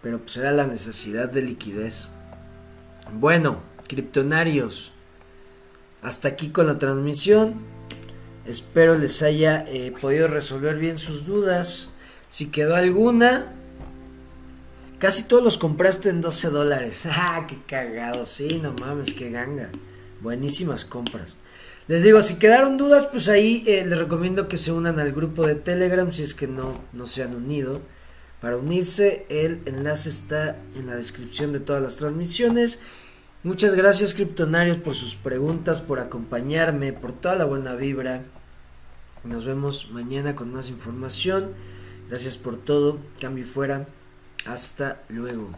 Pero 0.01 0.19
pues 0.19 0.37
era 0.37 0.51
la 0.51 0.67
necesidad 0.67 1.29
de 1.29 1.41
liquidez. 1.41 2.09
Bueno, 3.13 3.61
criptonarios. 3.87 4.93
Hasta 6.01 6.29
aquí 6.29 6.49
con 6.49 6.67
la 6.67 6.79
transmisión. 6.79 7.55
Espero 8.45 8.97
les 8.97 9.21
haya 9.21 9.63
eh, 9.67 9.93
podido 9.99 10.27
resolver 10.27 10.77
bien 10.77 10.97
sus 10.97 11.25
dudas. 11.25 11.91
Si 12.29 12.47
quedó 12.47 12.75
alguna, 12.75 13.53
casi 14.97 15.23
todos 15.23 15.43
los 15.43 15.57
compraste 15.57 16.09
en 16.09 16.21
12 16.21 16.49
dólares. 16.49 17.05
¡Ah, 17.11 17.45
qué 17.47 17.57
cagado! 17.67 18.25
Sí, 18.25 18.59
no 18.61 18.73
mames, 18.73 19.13
qué 19.13 19.29
ganga. 19.29 19.69
Buenísimas 20.21 20.85
compras. 20.85 21.37
Les 21.87 22.03
digo, 22.03 22.21
si 22.21 22.35
quedaron 22.35 22.77
dudas, 22.77 23.05
pues 23.05 23.27
ahí 23.27 23.63
eh, 23.67 23.83
les 23.85 23.97
recomiendo 23.97 24.47
que 24.47 24.57
se 24.57 24.71
unan 24.71 24.99
al 24.99 25.11
grupo 25.11 25.45
de 25.45 25.55
Telegram 25.55 26.11
si 26.11 26.23
es 26.23 26.33
que 26.33 26.47
no, 26.47 26.79
no 26.93 27.05
se 27.05 27.23
han 27.23 27.35
unido. 27.35 27.81
Para 28.39 28.57
unirse, 28.57 29.25
el 29.29 29.61
enlace 29.65 30.09
está 30.09 30.57
en 30.75 30.87
la 30.87 30.95
descripción 30.95 31.51
de 31.51 31.59
todas 31.59 31.81
las 31.81 31.97
transmisiones. 31.97 32.79
Muchas 33.43 33.73
gracias 33.73 34.13
criptonarios 34.13 34.77
por 34.77 34.93
sus 34.93 35.15
preguntas, 35.15 35.81
por 35.81 35.99
acompañarme, 35.99 36.93
por 36.93 37.11
toda 37.11 37.35
la 37.35 37.45
buena 37.45 37.73
vibra. 37.73 38.23
Nos 39.23 39.45
vemos 39.45 39.89
mañana 39.89 40.35
con 40.35 40.53
más 40.53 40.69
información. 40.69 41.53
Gracias 42.07 42.37
por 42.37 42.55
todo. 42.55 42.99
Cambio 43.19 43.43
y 43.43 43.47
fuera. 43.47 43.87
Hasta 44.45 45.01
luego. 45.09 45.49